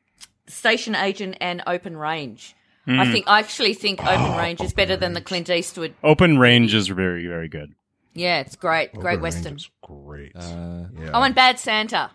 Station 0.47 0.95
Agent 0.95 1.37
and 1.41 1.63
Open 1.67 1.97
Range. 1.97 2.55
I 2.89 2.91
Mm. 2.91 3.13
think 3.13 3.25
I 3.29 3.41
actually 3.41 3.75
think 3.75 4.01
Open 4.07 4.37
Range 4.37 4.61
is 4.61 4.73
better 4.73 4.97
than 4.97 5.13
the 5.15 5.21
Clint 5.21 5.51
Eastwood. 5.51 5.95
Open 6.05 6.39
Range 6.39 6.73
is 6.73 6.87
very, 6.87 7.27
very 7.27 7.49
good. 7.49 7.75
Yeah, 8.15 8.39
it's 8.39 8.55
great. 8.55 8.93
Great 8.95 9.15
Open 9.15 9.23
Western. 9.23 9.53
Range 9.55 9.61
is 9.63 9.71
Great. 9.83 10.33
yeah. 10.37 11.11
Oh, 11.13 11.23
and 11.23 11.35
Bad 11.35 11.59
Santa. 11.59 12.11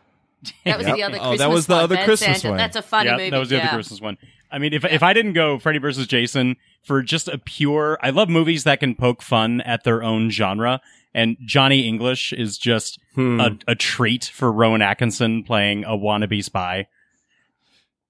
That 0.63 0.77
was 0.77 0.87
Yep. 0.87 0.95
the 0.95 1.03
other 1.03 1.17
Oh, 1.17 1.19
Christmas 1.19 1.39
that 1.39 1.49
was 1.49 1.67
the 1.67 1.73
one, 1.75 1.83
other 1.83 1.95
Bad 1.95 2.05
Christmas 2.05 2.41
Santa. 2.41 2.49
one. 2.51 2.57
That's 2.57 2.75
a 2.77 2.81
funny 2.81 3.09
yeah, 3.09 3.17
movie. 3.17 3.29
That 3.31 3.37
was 3.39 3.49
the 3.49 3.57
yeah. 3.57 3.63
other 3.67 3.73
Christmas 3.75 3.99
one. 4.01 4.17
I 4.51 4.57
mean, 4.59 4.73
if 4.73 4.83
if 4.85 5.01
I 5.03 5.13
didn't 5.13 5.33
go 5.33 5.57
Freddy 5.59 5.79
versus 5.79 6.07
Jason 6.07 6.55
for 6.83 7.01
just 7.01 7.27
a 7.27 7.37
pure, 7.37 7.97
I 8.01 8.09
love 8.09 8.29
movies 8.29 8.63
that 8.65 8.79
can 8.79 8.95
poke 8.95 9.21
fun 9.21 9.61
at 9.61 9.83
their 9.83 10.03
own 10.03 10.29
genre. 10.29 10.81
And 11.13 11.37
Johnny 11.45 11.87
English 11.87 12.31
is 12.33 12.57
just 12.57 12.99
Hmm. 13.15 13.39
a, 13.41 13.57
a 13.67 13.75
treat 13.75 14.25
for 14.33 14.51
Rowan 14.51 14.81
Atkinson 14.81 15.43
playing 15.43 15.83
a 15.83 15.89
wannabe 15.97 16.41
spy. 16.43 16.87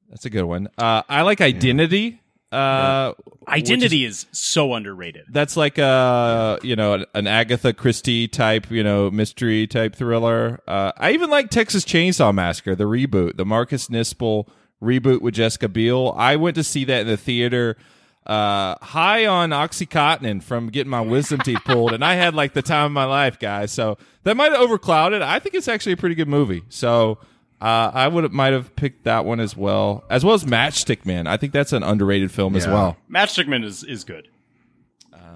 That's 0.09 0.25
a 0.25 0.29
good 0.29 0.43
one. 0.43 0.67
Uh, 0.77 1.01
I 1.09 1.21
like 1.23 1.41
Identity. 1.41 2.19
Uh, 2.51 3.13
Identity 3.47 4.03
is- 4.03 4.25
is 4.31 4.37
so 4.37 4.73
underrated. 4.73 5.23
That's 5.29 5.55
like 5.55 5.77
a 5.77 6.59
you 6.61 6.75
know 6.75 7.05
an 7.15 7.25
Agatha 7.27 7.71
Christie 7.73 8.27
type 8.27 8.69
you 8.69 8.83
know 8.83 9.09
mystery 9.09 9.67
type 9.67 9.95
thriller. 9.95 10.59
Uh, 10.67 10.91
I 10.97 11.11
even 11.11 11.29
like 11.29 11.49
Texas 11.49 11.85
Chainsaw 11.85 12.33
Massacre, 12.33 12.75
the 12.75 12.83
reboot, 12.83 13.37
the 13.37 13.45
Marcus 13.45 13.87
Nispel 13.87 14.47
reboot 14.81 15.21
with 15.21 15.33
Jessica 15.35 15.69
Biel. 15.69 16.13
I 16.17 16.35
went 16.35 16.55
to 16.55 16.63
see 16.63 16.85
that 16.85 17.01
in 17.01 17.07
the 17.07 17.17
theater, 17.17 17.77
uh, 18.25 18.75
high 18.81 19.25
on 19.25 19.49
OxyContin 19.51 20.43
from 20.43 20.69
getting 20.69 20.89
my 20.89 21.01
wisdom 21.01 21.39
teeth 21.39 21.59
pulled, 21.65 21.93
and 21.93 22.03
I 22.03 22.15
had 22.15 22.33
like 22.35 22.53
the 22.53 22.61
time 22.61 22.85
of 22.87 22.91
my 22.91 23.05
life, 23.05 23.39
guys. 23.39 23.71
So 23.71 23.97
that 24.23 24.35
might 24.37 24.51
have 24.51 24.61
overclouded. 24.61 25.21
I 25.21 25.39
think 25.39 25.55
it's 25.55 25.67
actually 25.67 25.93
a 25.93 25.97
pretty 25.97 26.15
good 26.15 26.27
movie. 26.29 26.63
So. 26.69 27.19
Uh, 27.59 27.91
I 27.93 28.07
would 28.07 28.33
might 28.33 28.53
have 28.53 28.75
picked 28.75 29.03
that 29.03 29.23
one 29.23 29.39
as 29.39 29.55
well, 29.55 30.03
as 30.09 30.25
well 30.25 30.33
as 30.33 30.43
Matchstick 30.45 31.05
Man. 31.05 31.27
I 31.27 31.37
think 31.37 31.53
that's 31.53 31.73
an 31.73 31.83
underrated 31.83 32.31
film 32.31 32.55
as 32.55 32.65
well. 32.65 32.97
Matchstick 33.07 33.47
Man 33.47 33.63
is, 33.63 33.83
is 33.83 34.03
good. 34.03 34.29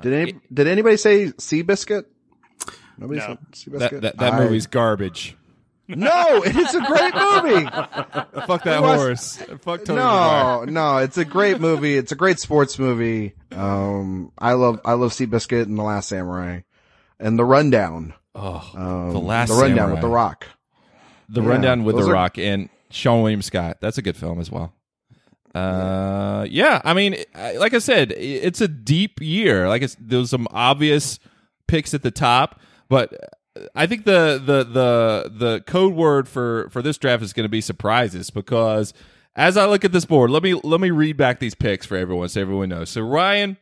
Did 0.02 0.12
any, 0.14 0.40
did 0.52 0.66
anybody 0.66 0.98
say 0.98 1.28
Seabiscuit? 1.28 2.06
Nobody 2.98 3.20
No. 3.20 3.26
said 3.28 3.38
Seabiscuit. 3.52 3.80
That 3.92 4.02
that, 4.02 4.18
that 4.18 4.34
I- 4.34 4.40
movie's 4.44 4.66
garbage. 4.66 5.38
No, 5.88 6.42
it's 6.44 6.74
a 6.74 6.82
great 6.82 7.14
movie. 7.14 7.66
Fuck 8.48 8.64
that 8.64 8.82
was- 8.82 9.00
horse. 9.02 9.36
Fuck 9.62 9.86
Tony 9.86 10.00
no, 10.00 10.64
no, 10.66 10.98
it's 10.98 11.18
a 11.18 11.26
great 11.26 11.60
movie. 11.62 11.96
It's 11.98 12.12
a 12.12 12.16
great 12.16 12.40
sports 12.40 12.80
movie. 12.80 13.34
Um, 13.52 14.32
I 14.38 14.54
love, 14.54 14.82
I 14.84 14.94
love 14.94 15.12
Seabiscuit 15.12 15.64
and 15.64 15.78
The 15.78 15.84
Last 15.84 16.10
Samurai 16.10 16.62
and 17.20 17.38
The 17.38 17.46
Rundown. 17.46 18.14
Oh, 18.34 18.70
Um, 18.76 19.12
The 19.14 19.20
Last 19.20 19.50
The 19.50 19.56
Rundown 19.56 19.78
Samurai. 19.78 19.92
with 19.94 20.02
The 20.02 20.10
Rock. 20.10 20.48
The 21.30 21.42
Yeah, 21.42 21.50
Rundown 21.50 21.84
with 21.84 21.98
The 21.98 22.04
are- 22.04 22.12
Rock 22.14 22.38
and 22.40 22.70
Seann 22.92 23.22
William 23.22 23.42
Scott. 23.42 23.78
That's 23.80 23.98
a 23.98 24.02
good 24.02 24.18
film 24.18 24.40
as 24.40 24.52
well. 24.52 24.74
Uh, 25.54 26.46
yeah. 26.50 26.82
I 26.84 26.94
mean, 26.94 27.16
like 27.58 27.74
I 27.74 27.80
said, 27.80 28.12
it's 28.12 28.60
a 28.62 28.68
deep 28.68 29.22
year. 29.22 29.70
Like 29.70 29.82
it's, 29.84 29.96
there's 30.00 30.30
some 30.32 30.48
obvious 30.52 31.20
picks 31.68 31.94
at 31.94 32.04
the 32.04 32.12
top, 32.12 32.60
but 32.90 33.14
I 33.74 33.88
think 33.88 34.06
the 34.06 34.42
the 34.44 34.64
the 34.64 35.32
the 35.34 35.62
code 35.62 35.94
word 35.94 36.28
for 36.28 36.68
for 36.70 36.82
this 36.82 36.98
draft 36.98 37.24
is 37.24 37.34
going 37.34 37.46
to 37.46 37.50
be 37.50 37.62
surprises 37.62 38.30
because 38.30 38.94
as 39.36 39.58
I 39.58 39.66
look 39.66 39.84
at 39.86 39.92
this 39.92 40.06
board, 40.06 40.30
let 40.30 40.44
me 40.44 40.54
let 40.54 40.82
me 40.82 40.92
read 40.92 41.18
back 41.18 41.40
these 41.40 41.56
picks 41.56 41.86
for 41.86 41.96
everyone 41.96 42.30
so 42.30 42.42
everyone 42.42 42.70
knows. 42.70 42.90
So 42.90 43.02
Ryan 43.02 43.58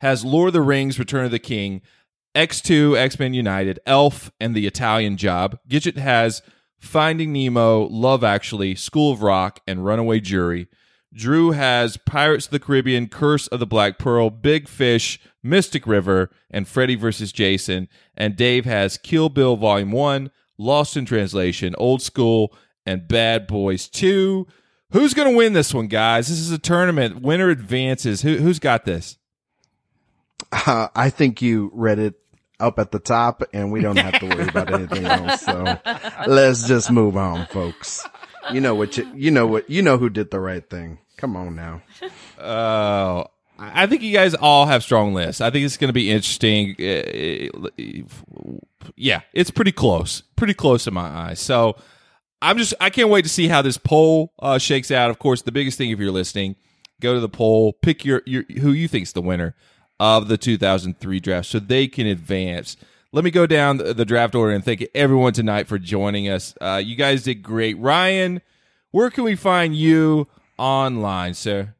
has 0.00 0.24
Lord 0.24 0.48
of 0.48 0.52
the 0.54 0.62
Rings, 0.62 0.98
Return 0.98 1.24
of 1.24 1.30
the 1.30 1.38
King, 1.38 1.82
X2, 2.34 2.96
X 2.96 3.18
Men 3.18 3.34
United, 3.34 3.80
Elf, 3.86 4.30
and 4.40 4.54
The 4.54 4.66
Italian 4.66 5.16
Job. 5.16 5.58
Gidgit 5.68 5.96
has 5.96 6.42
Finding 6.78 7.32
Nemo, 7.32 7.82
Love 7.88 8.22
Actually, 8.22 8.74
School 8.76 9.12
of 9.12 9.22
Rock, 9.22 9.60
and 9.66 9.84
Runaway 9.84 10.20
Jury. 10.20 10.68
Drew 11.12 11.52
has 11.52 11.96
Pirates 11.96 12.46
of 12.46 12.52
the 12.52 12.60
Caribbean, 12.60 13.08
Curse 13.08 13.46
of 13.48 13.60
the 13.60 13.66
Black 13.66 13.98
Pearl, 13.98 14.30
Big 14.30 14.68
Fish, 14.68 15.18
Mystic 15.42 15.86
River, 15.86 16.30
and 16.50 16.68
Freddy 16.68 16.94
vs. 16.94 17.32
Jason. 17.32 17.88
And 18.16 18.36
Dave 18.36 18.64
has 18.64 18.98
Kill 18.98 19.28
Bill 19.28 19.56
Volume 19.56 19.90
1, 19.90 20.30
Lost 20.58 20.96
in 20.96 21.06
Translation, 21.06 21.74
Old 21.78 22.02
School, 22.02 22.52
and 22.84 23.08
Bad 23.08 23.46
Boys 23.46 23.88
2. 23.88 24.46
Who's 24.92 25.14
going 25.14 25.30
to 25.30 25.36
win 25.36 25.52
this 25.52 25.74
one, 25.74 25.86
guys? 25.86 26.28
This 26.28 26.38
is 26.38 26.50
a 26.50 26.58
tournament. 26.58 27.20
Winner 27.22 27.50
advances. 27.50 28.22
Who, 28.22 28.36
who's 28.36 28.58
got 28.58 28.84
this? 28.84 29.18
Uh, 30.50 30.88
I 30.94 31.10
think 31.10 31.42
you 31.42 31.70
read 31.74 31.98
it 31.98 32.14
up 32.60 32.78
at 32.78 32.90
the 32.90 32.98
top 32.98 33.42
and 33.52 33.70
we 33.70 33.80
don't 33.80 33.96
have 33.96 34.18
to 34.20 34.26
worry 34.26 34.48
about 34.48 34.72
anything 34.72 35.04
else. 35.04 35.42
So 35.42 35.78
let's 36.26 36.66
just 36.66 36.90
move 36.90 37.16
on, 37.16 37.46
folks. 37.46 38.06
You 38.52 38.60
know 38.60 38.74
what 38.74 38.96
you, 38.96 39.10
you 39.14 39.30
know 39.30 39.46
what, 39.46 39.68
you 39.68 39.82
know 39.82 39.98
who 39.98 40.08
did 40.10 40.30
the 40.30 40.40
right 40.40 40.68
thing. 40.68 40.98
Come 41.16 41.36
on 41.36 41.54
now. 41.56 41.82
Oh, 42.40 43.26
I 43.58 43.86
think 43.86 44.02
you 44.02 44.12
guys 44.12 44.34
all 44.34 44.66
have 44.66 44.82
strong 44.84 45.14
lists. 45.14 45.40
I 45.40 45.50
think 45.50 45.64
it's 45.66 45.76
going 45.76 45.88
to 45.88 45.92
be 45.92 46.10
interesting. 46.10 46.76
Uh, 46.78 47.68
Yeah, 48.96 49.20
it's 49.32 49.50
pretty 49.50 49.72
close, 49.72 50.22
pretty 50.36 50.54
close 50.54 50.86
in 50.86 50.94
my 50.94 51.08
eyes. 51.08 51.40
So 51.40 51.76
I'm 52.40 52.56
just, 52.58 52.74
I 52.80 52.90
can't 52.90 53.08
wait 53.10 53.22
to 53.22 53.28
see 53.28 53.48
how 53.48 53.62
this 53.62 53.76
poll 53.78 54.32
uh, 54.38 54.58
shakes 54.58 54.90
out. 54.90 55.10
Of 55.10 55.18
course, 55.18 55.42
the 55.42 55.52
biggest 55.52 55.76
thing 55.76 55.90
if 55.90 55.98
you're 55.98 56.12
listening, 56.12 56.56
go 57.00 57.14
to 57.14 57.20
the 57.20 57.28
poll, 57.28 57.72
pick 57.72 58.04
your, 58.04 58.22
your 58.26 58.44
who 58.60 58.70
you 58.72 58.86
think's 58.88 59.12
the 59.12 59.22
winner 59.22 59.54
of 60.00 60.28
the 60.28 60.38
2003 60.38 61.20
draft, 61.20 61.48
so 61.48 61.58
they 61.58 61.88
can 61.88 62.06
advance. 62.06 62.76
Let 63.10 63.24
me 63.24 63.30
go 63.30 63.46
down 63.46 63.78
the, 63.78 64.04
draft 64.04 64.34
order 64.34 64.52
and 64.52 64.62
thank 64.62 64.86
everyone 64.94 65.32
tonight 65.32 65.66
for 65.66 65.78
joining 65.78 66.28
us. 66.28 66.54
Uh, 66.60 66.82
you 66.84 66.94
guys 66.94 67.22
did 67.22 67.36
great, 67.36 67.78
Ryan. 67.78 68.42
Where 68.90 69.08
can 69.08 69.24
we 69.24 69.34
find 69.34 69.74
you 69.74 70.28
online, 70.58 71.32
sir? 71.32 71.74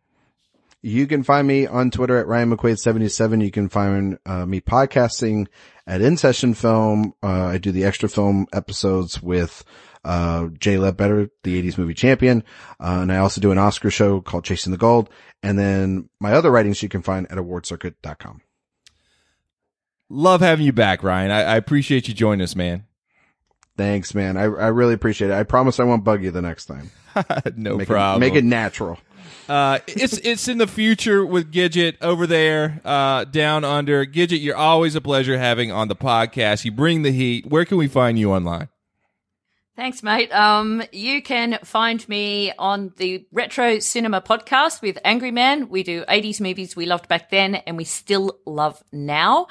You 0.80 1.06
can 1.06 1.22
find 1.22 1.46
me 1.46 1.66
on 1.66 1.90
Twitter 1.90 2.16
at 2.16 2.26
Ryan 2.26 2.56
McQuaid77. 2.56 3.44
You 3.44 3.50
can 3.50 3.68
find 3.68 4.18
uh, 4.24 4.46
me 4.46 4.62
podcasting 4.62 5.48
at 5.86 6.00
In 6.00 6.16
Session 6.16 6.54
Film. 6.54 7.12
Uh, 7.22 7.44
I 7.46 7.58
do 7.58 7.72
the 7.72 7.84
extra 7.84 8.08
film 8.08 8.46
episodes 8.54 9.22
with 9.22 9.64
uh, 10.04 10.48
Jay 10.58 10.78
Ledbetter, 10.78 11.28
the 11.42 11.62
80s 11.62 11.76
movie 11.76 11.92
champion. 11.92 12.42
Uh, 12.80 13.00
and 13.02 13.12
I 13.12 13.18
also 13.18 13.42
do 13.42 13.52
an 13.52 13.58
Oscar 13.58 13.90
show 13.90 14.22
called 14.22 14.44
Chasing 14.44 14.70
the 14.70 14.78
Gold. 14.78 15.10
And 15.42 15.58
then 15.58 16.08
my 16.20 16.32
other 16.32 16.50
writings 16.50 16.82
you 16.82 16.88
can 16.88 17.02
find 17.02 17.30
at 17.30 17.36
awardcircuit.com. 17.36 18.40
Love 20.10 20.40
having 20.40 20.64
you 20.64 20.72
back, 20.72 21.02
Ryan. 21.02 21.30
I, 21.30 21.42
I 21.42 21.56
appreciate 21.56 22.08
you 22.08 22.14
joining 22.14 22.42
us, 22.42 22.56
man. 22.56 22.84
Thanks, 23.76 24.14
man. 24.14 24.36
I, 24.36 24.42
I 24.42 24.68
really 24.68 24.94
appreciate 24.94 25.30
it. 25.30 25.34
I 25.34 25.44
promise 25.44 25.78
I 25.78 25.84
won't 25.84 26.02
bug 26.02 26.24
you 26.24 26.30
the 26.30 26.42
next 26.42 26.66
time. 26.66 26.90
no 27.56 27.76
make 27.76 27.86
problem. 27.86 28.22
It, 28.22 28.26
make 28.26 28.34
it 28.36 28.44
natural. 28.44 28.98
Uh, 29.48 29.78
it's 29.86 30.18
it's 30.18 30.46
in 30.46 30.58
the 30.58 30.66
future 30.66 31.24
with 31.24 31.50
Gidgit 31.50 31.96
over 32.02 32.26
there, 32.26 32.80
uh, 32.84 33.24
down 33.24 33.64
under. 33.64 34.04
Gidgit, 34.04 34.42
you're 34.42 34.56
always 34.56 34.94
a 34.94 35.00
pleasure 35.00 35.38
having 35.38 35.70
on 35.70 35.88
the 35.88 35.96
podcast. 35.96 36.64
You 36.64 36.72
bring 36.72 37.02
the 37.02 37.12
heat. 37.12 37.46
Where 37.46 37.64
can 37.64 37.78
we 37.78 37.88
find 37.88 38.18
you 38.18 38.32
online? 38.32 38.68
Thanks, 39.78 40.02
mate. 40.02 40.32
Um, 40.32 40.82
you 40.90 41.22
can 41.22 41.60
find 41.62 42.06
me 42.08 42.52
on 42.58 42.92
the 42.96 43.24
Retro 43.30 43.78
Cinema 43.78 44.20
podcast 44.20 44.82
with 44.82 44.98
Angry 45.04 45.30
Man. 45.30 45.68
We 45.68 45.84
do 45.84 46.04
80s 46.08 46.40
movies 46.40 46.74
we 46.74 46.84
loved 46.84 47.06
back 47.06 47.30
then 47.30 47.54
and 47.54 47.76
we 47.76 47.84
still 47.84 48.40
love 48.44 48.82
now. 48.90 49.46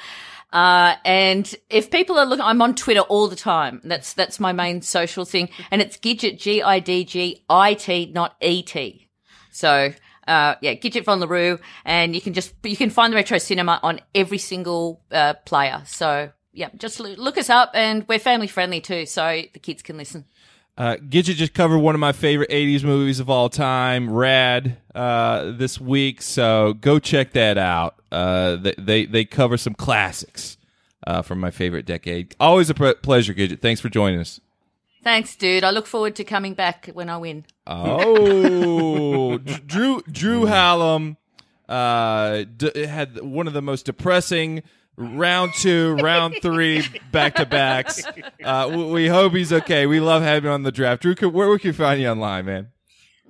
Uh, 0.51 0.95
and 1.03 1.53
if 1.69 1.91
people 1.91 2.17
are 2.17 2.25
looking, 2.25 2.45
I'm 2.45 2.61
on 2.61 2.75
Twitter 2.75 3.01
all 3.01 3.27
the 3.27 3.35
time. 3.35 3.81
That's, 3.83 4.13
that's 4.13 4.39
my 4.39 4.53
main 4.53 4.81
social 4.81 5.25
thing. 5.25 5.49
And 5.71 5.81
it's 5.81 5.97
Gidgit, 5.97 6.39
G-I-D-G-I-T, 6.39 8.11
not 8.13 8.35
E-T. 8.41 9.09
So, 9.51 9.93
uh, 10.27 10.55
yeah, 10.61 10.73
Gidgit 10.75 11.03
von 11.03 11.19
LaRue. 11.19 11.59
And 11.83 12.15
you 12.15 12.21
can 12.21 12.33
just, 12.33 12.53
you 12.63 12.77
can 12.77 12.89
find 12.89 13.11
the 13.11 13.17
Retro 13.17 13.37
Cinema 13.37 13.79
on 13.83 13.99
every 14.15 14.37
single, 14.37 15.01
uh, 15.11 15.33
player. 15.45 15.83
So, 15.85 16.31
yeah, 16.57 16.69
just 16.75 16.99
look 16.99 17.37
us 17.37 17.51
up 17.51 17.71
and 17.75 18.03
we're 18.07 18.17
family 18.17 18.47
friendly 18.47 18.81
too. 18.81 19.05
So 19.05 19.43
the 19.53 19.59
kids 19.59 19.83
can 19.83 19.95
listen. 19.95 20.25
Uh, 20.77 20.95
Gidgit 20.97 21.35
just 21.35 21.53
covered 21.55 21.79
one 21.79 21.95
of 21.95 21.99
my 21.99 22.11
favorite 22.11 22.51
80s 22.51 22.83
movies 22.83 23.19
of 23.19 23.29
all 23.31 23.49
time, 23.49 24.11
Rad, 24.11 24.77
uh, 24.93 25.51
this 25.51 25.81
week. 25.81 26.21
So 26.21 26.73
go 26.73 26.99
check 26.99 27.33
that 27.33 27.57
out. 27.57 27.95
Uh, 28.11 28.57
they, 28.57 28.75
they, 28.77 29.05
they 29.05 29.25
cover 29.25 29.57
some 29.57 29.73
classics 29.73 30.57
uh, 31.07 31.23
from 31.23 31.39
my 31.39 31.49
favorite 31.49 31.85
decade. 31.87 32.35
Always 32.39 32.69
a 32.69 32.75
pre- 32.75 32.93
pleasure, 32.95 33.33
Gidgit. 33.33 33.59
Thanks 33.59 33.81
for 33.81 33.89
joining 33.89 34.19
us. 34.19 34.39
Thanks, 35.03 35.35
dude. 35.35 35.63
I 35.63 35.71
look 35.71 35.87
forward 35.87 36.15
to 36.17 36.23
coming 36.23 36.53
back 36.53 36.89
when 36.93 37.09
I 37.09 37.17
win. 37.17 37.45
Oh, 37.65 39.37
Drew 39.65 40.01
Drew 40.11 40.45
Hallam 40.45 41.17
uh, 41.69 42.43
d- 42.55 42.85
had 42.85 43.21
one 43.21 43.47
of 43.47 43.53
the 43.53 43.61
most 43.61 43.85
depressing 43.85 44.63
round 44.97 45.53
two, 45.55 45.95
round 45.95 46.35
three 46.41 46.83
back 47.11 47.35
to 47.35 47.45
backs. 47.45 48.03
Uh, 48.43 48.69
we, 48.71 48.83
we 48.85 49.07
hope 49.07 49.33
he's 49.33 49.53
okay. 49.53 49.85
We 49.85 49.99
love 49.99 50.23
having 50.23 50.47
him 50.47 50.53
on 50.53 50.63
the 50.63 50.71
draft. 50.71 51.01
Drew, 51.03 51.15
can- 51.15 51.31
where 51.33 51.49
we 51.49 51.59
can 51.59 51.73
find 51.73 52.01
you 52.01 52.07
online, 52.09 52.45
man? 52.45 52.67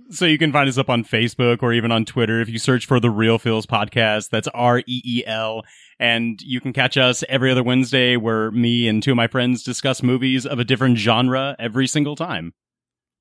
So 0.09 0.25
you 0.25 0.37
can 0.37 0.53
find 0.53 0.69
us 0.69 0.77
up 0.77 0.89
on 0.89 1.03
Facebook 1.03 1.61
or 1.61 1.73
even 1.73 1.91
on 1.91 2.05
Twitter 2.05 2.39
if 2.39 2.47
you 2.47 2.59
search 2.59 2.85
for 2.85 2.99
the 3.01 3.09
Reel 3.09 3.37
Feels 3.37 3.65
podcast. 3.65 4.29
That's 4.29 4.47
R 4.53 4.79
E 4.79 5.01
E 5.03 5.23
L. 5.27 5.63
And 5.99 6.41
you 6.41 6.61
can 6.61 6.71
catch 6.71 6.95
us 6.95 7.25
every 7.27 7.51
other 7.51 7.63
Wednesday 7.63 8.15
where 8.15 8.49
me 8.51 8.87
and 8.87 9.03
two 9.03 9.11
of 9.11 9.17
my 9.17 9.27
friends 9.27 9.63
discuss 9.63 10.01
movies 10.01 10.45
of 10.45 10.59
a 10.59 10.63
different 10.63 10.97
genre 10.97 11.57
every 11.59 11.87
single 11.87 12.15
time. 12.15 12.53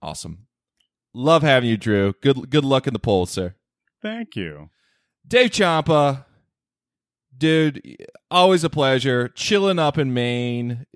Awesome. 0.01 0.47
Love 1.13 1.43
having 1.43 1.71
you, 1.71 1.77
Drew. 1.77 2.15
Good 2.23 2.51
good 2.51 2.65
luck 2.65 2.87
in 2.87 2.93
the 2.93 2.99
polls, 3.01 3.31
sir. 3.31 3.57
Thank 4.01 4.37
you. 4.37 4.69
Dave 5.27 5.51
Champa, 5.51 6.27
dude, 7.37 7.97
always 8.31 8.65
a 8.65 8.71
pleasure. 8.71 9.29
Chilling 9.29 9.79
up 9.79 9.99
in 9.99 10.15
Maine, 10.15 10.87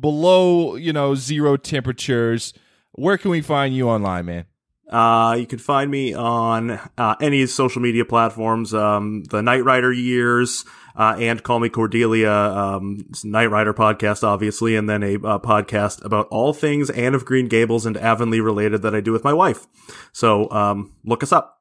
below 0.00 0.76
you 0.76 0.92
know 0.92 1.14
zero 1.14 1.56
temperatures. 1.56 2.52
Where 2.92 3.18
can 3.18 3.30
we 3.30 3.40
find 3.40 3.74
you 3.74 3.88
online, 3.88 4.26
man? 4.26 4.46
Uh, 4.88 5.36
you 5.38 5.46
can 5.46 5.58
find 5.58 5.90
me 5.90 6.14
on 6.14 6.80
uh, 6.96 7.14
any 7.20 7.46
social 7.46 7.82
media 7.82 8.04
platforms, 8.06 8.72
um, 8.72 9.22
the 9.24 9.42
Knight 9.42 9.62
Rider 9.62 9.92
years, 9.92 10.64
uh, 10.96 11.14
and 11.18 11.42
Call 11.42 11.60
Me 11.60 11.68
Cordelia, 11.68 12.32
um, 12.32 13.04
Knight 13.22 13.50
Rider 13.50 13.74
podcast, 13.74 14.22
obviously, 14.22 14.76
and 14.76 14.88
then 14.88 15.02
a 15.02 15.14
uh, 15.16 15.38
podcast 15.38 16.02
about 16.04 16.26
all 16.30 16.54
things 16.54 16.88
Anne 16.90 17.14
of 17.14 17.26
Green 17.26 17.48
Gables 17.48 17.84
and 17.84 17.98
Avonlea 17.98 18.40
related 18.40 18.80
that 18.82 18.94
I 18.94 19.00
do 19.00 19.12
with 19.12 19.24
my 19.24 19.32
wife. 19.34 19.66
So, 20.12 20.50
um, 20.50 20.94
look 21.04 21.22
us 21.22 21.32
up. 21.32 21.58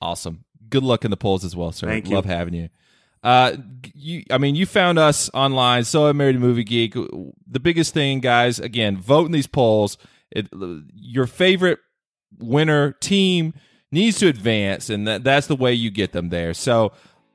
Awesome. 0.00 0.44
Good 0.68 0.84
luck 0.84 1.04
in 1.04 1.10
the 1.10 1.16
polls 1.16 1.44
as 1.44 1.56
well, 1.56 1.72
sir. 1.72 1.88
Thank 1.88 2.08
you. 2.08 2.14
Love 2.14 2.26
having 2.26 2.54
you. 2.54 2.68
Uh, 3.24 3.56
you, 3.94 4.22
I 4.30 4.38
mean, 4.38 4.54
you 4.54 4.66
found 4.66 4.98
us 4.98 5.30
online. 5.32 5.84
So 5.84 6.06
I 6.06 6.12
married 6.12 6.36
a 6.36 6.40
movie 6.40 6.62
geek. 6.62 6.94
The 6.94 7.60
biggest 7.60 7.94
thing, 7.94 8.20
guys, 8.20 8.60
again, 8.60 8.98
vote 8.98 9.26
in 9.26 9.32
these 9.32 9.46
polls. 9.46 9.96
It, 10.30 10.48
your 10.94 11.26
favorite 11.26 11.78
winner 12.38 12.92
team 12.92 13.54
needs 13.90 14.18
to 14.18 14.28
advance, 14.28 14.90
and 14.90 15.08
that, 15.08 15.24
that's 15.24 15.46
the 15.46 15.56
way 15.56 15.72
you 15.72 15.90
get 15.90 16.12
them 16.12 16.28
there. 16.28 16.52
So, 16.52 16.92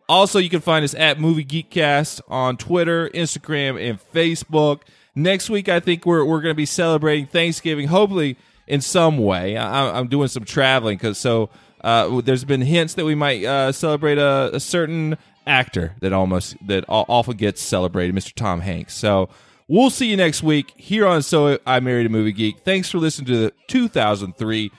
also, 0.08 0.40
you 0.40 0.50
can 0.50 0.62
find 0.62 0.84
us 0.84 0.96
at 0.96 1.20
Movie 1.20 1.46
Geekcast 1.46 2.22
on 2.28 2.58
Twitter, 2.58 3.10
Instagram, 3.10 3.80
and 3.80 4.00
Facebook. 4.12 4.82
Next 5.16 5.50
week, 5.50 5.70
I 5.70 5.80
think 5.80 6.06
we're 6.06 6.26
we're 6.26 6.42
going 6.42 6.52
to 6.52 6.58
be 6.58 6.66
celebrating 6.66 7.28
Thanksgiving, 7.28 7.88
hopefully 7.88 8.36
in 8.68 8.82
some 8.82 9.18
way. 9.18 9.56
I, 9.56 9.98
I'm 9.98 10.08
doing 10.08 10.28
some 10.28 10.46
traveling 10.46 10.98
because 10.98 11.18
so 11.18 11.50
uh, 11.82 12.22
there's 12.22 12.44
been 12.44 12.62
hints 12.62 12.96
that 12.96 13.06
we 13.06 13.16
might 13.16 13.44
uh, 13.44 13.72
celebrate 13.72 14.18
a, 14.18 14.52
a 14.54 14.60
certain 14.60 15.18
actor 15.50 15.96
that 16.02 16.14
almost 16.14 16.56
that 16.68 16.86
often 16.88 17.36
gets 17.36 17.62
celebrated, 17.62 18.16
Mr. 18.16 18.34
Tom 18.34 18.62
Hanks. 18.62 18.94
So 18.94 19.30
we'll 19.68 19.90
see 19.90 20.08
you 20.08 20.18
next 20.18 20.44
week 20.44 20.74
here 20.78 21.06
on 21.06 21.22
So 21.22 21.60
I 21.66 21.80
Married 21.80 22.06
a 22.06 22.10
Movie 22.10 22.32
Geek. 22.32 22.60
Thanks 22.60 22.90
for 22.90 23.00
listening 23.00 23.28
to 23.28 23.38
the 23.38 23.54
2003 23.68 24.72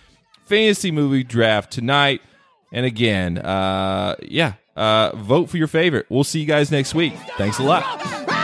fantasy 0.46 0.90
movie 0.90 1.24
draft 1.24 1.72
tonight. 1.72 2.22
And 2.72 2.86
again, 2.86 3.38
uh, 3.38 4.16
yeah, 4.22 4.54
uh, 4.76 5.14
vote 5.16 5.50
for 5.50 5.56
your 5.56 5.66
favorite. 5.66 6.06
We'll 6.08 6.24
see 6.24 6.40
you 6.40 6.46
guys 6.46 6.70
next 6.70 6.94
week. 6.94 7.14
Thanks 7.36 7.58
a 7.58 7.62
lot. 7.64 8.39